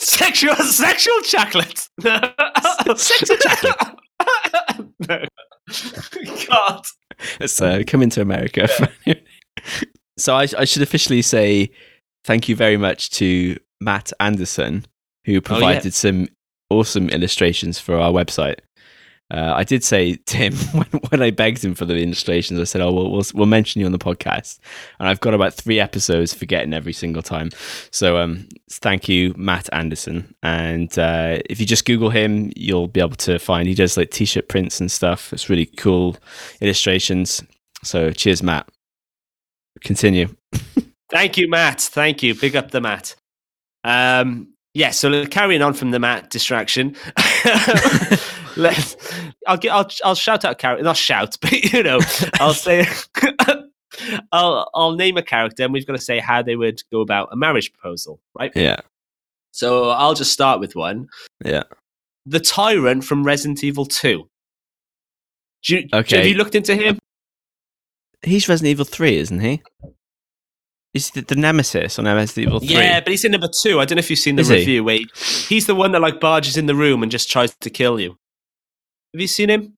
Sexual, 0.00 0.54
sexual 0.56 1.20
chocolate. 1.22 1.88
Sexual 2.96 3.36
chocolate. 3.36 3.96
no. 5.08 5.24
God. 6.48 6.82
So 7.46 7.84
coming 7.84 8.08
to 8.10 8.22
America. 8.22 8.68
so 10.16 10.36
I, 10.36 10.46
I 10.56 10.64
should 10.64 10.82
officially 10.82 11.20
say 11.20 11.70
thank 12.24 12.48
you 12.48 12.56
very 12.56 12.76
much 12.76 13.10
to 13.10 13.58
Matt 13.80 14.12
Anderson 14.20 14.84
who 15.24 15.40
provided 15.40 15.92
some 15.92 16.26
awesome 16.70 17.08
illustrations 17.10 17.78
for 17.78 17.98
our 17.98 18.10
website. 18.10 18.60
Uh, 19.30 19.52
I 19.54 19.62
did 19.62 19.84
say 19.84 20.14
Tim 20.26 20.54
when, 20.54 20.86
when 21.10 21.22
I 21.22 21.30
begged 21.30 21.62
him 21.62 21.74
for 21.74 21.84
the 21.84 21.96
illustrations, 21.96 22.58
I 22.58 22.64
said, 22.64 22.80
"Oh, 22.80 22.92
we'll, 22.92 23.10
we'll 23.10 23.24
we'll 23.34 23.46
mention 23.46 23.80
you 23.80 23.86
on 23.86 23.92
the 23.92 23.98
podcast." 23.98 24.58
And 24.98 25.08
I've 25.08 25.20
got 25.20 25.34
about 25.34 25.52
three 25.52 25.78
episodes 25.78 26.32
forgetting 26.32 26.72
every 26.72 26.94
single 26.94 27.22
time. 27.22 27.50
So, 27.90 28.16
um, 28.16 28.48
thank 28.70 29.08
you, 29.08 29.34
Matt 29.36 29.68
Anderson. 29.72 30.34
And 30.42 30.98
uh, 30.98 31.40
if 31.50 31.60
you 31.60 31.66
just 31.66 31.84
Google 31.84 32.08
him, 32.08 32.50
you'll 32.56 32.88
be 32.88 33.00
able 33.00 33.16
to 33.16 33.38
find. 33.38 33.68
He 33.68 33.74
does 33.74 33.98
like 33.98 34.10
t-shirt 34.10 34.48
prints 34.48 34.80
and 34.80 34.90
stuff. 34.90 35.32
It's 35.32 35.50
really 35.50 35.66
cool 35.66 36.16
illustrations. 36.62 37.42
So, 37.84 38.10
cheers, 38.12 38.42
Matt. 38.42 38.66
Continue. 39.82 40.34
Thank 41.10 41.36
you, 41.36 41.48
Matt. 41.48 41.80
Thank 41.80 42.22
you. 42.22 42.34
Big 42.34 42.56
up 42.56 42.70
the 42.70 42.80
Matt. 42.80 43.14
Um, 43.88 44.52
yeah, 44.74 44.90
so 44.90 45.24
carrying 45.26 45.62
on 45.62 45.72
from 45.72 45.90
the 45.90 45.98
Matt 45.98 46.30
distraction, 46.30 46.94
let's. 48.56 48.96
I'll 49.46 49.56
get. 49.56 49.70
I'll. 49.72 49.88
I'll 50.04 50.14
shout 50.14 50.44
out 50.44 50.52
a 50.52 50.54
character. 50.54 50.84
Not 50.84 50.96
shout, 50.96 51.36
but 51.42 51.52
you 51.52 51.82
know, 51.82 52.00
I'll 52.34 52.54
say. 52.54 52.86
I'll. 54.32 54.70
I'll 54.74 54.92
name 54.94 55.16
a 55.16 55.22
character, 55.22 55.64
and 55.64 55.72
we've 55.72 55.86
got 55.86 55.94
to 55.94 56.02
say 56.02 56.18
how 56.18 56.42
they 56.42 56.54
would 56.56 56.82
go 56.92 57.00
about 57.00 57.30
a 57.32 57.36
marriage 57.36 57.72
proposal, 57.72 58.20
right? 58.38 58.52
Yeah, 58.54 58.80
So 59.52 59.90
I'll 59.90 60.14
just 60.14 60.32
start 60.32 60.60
with 60.60 60.76
one. 60.76 61.08
yeah. 61.44 61.64
The 62.26 62.40
tyrant 62.40 63.04
from 63.04 63.24
Resident 63.24 63.64
Evil 63.64 63.86
Two. 63.86 64.28
Do 65.64 65.76
you, 65.76 65.88
Okay. 65.92 66.18
Have 66.18 66.26
you 66.26 66.34
looked 66.34 66.54
into 66.54 66.76
him? 66.76 66.98
He's 68.22 68.48
Resident 68.48 68.70
Evil 68.70 68.84
Three, 68.84 69.16
isn't 69.16 69.40
he? 69.40 69.62
Is 70.98 71.10
the, 71.10 71.20
the 71.22 71.36
Nemesis 71.36 71.98
on 71.98 72.04
Resident 72.06 72.46
Evil 72.48 72.60
Three? 72.60 72.68
Yeah, 72.70 73.00
but 73.00 73.10
he's 73.10 73.24
in 73.24 73.32
number 73.32 73.48
two. 73.62 73.78
I 73.80 73.84
don't 73.84 73.96
know 73.96 74.00
if 74.00 74.10
you've 74.10 74.18
seen 74.18 74.36
the 74.36 74.42
Is 74.42 74.48
he? 74.48 74.54
review. 74.56 74.84
Where 74.84 74.96
he- 74.96 75.08
he's 75.48 75.66
the 75.66 75.74
one 75.74 75.92
that 75.92 76.00
like 76.00 76.18
barges 76.20 76.56
in 76.56 76.66
the 76.66 76.74
room 76.74 77.02
and 77.02 77.10
just 77.12 77.30
tries 77.30 77.54
to 77.60 77.70
kill 77.70 78.00
you. 78.00 78.16
Have 79.14 79.20
you 79.20 79.26
seen 79.28 79.48
him? 79.48 79.74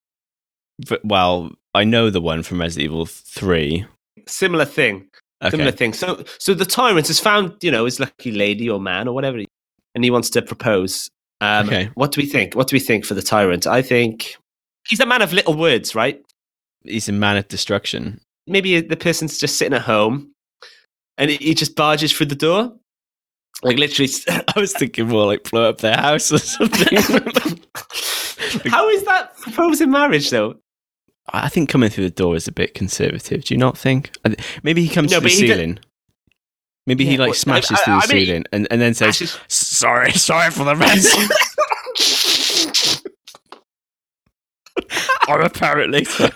Well, 1.04 1.52
I 1.74 1.84
know 1.84 2.10
the 2.10 2.20
one 2.20 2.42
from 2.42 2.60
Resident 2.60 2.84
Evil 2.90 3.06
Three. 3.06 3.84
Similar 4.26 4.64
thing. 4.64 5.08
Similar 5.50 5.68
Okay. 5.68 5.76
thing. 5.76 5.92
So, 5.92 6.24
so 6.38 6.52
the 6.54 6.64
tyrant 6.66 7.06
has 7.08 7.20
found, 7.20 7.54
you 7.62 7.70
know, 7.70 7.84
his 7.86 7.98
lucky 8.00 8.30
lady 8.32 8.68
or 8.68 8.80
man 8.80 9.08
or 9.08 9.14
whatever, 9.14 9.38
and 9.94 10.04
he 10.04 10.10
wants 10.10 10.30
to 10.30 10.42
propose. 10.42 11.10
Um, 11.40 11.66
Okay. 11.66 11.90
What 11.94 12.12
do 12.12 12.20
we 12.20 12.26
think? 12.26 12.54
What 12.54 12.68
do 12.68 12.76
we 12.76 12.80
think 12.80 13.04
for 13.06 13.14
the 13.14 13.22
tyrant? 13.22 13.66
I 13.66 13.80
think 13.82 14.36
he's 14.88 15.00
a 15.00 15.06
man 15.06 15.22
of 15.22 15.32
little 15.32 15.54
words, 15.54 15.94
right? 15.94 16.20
He's 16.84 17.08
a 17.08 17.12
man 17.12 17.36
of 17.36 17.48
destruction. 17.48 18.20
Maybe 18.46 18.80
the 18.80 18.96
person's 18.96 19.38
just 19.38 19.56
sitting 19.56 19.74
at 19.74 19.82
home, 19.82 20.32
and 21.20 21.30
he- 21.30 21.54
just 21.54 21.76
barges 21.76 22.12
through 22.12 22.26
the 22.26 22.34
door, 22.34 22.72
like 23.62 23.78
literally. 23.78 24.10
I 24.28 24.58
was 24.58 24.72
thinking 24.72 25.06
more 25.08 25.26
like 25.26 25.48
blow 25.48 25.68
up 25.68 25.78
their 25.78 25.96
house 25.96 26.32
or 26.32 26.38
something. 26.38 26.96
How 28.70 28.88
is 28.88 29.04
that 29.04 29.36
proposing 29.36 29.90
marriage, 29.92 30.30
though? 30.30 30.56
I 31.32 31.48
think 31.48 31.68
coming 31.68 31.90
through 31.90 32.04
the 32.04 32.10
door 32.10 32.34
is 32.34 32.48
a 32.48 32.52
bit 32.52 32.74
conservative. 32.74 33.44
Do 33.44 33.54
you 33.54 33.58
not 33.58 33.78
think? 33.78 34.10
Maybe 34.64 34.82
he 34.84 34.88
comes 34.92 35.12
No, 35.12 35.18
to 35.18 35.20
the 35.20 35.26
but 35.26 35.32
he 35.32 35.40
d- 35.42 35.46
ceiling. 35.48 35.78
Maybe 36.86 37.04
he 37.04 37.16
like 37.18 37.28
well, 37.28 37.34
smashes 37.34 37.78
I- 37.78 37.84
through 37.84 37.94
I 37.94 38.06
the 38.06 38.14
mean- 38.14 38.26
ceiling 38.26 38.44
and, 38.52 38.66
and 38.72 38.80
then 38.80 38.94
says, 38.94 39.38
"Sorry, 39.46 40.10
sorry 40.12 40.50
for 40.50 40.64
the 40.64 40.74
mess." 40.74 41.06
I'm 45.28 45.42
a 45.42 45.50
parrot 45.50 45.90
later. 45.90 46.30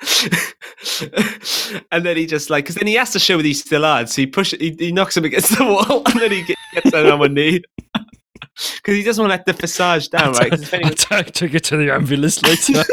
and 1.90 2.04
then 2.04 2.16
he 2.16 2.26
just 2.26 2.50
like 2.50 2.64
because 2.64 2.76
then 2.76 2.86
he 2.86 2.94
has 2.94 3.10
to 3.12 3.18
show 3.18 3.36
that 3.36 3.44
he's 3.44 3.60
still 3.60 3.84
on, 3.84 4.06
so 4.06 4.22
he 4.22 4.26
pushes, 4.26 4.60
he, 4.60 4.74
he 4.78 4.92
knocks 4.92 5.16
him 5.16 5.24
against 5.24 5.56
the 5.58 5.64
wall, 5.88 6.02
and 6.06 6.20
then 6.20 6.30
he 6.30 6.42
get- 6.42 6.56
gets 6.74 6.90
down 6.90 7.06
on 7.06 7.18
one 7.18 7.34
knee 7.34 7.60
because 7.94 8.94
he 8.96 9.02
doesn't 9.02 9.22
want 9.22 9.32
to 9.32 9.36
let 9.36 9.46
the 9.46 9.54
facade 9.54 10.02
down, 10.10 10.32
right? 10.34 10.50
'Cause 10.50 10.62
if 10.62 10.74
I 10.74 10.90
took 11.22 11.32
took 11.32 11.54
it 11.54 11.64
to 11.64 11.76
the 11.76 11.92
ambulance 11.92 12.42
later. 12.42 12.84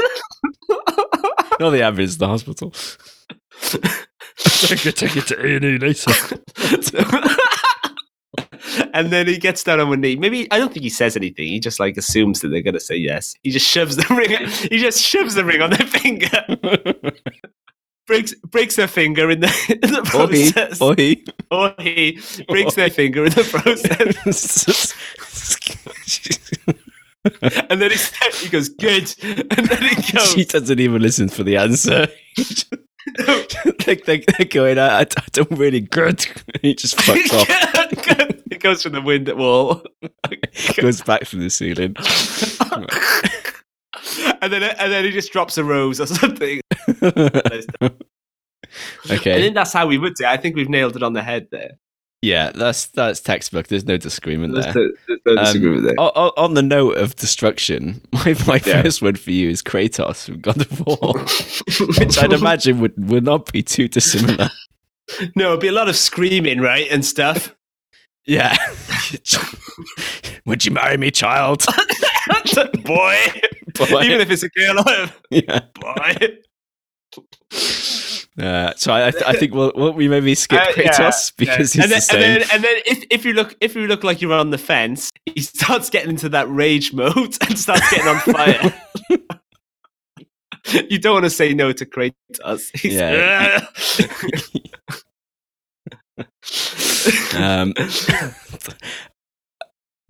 Not 1.59 1.69
the 1.71 1.83
ambulance, 1.83 2.17
the 2.17 2.27
hospital. 2.27 2.73
it, 3.73 4.95
took 4.95 5.15
it 5.15 5.27
to 5.27 5.39
A 5.45 5.55
and 5.55 5.65
E 5.65 5.77
later. 5.77 6.11
And 8.95 9.11
then 9.11 9.27
he 9.27 9.37
gets 9.37 9.61
down 9.61 9.81
on 9.81 9.89
one 9.89 9.99
knee. 9.99 10.15
Maybe 10.15 10.49
I 10.51 10.57
don't 10.57 10.73
think 10.73 10.83
he 10.83 10.89
says 10.89 11.17
anything. 11.17 11.47
He 11.47 11.59
just 11.59 11.79
like 11.81 11.97
assumes 11.97 12.39
that 12.39 12.47
they're 12.47 12.61
gonna 12.61 12.79
say 12.79 12.95
yes. 12.95 13.35
He 13.43 13.51
just 13.51 13.67
shoves 13.67 13.97
the 13.97 14.05
ring. 14.15 14.31
He 14.71 14.79
just 14.79 15.01
shoves 15.01 15.35
the 15.35 15.43
ring 15.43 15.61
on 15.61 15.69
their 15.69 15.85
finger. 15.85 16.29
breaks 18.07 18.33
breaks 18.35 18.77
their 18.77 18.87
finger 18.87 19.29
in 19.29 19.41
the, 19.41 19.79
in 19.83 19.91
the 19.91 20.01
process. 20.03 20.81
Or 20.81 20.95
he, 20.95 21.25
or 21.51 21.75
he. 21.77 22.17
or 22.17 22.33
he 22.35 22.43
breaks 22.47 22.75
their 22.75 22.89
finger 22.89 23.25
in 23.25 23.31
the 23.31 23.43
process. 23.43 24.93
and 27.69 27.81
then 27.81 27.91
he, 27.91 27.97
he 28.39 28.49
goes, 28.49 28.69
good. 28.69 29.13
And 29.23 29.67
then 29.67 29.83
he 29.83 30.11
goes, 30.13 30.31
she 30.31 30.45
doesn't 30.45 30.79
even 30.79 31.01
listen 31.01 31.27
for 31.27 31.43
the 31.43 31.57
answer. 31.57 32.07
they, 33.85 33.95
they, 33.95 34.23
they're 34.37 34.47
going, 34.49 34.79
I, 34.79 35.01
I 35.01 35.05
don't 35.31 35.51
really 35.51 35.81
good. 35.81 36.25
he 36.61 36.75
just 36.75 36.97
fucks 36.97 37.33
off, 37.33 37.47
goes 38.65 38.83
from 38.83 38.91
the 38.93 39.01
wind 39.01 39.27
wall. 39.29 39.81
goes 40.81 41.01
back 41.01 41.25
from 41.25 41.39
the 41.39 41.49
ceiling. 41.49 41.95
and 44.41 44.51
then 44.51 44.63
and 44.63 44.91
then 44.91 45.05
he 45.05 45.11
just 45.11 45.31
drops 45.31 45.57
a 45.57 45.63
rose 45.63 46.01
or 46.01 46.07
something. 46.07 46.59
okay. 49.09 49.09
I 49.09 49.17
think 49.41 49.55
that's 49.55 49.73
how 49.73 49.87
we 49.87 49.97
would 49.97 50.15
do 50.15 50.23
it. 50.23 50.27
I 50.29 50.37
think 50.37 50.55
we've 50.55 50.69
nailed 50.69 50.95
it 50.95 51.03
on 51.03 51.13
the 51.13 51.21
head 51.21 51.47
there. 51.51 51.71
Yeah, 52.21 52.51
that's 52.55 52.87
that's 52.87 53.19
textbook. 53.19 53.67
There's 53.67 53.85
no 53.85 53.97
disagreement 53.97 54.55
there. 54.55 54.73
no, 54.73 54.89
no 55.27 55.31
Um, 55.37 55.45
disagreement 55.45 55.83
there. 55.83 55.93
O- 55.99 56.11
o- 56.15 56.33
on 56.37 56.55
the 56.55 56.63
note 56.63 56.97
of 56.97 57.15
destruction, 57.15 58.01
my, 58.11 58.35
my 58.47 58.59
Yeah. 58.65 58.81
first 58.81 59.01
one 59.03 59.15
for 59.15 59.29
you 59.31 59.49
is 59.49 59.61
Kratos 59.61 60.25
from 60.25 60.39
God 60.41 60.59
of 60.59 60.87
War, 60.87 61.13
which 61.99 62.17
I'd 62.17 62.33
imagine 62.33 62.79
would, 62.79 62.93
would 63.09 63.23
not 63.25 63.51
be 63.53 63.61
too 63.61 63.87
dissimilar. 63.87 64.49
No, 65.35 65.49
it'd 65.49 65.59
be 65.59 65.67
a 65.67 65.71
lot 65.71 65.87
of 65.87 65.95
screaming, 65.95 66.61
right, 66.61 66.87
and 66.89 67.05
stuff. 67.05 67.55
Yeah. 68.25 68.57
would 70.45 70.65
you 70.65 70.71
marry 70.71 70.97
me, 70.97 71.11
child? 71.11 71.65
boy. 72.83 73.17
Boy. 73.75 74.03
even 74.03 74.21
if 74.21 74.31
it's 74.31 74.43
a 74.43 74.49
girl, 74.49 74.83
yeah. 75.29 75.59
boy. 75.75 76.39
Uh, 78.41 78.73
so 78.75 78.91
I, 78.91 79.07
I, 79.07 79.33
think 79.33 79.53
we'll, 79.53 79.71
we'll 79.75 79.93
we 79.93 80.09
maybe 80.09 80.35
skip 80.35 80.61
Uh, 80.61 80.65
yeah, 80.75 80.91
Kratos 80.91 81.31
because 81.37 81.73
yeah. 81.73 81.83
he's 81.83 81.83
and 81.83 81.91
then, 81.91 81.97
the 81.97 82.01
same. 82.01 82.21
And 82.21 82.41
then, 82.41 82.49
and 82.51 82.63
then 82.63 82.75
if, 82.85 83.05
if 83.09 83.25
you 83.25 83.33
look 83.33 83.55
if 83.61 83.75
you 83.75 83.87
look 83.87 84.03
like 84.03 84.21
you're 84.21 84.33
on 84.33 84.49
the 84.49 84.57
fence, 84.57 85.09
he 85.25 85.41
starts 85.41 85.89
getting 85.89 86.09
into 86.09 86.27
that 86.29 86.49
rage 86.49 86.91
mode 86.91 87.15
and 87.47 87.57
starts 87.57 87.89
getting 87.89 88.07
on 88.07 88.19
fire. 88.19 88.73
you 90.89 90.99
don't 90.99 91.13
want 91.13 91.25
to 91.25 91.29
say 91.29 91.53
no 91.53 91.71
to 91.71 91.85
Kratos. 91.85 92.77
He's, 92.77 92.95
Yeah. 92.95 93.65
Um, 97.35 97.73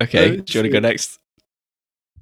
okay, 0.01 0.37
do 0.37 0.53
you 0.53 0.59
want 0.59 0.65
to 0.65 0.69
go 0.69 0.79
next? 0.79 1.19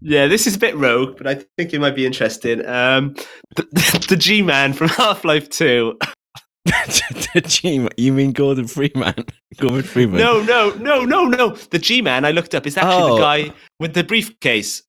yeah, 0.03 0.27
this 0.27 0.45
is 0.45 0.55
a 0.55 0.59
bit 0.59 0.75
rogue, 0.75 1.17
but 1.17 1.27
I 1.27 1.35
think 1.57 1.73
it 1.73 1.79
might 1.79 1.95
be 1.95 2.05
interesting. 2.05 2.65
Um, 2.65 3.15
the, 3.55 3.63
the 4.09 4.17
G 4.17 4.41
Man 4.41 4.73
from 4.73 4.89
Half 4.89 5.23
Life 5.23 5.49
Two. 5.49 5.97
the 6.65 7.41
G, 7.45 7.79
Man 7.79 7.89
you 7.97 8.11
mean 8.11 8.33
Gordon 8.33 8.67
Freeman? 8.67 9.25
Gordon 9.57 9.83
Freeman. 9.83 10.19
No, 10.19 10.41
no, 10.43 10.71
no, 10.75 11.05
no, 11.05 11.25
no. 11.25 11.55
The 11.55 11.79
G 11.79 12.01
Man 12.01 12.25
I 12.25 12.31
looked 12.31 12.53
up 12.53 12.67
is 12.67 12.75
actually 12.77 13.11
Oh. 13.11 13.15
the 13.15 13.21
guy 13.21 13.53
with 13.79 13.93
the 13.93 14.03
briefcase. 14.03 14.83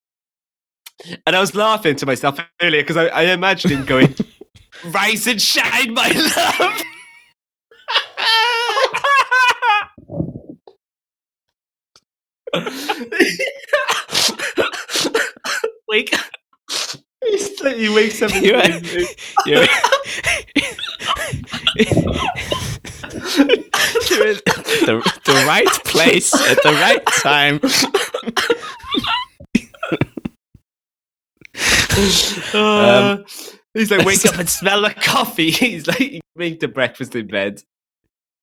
And 1.27 1.35
I 1.37 1.41
was 1.41 1.55
laughing 1.55 1.97
to 1.97 2.07
myself 2.07 2.39
earlier 2.61 2.83
because 2.83 2.97
I, 2.97 3.07
I 3.07 3.23
imagined 3.23 3.73
him 3.73 3.85
going, 3.85 4.15
Rise 4.87 5.27
and 5.27 5.41
shine, 5.41 5.95
my 5.95 6.09
love. 6.09 6.59
Wake 6.69 6.85
He's 12.44 12.44
like- 15.89 16.15
He 17.77 17.89
wakes 17.89 18.21
up 18.23 18.33
and 18.35 18.45
You- 18.45 19.07
You're, 19.47 19.67
you're 24.11 24.27
in 24.29 24.39
the, 24.87 25.21
the 25.25 25.45
right 25.47 25.67
place 25.85 26.35
at 26.35 26.59
the 26.63 26.73
right 26.73 27.05
time. 27.07 27.61
Uh, 32.53 33.19
he's 33.75 33.91
like, 33.91 34.05
wake 34.07 34.25
up 34.27 34.39
and 34.39 34.49
smell 34.49 34.83
the 34.83 34.91
coffee. 34.91 35.51
He's 35.53 35.87
like, 35.87 35.99
he 35.99 36.21
make 36.37 36.61
the 36.61 36.69
breakfast 36.69 37.15
in 37.15 37.27
bed. 37.29 37.63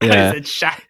Yeah. 0.08 0.34
And 0.34 0.48
shine. 0.48 0.82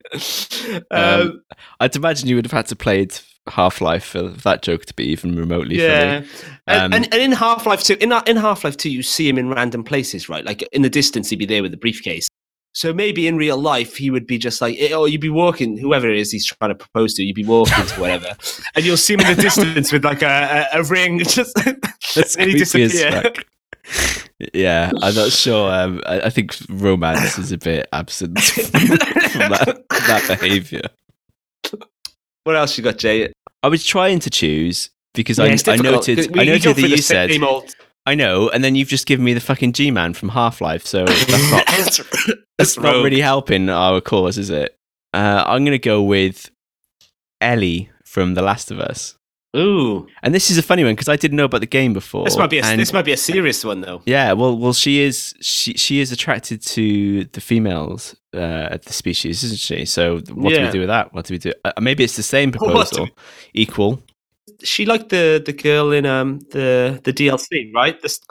Um, 0.89 1.21
Um, 1.21 1.43
I'd 1.79 1.95
imagine 1.95 2.29
you 2.29 2.35
would 2.35 2.45
have 2.45 2.51
had 2.51 2.67
to 2.67 2.75
played 2.75 3.17
Half 3.47 3.81
Life 3.81 4.05
for 4.05 4.23
that 4.29 4.61
joke 4.61 4.85
to 4.85 4.93
be 4.93 5.05
even 5.05 5.35
remotely 5.35 5.77
yeah. 5.77 6.21
funny. 6.21 6.27
Um, 6.67 6.93
and, 6.93 7.13
and 7.13 7.21
in 7.21 7.31
Half 7.31 7.65
Life 7.65 7.83
2, 7.83 7.97
in, 7.99 8.13
in 8.25 8.37
Half 8.37 8.63
Life 8.63 8.77
2, 8.77 8.89
you 8.89 9.03
see 9.03 9.27
him 9.27 9.37
in 9.37 9.49
random 9.49 9.83
places, 9.83 10.29
right? 10.29 10.45
Like 10.45 10.61
in 10.71 10.81
the 10.81 10.89
distance, 10.89 11.29
he'd 11.29 11.39
be 11.39 11.45
there 11.45 11.61
with 11.61 11.71
the 11.71 11.77
briefcase. 11.77 12.27
So 12.73 12.93
maybe 12.93 13.27
in 13.27 13.35
real 13.35 13.57
life, 13.57 13.97
he 13.97 14.09
would 14.09 14.25
be 14.25 14.37
just 14.37 14.61
like, 14.61 14.79
or 14.93 15.09
you'd 15.09 15.19
be 15.19 15.29
walking, 15.29 15.77
whoever 15.77 16.09
it 16.09 16.17
is 16.17 16.31
he's 16.31 16.45
trying 16.45 16.69
to 16.69 16.75
propose 16.75 17.13
to, 17.15 17.23
you'd 17.23 17.35
be 17.35 17.43
walking 17.43 17.85
to 17.85 17.99
whatever, 17.99 18.33
and 18.75 18.85
you'll 18.85 18.95
see 18.95 19.15
him 19.15 19.19
in 19.21 19.35
the 19.35 19.41
distance 19.41 19.91
with 19.91 20.05
like 20.05 20.21
a, 20.21 20.67
a, 20.73 20.79
a 20.79 20.83
ring, 20.83 21.19
just 21.19 21.57
and 21.57 22.49
he 22.49 22.57
disappear. 22.57 23.33
Fuck. 23.83 24.29
Yeah, 24.53 24.91
I'm 25.01 25.13
not 25.13 25.31
sure. 25.31 25.71
Um, 25.71 26.01
I, 26.05 26.21
I 26.21 26.29
think 26.29 26.55
romance 26.69 27.37
is 27.37 27.51
a 27.51 27.57
bit 27.57 27.87
absent 27.93 28.39
from 28.41 28.71
that, 29.51 29.83
that 29.89 30.39
behaviour. 30.39 30.81
What 32.43 32.55
else 32.55 32.77
you 32.77 32.83
got, 32.83 32.97
Jay? 32.97 33.31
I 33.63 33.67
was 33.67 33.85
trying 33.85 34.19
to 34.19 34.29
choose 34.29 34.89
because 35.13 35.37
Yeah, 35.37 35.45
I, 35.67 35.73
I 35.73 35.75
noted 35.77 36.33
we- 36.33 36.41
I 36.41 36.45
noted 36.45 36.75
that 36.75 36.89
you 36.89 36.97
said 36.97 37.31
old- 37.43 37.73
I 38.07 38.15
know, 38.15 38.49
and 38.49 38.63
then 38.63 38.73
you've 38.73 38.87
just 38.87 39.05
given 39.05 39.23
me 39.23 39.33
the 39.35 39.39
fucking 39.39 39.73
G 39.73 39.91
Man 39.91 40.15
from 40.15 40.29
Half 40.29 40.59
Life, 40.59 40.87
so 40.87 41.05
that's 41.05 41.51
not 41.51 41.65
That's 41.67 42.01
that's 42.57 42.77
not 42.79 43.03
really 43.03 43.21
helping 43.21 43.69
our 43.69 44.01
cause, 44.01 44.39
is 44.39 44.49
it? 44.49 44.75
Uh, 45.13 45.43
I'm 45.45 45.63
going 45.63 45.73
to 45.73 45.79
go 45.79 46.01
with 46.01 46.49
Ellie 47.39 47.91
from 48.03 48.33
The 48.33 48.41
Last 48.41 48.71
of 48.71 48.79
Us, 48.79 49.17
Ooh, 49.55 50.07
and 50.23 50.33
this 50.33 50.49
is 50.49 50.57
a 50.57 50.61
funny 50.61 50.83
one 50.83 50.93
because 50.93 51.09
I 51.09 51.17
didn't 51.17 51.35
know 51.35 51.43
about 51.45 51.59
the 51.59 51.67
game 51.67 51.91
before. 51.91 52.23
this 52.23 52.37
might 52.37 52.49
be 52.49 52.59
a 52.59 52.63
and- 52.63 52.79
this 52.79 52.93
might 52.93 53.03
be 53.03 53.11
a 53.11 53.17
serious 53.17 53.65
one 53.65 53.81
though. 53.81 54.01
Yeah, 54.05 54.31
well, 54.31 54.57
well, 54.57 54.71
she 54.73 55.01
is 55.01 55.33
she 55.41 55.73
she 55.73 55.99
is 55.99 56.11
attracted 56.13 56.61
to 56.61 57.25
the 57.25 57.41
females 57.41 58.15
uh, 58.33 58.77
the 58.77 58.93
species, 58.93 59.43
isn't 59.43 59.59
she? 59.59 59.83
So 59.85 60.19
what 60.33 60.53
do 60.53 60.61
we 60.65 60.71
do 60.71 60.79
with 60.79 60.87
that? 60.87 61.13
What 61.13 61.25
do 61.25 61.33
we 61.33 61.37
do? 61.37 61.51
Uh, 61.65 61.73
maybe 61.81 62.03
it's 62.05 62.15
the 62.15 62.23
same 62.23 62.51
proposal, 62.53 63.05
we- 63.05 63.11
equal. 63.53 64.01
She 64.63 64.85
liked 64.85 65.09
the 65.09 65.41
the 65.45 65.53
girl 65.53 65.91
in 65.91 66.05
um 66.05 66.39
the 66.51 67.01
the 67.03 67.11
DLC, 67.11 67.71
right? 67.75 68.01
This, 68.01 68.21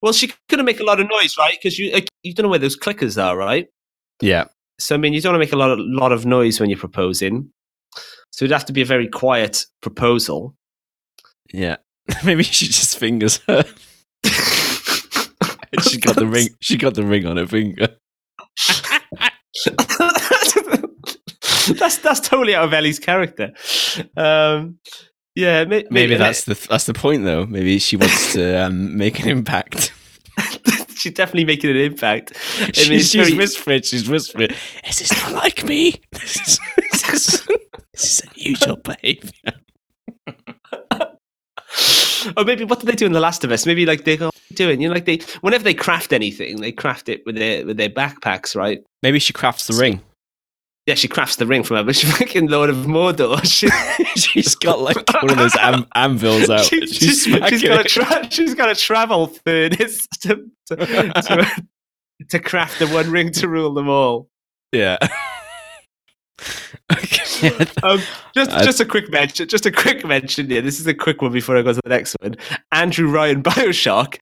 well, 0.00 0.12
she 0.14 0.32
couldn't 0.48 0.64
make 0.64 0.80
a 0.80 0.84
lot 0.84 0.98
of 0.98 1.08
noise, 1.10 1.36
right? 1.38 1.58
Because 1.60 1.78
you 1.78 2.00
you 2.22 2.32
don't 2.32 2.44
know 2.44 2.50
where 2.50 2.58
those 2.58 2.76
clickers 2.78 3.22
are, 3.22 3.36
right? 3.36 3.66
Yeah, 4.22 4.44
So 4.78 4.94
I 4.94 4.98
mean, 4.98 5.12
you 5.12 5.20
don't 5.20 5.32
want 5.32 5.42
to 5.42 5.46
make 5.46 5.52
a 5.52 5.56
lot 5.58 5.70
of 5.72 5.78
lot 5.80 6.12
of 6.12 6.24
noise 6.24 6.58
when 6.60 6.70
you're 6.70 6.78
proposing. 6.78 7.50
So 8.34 8.44
it'd 8.44 8.52
have 8.52 8.64
to 8.64 8.72
be 8.72 8.82
a 8.82 8.84
very 8.84 9.06
quiet 9.06 9.64
proposal. 9.80 10.56
yeah. 11.52 11.76
maybe 12.24 12.42
she 12.42 12.66
just 12.66 12.98
fingers 12.98 13.36
her. 13.46 13.62
she 14.24 16.00
got 16.00 16.16
the 16.16 16.26
ring. 16.26 16.48
She 16.60 16.76
got 16.76 16.94
the 16.94 17.04
ring 17.04 17.26
on 17.26 17.36
her 17.36 17.46
finger. 17.46 17.86
that's 21.78 21.98
that's 21.98 22.20
totally 22.20 22.56
out 22.56 22.64
of 22.64 22.74
Ellie's 22.74 22.98
character. 22.98 23.52
Um, 24.16 24.80
yeah, 25.36 25.64
may, 25.64 25.84
Maybe 25.88 26.16
that's 26.16 26.44
the 26.44 26.54
that's 26.68 26.86
the 26.86 26.92
point, 26.92 27.24
though. 27.24 27.46
Maybe 27.46 27.78
she 27.78 27.96
wants 27.96 28.32
to 28.32 28.66
um, 28.66 28.98
make 28.98 29.20
an 29.20 29.28
impact. 29.28 29.92
She's 31.04 31.12
definitely 31.12 31.44
making 31.44 31.70
an 31.70 31.76
impact. 31.76 32.32
I 32.58 32.64
mean, 32.64 32.72
she's, 32.72 33.10
she's 33.10 33.28
very- 33.28 33.36
whispering. 33.36 33.82
She's 33.82 34.08
whispering. 34.08 34.50
Is 34.88 34.98
this 34.98 35.12
not 35.12 35.32
like 35.32 35.64
me? 35.64 36.00
This 36.12 36.36
is, 36.36 36.60
this 36.90 37.46
is, 37.94 38.22
unusual 38.34 38.76
behavior. 38.76 39.30
or 42.36 42.44
maybe 42.44 42.64
what 42.64 42.80
do 42.80 42.86
they 42.86 42.94
do 42.94 43.06
in 43.06 43.12
The 43.12 43.20
Last 43.20 43.44
of 43.44 43.52
Us? 43.52 43.66
Maybe 43.66 43.84
like 43.84 44.04
they 44.04 44.16
go 44.16 44.30
doing, 44.54 44.80
you 44.80 44.88
know, 44.88 44.94
like 44.94 45.04
they 45.04 45.20
whenever 45.42 45.62
they 45.62 45.74
craft 45.74 46.12
anything, 46.12 46.60
they 46.60 46.72
craft 46.72 47.08
it 47.08 47.24
with 47.26 47.36
their 47.36 47.66
with 47.66 47.76
their 47.76 47.90
backpacks, 47.90 48.56
right? 48.56 48.82
Maybe 49.02 49.18
she 49.18 49.32
crafts 49.32 49.66
the 49.66 49.74
ring. 49.74 50.00
Yeah, 50.86 50.94
she 50.96 51.08
crafts 51.08 51.36
the 51.36 51.46
ring 51.46 51.62
from 51.62 51.78
her, 51.78 51.82
but 51.84 51.96
she's 51.96 52.14
fucking 52.18 52.48
Lord 52.48 52.68
of 52.68 52.76
Mordor. 52.84 53.40
She, 53.46 53.68
she's 54.20 54.54
got 54.54 54.80
like 54.80 54.96
one 55.14 55.30
of 55.30 55.38
those 55.38 55.56
am- 55.56 55.86
anvils 55.94 56.50
out. 56.50 56.64
she, 56.66 56.86
she's 56.86 57.22
she's, 57.24 57.62
got 57.62 57.80
a 57.80 57.84
tra- 57.84 58.30
she's 58.30 58.54
got 58.54 58.68
a 58.70 58.74
travel 58.74 59.28
furnace 59.28 60.06
to 60.22 60.44
to, 60.66 60.76
to, 60.76 61.50
to 62.28 62.38
craft 62.38 62.78
the 62.80 62.86
one 62.88 63.10
ring 63.10 63.32
to 63.32 63.48
rule 63.48 63.72
them 63.72 63.88
all. 63.88 64.28
yeah. 64.72 64.98
okay. 66.92 67.66
Um, 67.82 68.00
just 68.34 68.50
just 68.50 68.80
a 68.80 68.84
quick 68.84 69.10
mention. 69.10 69.48
Just 69.48 69.64
a 69.66 69.70
quick 69.72 70.04
mention 70.06 70.50
here. 70.50 70.60
This 70.60 70.80
is 70.80 70.86
a 70.86 70.94
quick 70.94 71.22
one 71.22 71.32
before 71.32 71.56
I 71.56 71.62
go 71.62 71.72
to 71.72 71.80
the 71.82 71.88
next 71.88 72.14
one. 72.20 72.34
Andrew 72.72 73.08
Ryan, 73.10 73.42
Bioshock, 73.42 74.18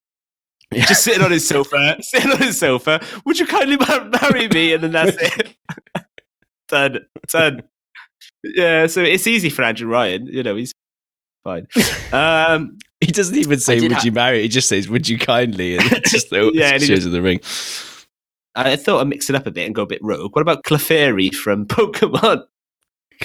Yeah. 0.70 0.84
just 0.86 1.02
sitting 1.02 1.22
on 1.24 1.30
his 1.32 1.46
sofa, 1.46 1.96
sitting 2.02 2.30
on 2.30 2.38
his 2.38 2.58
sofa. 2.58 3.00
Would 3.24 3.38
you 3.40 3.46
kindly 3.46 3.76
mar- 3.78 4.08
marry 4.22 4.48
me? 4.48 4.74
And 4.74 4.84
then 4.84 4.92
that's 4.92 5.16
it. 5.20 5.56
Done, 6.72 6.98
done. 7.28 7.62
Yeah, 8.42 8.86
so 8.88 9.00
it's 9.02 9.26
easy 9.28 9.50
for 9.50 9.62
Andrew 9.62 9.88
Ryan. 9.88 10.26
You 10.26 10.42
know, 10.42 10.56
he's 10.56 10.72
fine. 11.44 11.66
Um, 12.12 12.78
He 13.02 13.10
doesn't 13.10 13.36
even 13.36 13.58
say, 13.58 13.80
"Would 13.80 13.90
ha- 13.90 14.00
you 14.04 14.12
marry?" 14.12 14.42
He 14.42 14.48
just 14.48 14.68
says, 14.68 14.88
"Would 14.88 15.08
you 15.08 15.18
kindly?" 15.18 15.76
And 15.76 15.90
it 15.90 16.04
just 16.06 16.30
Yeah, 16.30 16.50
yeah, 16.54 16.70
and 16.74 16.80
he 16.80 16.86
shows 16.86 17.00
just- 17.00 17.10
the 17.10 17.20
ring. 17.20 17.40
I 18.54 18.76
thought 18.76 19.00
I'd 19.00 19.08
mix 19.08 19.28
it 19.28 19.34
up 19.34 19.44
a 19.46 19.50
bit 19.50 19.66
and 19.66 19.74
go 19.74 19.82
a 19.82 19.86
bit 19.86 19.98
rogue. 20.02 20.36
What 20.36 20.42
about 20.42 20.62
Clefairy 20.62 21.34
from 21.34 21.66
Pokemon? 21.66 22.44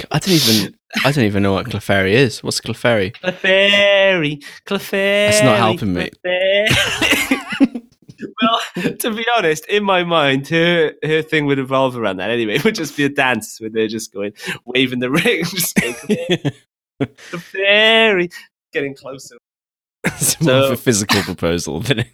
I 0.10 0.18
don't 0.18 0.30
even. 0.34 0.76
I 1.06 1.12
don't 1.12 1.26
even 1.26 1.44
know 1.44 1.54
what 1.54 1.68
Clefairy 1.68 2.14
is. 2.14 2.42
What's 2.44 2.60
Clefairy? 2.60 3.14
Clefairy, 3.18 4.44
Clefairy. 4.66 5.30
That's 5.30 5.44
not 5.44 5.58
helping 5.58 5.94
me. 5.94 6.10
Well, 8.42 8.94
to 9.00 9.14
be 9.14 9.26
honest, 9.36 9.66
in 9.68 9.84
my 9.84 10.04
mind, 10.04 10.48
her 10.50 10.94
her 11.04 11.22
thing 11.22 11.46
would 11.46 11.60
evolve 11.60 11.98
around 11.98 12.18
that 12.18 12.30
anyway. 12.30 12.56
It 12.58 12.64
would 12.64 12.76
just 12.76 12.98
be 12.98 13.06
a 13.06 13.10
dance 13.10 13.60
where 13.60 13.70
they're 13.70 13.88
just 13.88 14.14
going, 14.14 14.34
waving 14.66 15.00
the 15.00 15.10
ring, 15.24 15.44
just 15.46 15.76
going, 15.76 15.96
Clefairy, 17.02 18.32
getting 18.74 18.96
closer. 18.96 19.38
it's 20.04 20.40
more 20.42 20.54
of 20.54 20.72
a 20.72 20.78
physical 20.78 21.22
proposal 21.24 21.80
than 21.82 22.00
it. 22.00 22.08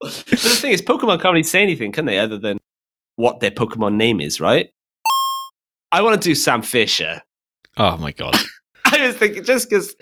But 0.00 0.14
the 0.26 0.36
thing 0.36 0.72
is, 0.72 0.82
Pokemon 0.82 1.20
can't 1.22 1.32
really 1.32 1.42
say 1.42 1.62
anything, 1.62 1.90
can 1.90 2.04
they, 2.04 2.18
other 2.18 2.38
than 2.38 2.58
what 3.16 3.40
their 3.40 3.50
Pokemon 3.50 3.94
name 3.94 4.20
is, 4.20 4.40
right? 4.40 4.70
I 5.90 6.02
want 6.02 6.20
to 6.20 6.28
do 6.28 6.34
Sam 6.34 6.62
Fisher. 6.62 7.22
Oh 7.76 7.96
my 7.96 8.12
god. 8.12 8.36
I 8.92 9.06
was 9.06 9.16
thinking 9.16 9.42
just 9.44 9.68
because 9.68 9.96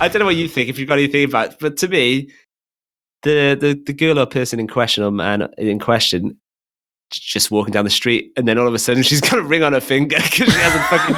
I 0.00 0.08
don't 0.08 0.20
know 0.20 0.26
what 0.26 0.36
you 0.36 0.48
think 0.48 0.68
if 0.68 0.78
you've 0.78 0.88
got 0.88 0.98
anything 0.98 1.24
about, 1.24 1.58
but 1.60 1.76
to 1.78 1.88
me, 1.88 2.30
the 3.22 3.56
the 3.60 3.80
the 3.86 3.92
girl 3.92 4.18
or 4.18 4.26
person 4.26 4.58
in 4.60 4.66
question 4.66 5.04
or 5.04 5.10
man 5.10 5.48
in 5.58 5.78
question 5.78 6.38
just 7.10 7.50
walking 7.50 7.72
down 7.72 7.84
the 7.84 7.90
street, 7.90 8.32
and 8.36 8.46
then 8.46 8.58
all 8.58 8.66
of 8.66 8.74
a 8.74 8.78
sudden 8.78 9.02
she's 9.02 9.20
got 9.20 9.38
a 9.38 9.42
ring 9.42 9.62
on 9.62 9.72
her 9.72 9.80
finger 9.80 10.16
because 10.22 10.52
she 10.52 10.60
hasn't 10.60 10.84
fucking 10.84 11.16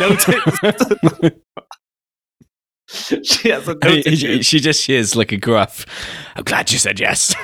noticed. 1.28 1.36
she 3.40 3.48
hasn't 3.50 3.84
I 3.84 3.88
mean, 3.88 3.96
noticed. 3.98 4.22
she, 4.22 4.42
she 4.42 4.60
just 4.60 4.86
hears 4.86 5.14
like 5.14 5.32
a 5.32 5.36
gruff. 5.36 5.86
I'm 6.36 6.44
glad 6.44 6.70
you 6.72 6.78
said 6.78 6.98
yes. 7.00 7.34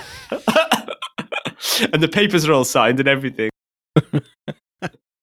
and 1.93 2.03
the 2.03 2.09
papers 2.09 2.49
are 2.49 2.53
all 2.53 2.65
signed 2.65 3.01
and 3.01 3.09
everything. 3.09 3.51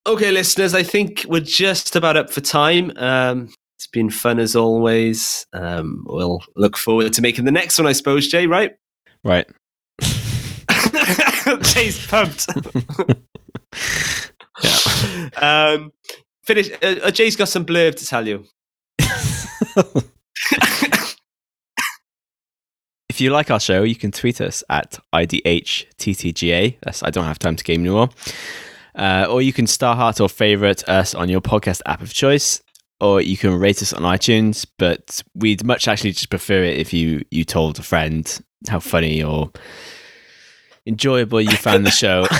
okay, 0.06 0.32
listeners, 0.32 0.74
I 0.74 0.84
think 0.84 1.26
we're 1.28 1.42
just 1.42 1.96
about 1.96 2.18
up 2.18 2.30
for 2.30 2.42
time. 2.42 2.92
Um, 2.98 3.50
it's 3.76 3.88
been 3.88 4.10
fun 4.10 4.40
as 4.40 4.56
always. 4.56 5.46
Um, 5.54 6.04
we'll 6.08 6.42
look 6.56 6.78
forward 6.78 7.14
to 7.14 7.22
making 7.22 7.46
the 7.46 7.52
next 7.52 7.78
one, 7.78 7.88
I 7.88 7.94
suppose, 7.94 8.28
Jay, 8.28 8.48
right? 8.48 8.76
Right. 9.24 9.48
Jay's 11.62 12.06
pumped. 12.08 12.48
Um, 15.42 15.92
finish. 16.44 16.72
Uh, 16.82 16.96
uh, 17.04 17.12
Jay's 17.12 17.36
got 17.36 17.50
some 17.50 17.66
blurb 17.66 17.96
to 17.96 18.06
tell 18.06 18.28
you. 18.28 18.46
If 23.10 23.22
you 23.22 23.30
like 23.30 23.52
our 23.52 23.60
show, 23.60 23.84
you 23.84 23.94
can 23.94 24.12
tweet 24.12 24.42
us 24.42 24.64
at 24.72 24.98
IDHTTGA. 25.14 26.78
That's 26.82 27.04
I 27.04 27.12
don't 27.12 27.26
have 27.26 27.38
time 27.38 27.56
to 27.56 27.64
game 27.64 27.82
anymore. 27.82 28.10
Uh, 28.96 29.28
or 29.30 29.44
you 29.44 29.54
can 29.54 29.68
star 29.68 29.96
heart 29.96 30.20
or 30.20 30.28
favorite 30.28 30.90
us 30.90 31.14
on 31.14 31.30
your 31.30 31.40
podcast 31.40 31.84
app 31.86 32.02
of 32.02 32.12
choice. 32.12 32.64
Or 33.04 33.20
you 33.20 33.36
can 33.36 33.54
rate 33.60 33.82
us 33.82 33.92
on 33.92 34.04
iTunes, 34.04 34.66
but 34.80 35.22
we'd 35.36 35.64
much 35.66 35.88
actually 35.90 36.14
just 36.14 36.30
prefer 36.30 36.64
it 36.64 36.80
if 36.80 36.94
you 36.94 37.24
you 37.32 37.44
told 37.44 37.78
a 37.78 37.84
friend 37.84 38.42
how 38.70 38.80
funny 38.80 39.22
or 39.22 39.52
enjoyable 40.88 41.42
you 41.42 41.56
found 41.58 41.86
the 41.86 41.92
show. 41.92 42.26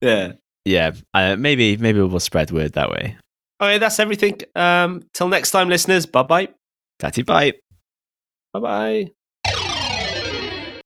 Yeah. 0.00 0.32
yeah, 0.66 0.92
uh, 1.14 1.34
maybe 1.36 1.78
maybe 1.78 1.98
we'll 2.02 2.20
spread 2.20 2.50
word 2.50 2.74
that 2.74 2.90
way. 2.90 3.16
Okay, 3.58 3.78
that's 3.78 3.98
everything. 3.98 4.38
Um, 4.54 5.02
till 5.14 5.28
next 5.28 5.50
time, 5.50 5.70
listeners. 5.70 6.04
Bye 6.04 6.24
bye. 6.24 6.48
Tatty 6.98 7.22
bye. 7.22 7.54
Bye 8.52 8.60
bye. 8.60 9.10